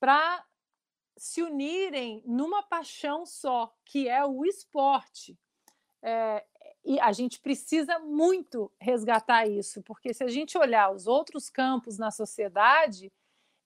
para 0.00 0.44
se 1.16 1.44
unirem 1.44 2.20
numa 2.26 2.60
paixão 2.60 3.24
só, 3.24 3.72
que 3.84 4.08
é 4.08 4.26
o 4.26 4.44
esporte. 4.44 5.38
É, 6.02 6.44
e 6.84 6.98
a 6.98 7.12
gente 7.12 7.38
precisa 7.38 8.00
muito 8.00 8.68
resgatar 8.80 9.46
isso, 9.46 9.80
porque 9.82 10.12
se 10.12 10.24
a 10.24 10.28
gente 10.28 10.58
olhar 10.58 10.90
os 10.90 11.06
outros 11.06 11.48
campos 11.48 11.98
na 11.98 12.10
sociedade, 12.10 13.12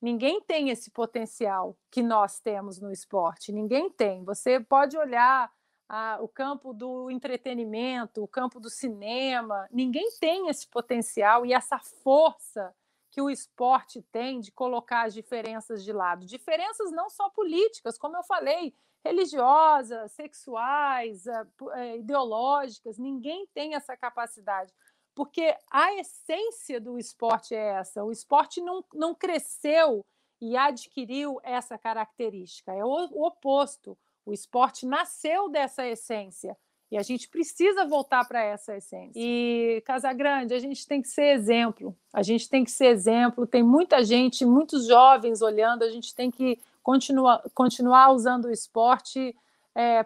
ninguém 0.01 0.41
tem 0.41 0.71
esse 0.71 0.91
potencial 0.91 1.77
que 1.91 2.03
nós 2.03 2.41
temos 2.41 2.81
no 2.81 2.91
esporte, 2.91 3.53
ninguém 3.53 3.91
tem. 3.91 4.25
Você 4.25 4.61
pode 4.61 4.97
olhar 4.97 5.51
ah, 5.89 6.19
o 6.21 6.29
campo 6.29 6.73
do 6.73 7.11
entretenimento, 7.11 8.23
o 8.23 8.29
campo 8.29 8.61
do 8.61 8.71
cinema, 8.71 9.69
ninguém 9.71 10.09
tem 10.21 10.49
esse 10.49 10.67
potencial 10.69 11.45
e 11.45 11.53
essa 11.53 11.79
força 11.79 12.75
que 13.11 13.21
o 13.21 13.29
esporte 13.29 14.01
tem 14.13 14.41
de 14.41 14.53
colocar 14.53 15.07
as 15.07 15.15
diferenças 15.15 15.83
de 15.83 15.93
lado. 15.93 16.25
Diferenças 16.25 16.93
não 16.93 17.11
só 17.11 17.29
políticas, 17.31 17.99
como 17.99 18.17
eu 18.17 18.23
falei, 18.23 18.73
religiosas, 19.05 20.13
sexuais, 20.13 21.27
eh, 21.27 21.47
eh, 21.75 21.97
ideológicas, 21.99 22.99
ninguém 22.99 23.47
tem 23.53 23.75
essa 23.75 23.97
capacidade. 23.97 24.73
Porque 25.21 25.55
a 25.71 25.93
essência 25.97 26.81
do 26.81 26.99
esporte 26.99 27.55
é 27.55 27.75
essa. 27.75 28.03
O 28.03 28.11
esporte 28.11 28.59
não, 28.63 28.83
não 28.95 29.15
cresceu 29.15 30.03
e 30.41 30.57
adquiriu 30.57 31.39
essa 31.43 31.77
característica. 31.77 32.73
É 32.73 32.83
o, 32.83 32.89
o 32.89 33.27
oposto. 33.27 33.99
O 34.25 34.33
esporte 34.33 34.87
nasceu 34.87 35.51
dessa 35.51 35.87
essência. 35.87 36.57
E 36.91 36.97
a 36.97 37.03
gente 37.03 37.29
precisa 37.29 37.85
voltar 37.85 38.27
para 38.27 38.43
essa 38.43 38.75
essência. 38.75 39.13
E 39.15 39.83
Casagrande, 39.85 40.55
a 40.55 40.59
gente 40.59 40.87
tem 40.87 41.03
que 41.03 41.09
ser 41.09 41.35
exemplo. 41.35 41.95
A 42.15 42.23
gente 42.23 42.49
tem 42.49 42.65
que 42.65 42.71
ser 42.71 42.87
exemplo. 42.87 43.47
Tem 43.47 43.63
muita 43.63 44.03
gente, 44.03 44.47
muitos 44.47 44.87
jovens 44.87 45.43
olhando. 45.43 45.83
A 45.83 45.91
gente 45.91 46.15
tem 46.15 46.31
que 46.31 46.59
continuar, 46.83 47.43
continuar 47.55 48.11
usando 48.11 48.47
o 48.47 48.51
esporte 48.51 49.37
é, 49.75 50.03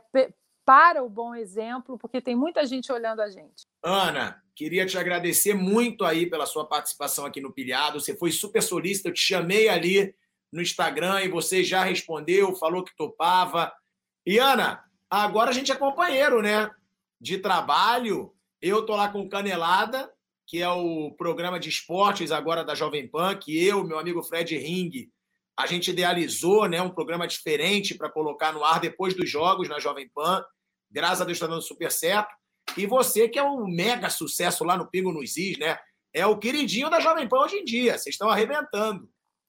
para 0.64 1.02
o 1.02 1.08
bom 1.08 1.34
exemplo, 1.34 1.98
porque 1.98 2.20
tem 2.20 2.34
muita 2.34 2.66
gente 2.66 2.90
olhando 2.90 3.20
a 3.20 3.28
gente. 3.28 3.66
Ana, 3.82 4.42
queria 4.54 4.86
te 4.86 4.96
agradecer 4.96 5.54
muito 5.54 6.04
aí 6.04 6.26
pela 6.26 6.46
sua 6.46 6.66
participação 6.66 7.26
aqui 7.26 7.40
no 7.40 7.52
Pilhado. 7.52 8.00
Você 8.00 8.16
foi 8.16 8.30
super 8.30 8.62
solícita. 8.62 9.08
Eu 9.08 9.14
te 9.14 9.20
chamei 9.20 9.68
ali 9.68 10.14
no 10.52 10.62
Instagram 10.62 11.22
e 11.22 11.28
você 11.28 11.62
já 11.62 11.82
respondeu, 11.84 12.54
falou 12.54 12.84
que 12.84 12.96
topava. 12.96 13.72
E 14.26 14.38
Ana, 14.38 14.84
Agora 15.14 15.50
a 15.50 15.52
gente 15.52 15.70
é 15.70 15.76
companheiro, 15.76 16.42
né? 16.42 16.68
De 17.20 17.38
trabalho. 17.38 18.34
Eu 18.60 18.84
tô 18.84 18.96
lá 18.96 19.08
com 19.08 19.28
Canelada, 19.28 20.12
que 20.44 20.60
é 20.60 20.68
o 20.68 21.12
programa 21.12 21.60
de 21.60 21.68
esportes 21.68 22.32
agora 22.32 22.64
da 22.64 22.74
Jovem 22.74 23.06
Pan, 23.06 23.36
que 23.36 23.64
eu, 23.64 23.84
meu 23.84 23.96
amigo 23.96 24.24
Fred 24.24 24.58
Ring, 24.58 25.08
a 25.56 25.66
gente 25.66 25.90
idealizou, 25.90 26.68
né? 26.68 26.82
Um 26.82 26.90
programa 26.90 27.26
diferente 27.26 27.94
para 27.94 28.10
colocar 28.10 28.52
no 28.52 28.64
ar 28.64 28.80
depois 28.80 29.14
dos 29.14 29.30
jogos 29.30 29.68
na 29.68 29.78
Jovem 29.78 30.08
Pan. 30.12 30.44
Graças 30.90 31.20
a 31.20 31.24
Deus 31.24 31.36
está 31.36 31.46
dando 31.46 31.62
super 31.62 31.90
certo. 31.90 32.34
E 32.76 32.86
você, 32.86 33.28
que 33.28 33.38
é 33.38 33.42
um 33.42 33.66
mega 33.66 34.10
sucesso 34.10 34.64
lá 34.64 34.76
no 34.76 34.90
Pingo 34.90 35.12
nos 35.12 35.36
Is, 35.36 35.58
né? 35.58 35.78
É 36.12 36.26
o 36.26 36.38
queridinho 36.38 36.90
da 36.90 37.00
Jovem 37.00 37.28
Pan 37.28 37.40
hoje 37.40 37.56
em 37.56 37.64
dia. 37.64 37.98
Vocês 37.98 38.14
estão 38.14 38.28
arrebentando. 38.28 39.08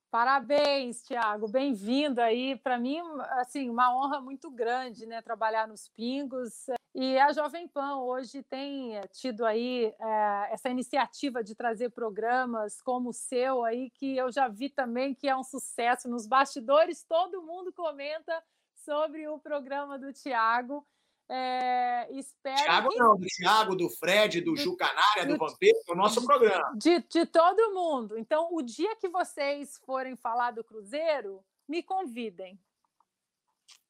Parabéns, 0.09 1.03
Tiago. 1.03 1.47
Bem-vindo 1.47 2.21
aí. 2.21 2.55
Para 2.55 2.79
mim, 2.79 2.99
assim, 3.31 3.69
uma 3.69 3.95
honra 3.95 4.21
muito 4.21 4.49
grande, 4.49 5.05
né, 5.05 5.21
trabalhar 5.21 5.67
nos 5.67 5.89
Pingos. 5.89 6.67
E 6.93 7.17
a 7.19 7.33
Jovem 7.33 7.67
Pan 7.67 7.97
hoje 7.97 8.41
tem 8.43 8.95
eh, 8.95 9.07
tido 9.07 9.45
aí 9.45 9.93
é, 9.99 10.53
essa 10.53 10.69
iniciativa 10.69 11.43
de 11.43 11.53
trazer 11.53 11.89
programas 11.89 12.81
como 12.81 13.09
o 13.09 13.13
seu 13.13 13.65
aí, 13.65 13.89
que 13.89 14.15
eu 14.15 14.31
já 14.31 14.47
vi 14.47 14.69
também 14.69 15.13
que 15.13 15.27
é 15.27 15.35
um 15.35 15.43
sucesso. 15.43 16.07
Nos 16.07 16.25
bastidores, 16.25 17.03
todo 17.03 17.43
mundo 17.43 17.73
comenta 17.73 18.41
sobre 18.85 19.27
o 19.27 19.37
programa 19.37 19.99
do 19.99 20.13
Tiago. 20.13 20.87
É, 21.27 22.07
espero. 22.11 22.63
Thiago 22.63 22.89
que... 22.89 22.99
não, 22.99 23.17
do 23.17 23.25
Thiago, 23.25 23.75
do 23.75 23.89
Fred, 23.89 24.41
do, 24.41 24.53
do 24.53 24.57
Ju 24.57 24.77
Canária, 24.77 25.25
do, 25.25 25.33
do 25.33 25.39
Vampiro, 25.39 25.77
é 25.87 25.91
o 25.91 25.95
nosso 25.95 26.19
de, 26.19 26.25
programa. 26.25 26.73
De, 26.75 26.99
de 26.99 27.25
todo 27.25 27.73
mundo. 27.73 28.17
Então, 28.17 28.49
o 28.51 28.61
dia 28.61 28.95
que 28.95 29.09
vocês 29.09 29.79
forem 29.85 30.15
falar 30.15 30.51
do 30.51 30.63
Cruzeiro, 30.63 31.43
me 31.67 31.81
convidem. 31.81 32.59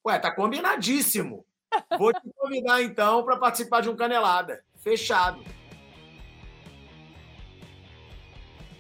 Ué, 0.06 0.18
tá 0.18 0.32
combinadíssimo. 0.32 1.46
Vou 1.98 2.14
te 2.14 2.22
convidar 2.38 2.82
então 2.82 3.24
para 3.26 3.38
participar 3.38 3.82
de 3.82 3.90
um 3.90 3.98
Canelada. 3.98 4.64
Fechado. 4.78 5.44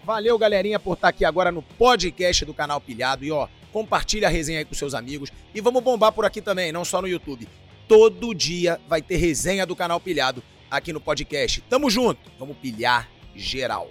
Valeu, 0.04 0.38
galerinha, 0.38 0.80
por 0.80 0.94
estar 0.94 1.10
aqui 1.10 1.26
agora 1.26 1.52
no 1.52 1.64
podcast 1.64 2.46
do 2.46 2.54
canal 2.54 2.80
Pilhado. 2.80 3.26
E 3.26 3.32
ó, 3.32 3.50
compartilha 3.74 4.28
a 4.28 4.32
resenha 4.32 4.60
aí 4.60 4.66
com 4.66 4.76
seus 4.76 4.94
amigos. 4.94 5.30
E 5.54 5.60
vamos 5.60 5.84
bombar 5.84 6.14
por 6.14 6.24
aqui 6.24 6.42
também, 6.42 6.72
não 6.72 6.86
só 6.86 7.02
no 7.02 7.08
YouTube 7.08 7.50
todo 7.88 8.34
dia 8.34 8.80
vai 8.88 9.02
ter 9.02 9.18
resenha 9.18 9.66
do 9.66 9.76
canal 9.76 10.00
Pilhado 10.00 10.44
aqui 10.70 10.92
no 10.92 11.00
podcast. 11.00 11.62
Tamo 11.70 11.90
junto, 11.90 12.32
vamos 12.40 12.58
pilhar 12.58 13.10
geral. 13.36 13.90